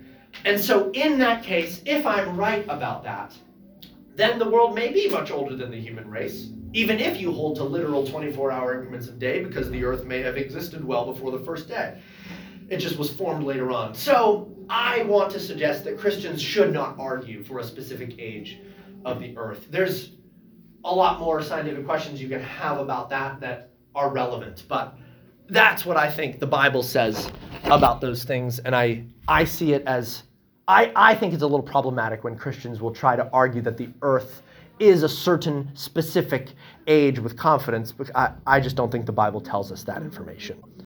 And 0.43 0.59
so, 0.59 0.91
in 0.91 1.17
that 1.19 1.43
case, 1.43 1.81
if 1.85 2.05
I'm 2.05 2.37
right 2.37 2.65
about 2.65 3.03
that, 3.03 3.33
then 4.15 4.39
the 4.39 4.49
world 4.49 4.75
may 4.75 4.91
be 4.91 5.09
much 5.09 5.31
older 5.31 5.55
than 5.55 5.71
the 5.71 5.79
human 5.79 6.09
race, 6.09 6.49
even 6.73 6.99
if 6.99 7.19
you 7.19 7.31
hold 7.31 7.55
to 7.57 7.63
literal 7.63 8.05
24 8.05 8.51
hour 8.51 8.75
increments 8.75 9.07
of 9.07 9.19
day, 9.19 9.43
because 9.43 9.69
the 9.69 9.83
earth 9.83 10.05
may 10.05 10.21
have 10.21 10.37
existed 10.37 10.83
well 10.83 11.11
before 11.11 11.31
the 11.31 11.43
first 11.43 11.67
day. 11.67 11.99
It 12.69 12.77
just 12.77 12.97
was 12.97 13.11
formed 13.11 13.45
later 13.45 13.71
on. 13.71 13.93
So 13.93 14.51
I 14.69 15.03
want 15.03 15.31
to 15.31 15.39
suggest 15.39 15.83
that 15.83 15.97
Christians 15.97 16.41
should 16.41 16.73
not 16.73 16.97
argue 16.97 17.43
for 17.43 17.59
a 17.59 17.63
specific 17.63 18.15
age 18.17 18.59
of 19.03 19.19
the 19.19 19.37
earth. 19.37 19.67
There's 19.69 20.11
a 20.83 20.93
lot 20.93 21.19
more 21.19 21.41
scientific 21.41 21.85
questions 21.85 22.21
you 22.21 22.29
can 22.29 22.41
have 22.41 22.79
about 22.79 23.09
that 23.09 23.39
that 23.41 23.71
are 23.93 24.11
relevant, 24.11 24.63
but 24.67 24.97
that's 25.47 25.85
what 25.85 25.97
I 25.97 26.09
think 26.11 26.39
the 26.39 26.47
Bible 26.47 26.83
says 26.83 27.31
about 27.65 28.01
those 28.01 28.23
things, 28.23 28.59
and 28.59 28.75
I, 28.75 29.05
I 29.27 29.43
see 29.45 29.73
it 29.73 29.83
as 29.85 30.23
I, 30.67 30.91
I 30.95 31.15
think 31.15 31.33
it's 31.33 31.43
a 31.43 31.47
little 31.47 31.63
problematic 31.63 32.23
when 32.23 32.35
Christians 32.35 32.81
will 32.81 32.93
try 32.93 33.15
to 33.15 33.29
argue 33.31 33.61
that 33.61 33.77
the 33.77 33.89
earth 34.01 34.41
is 34.79 35.03
a 35.03 35.09
certain 35.09 35.69
specific 35.75 36.49
age 36.87 37.19
with 37.19 37.37
confidence, 37.37 37.91
but 37.91 38.09
I, 38.15 38.31
I 38.45 38.59
just 38.59 38.75
don't 38.75 38.91
think 38.91 39.05
the 39.05 39.11
Bible 39.11 39.41
tells 39.41 39.71
us 39.71 39.83
that 39.83 40.01
information. 40.01 40.61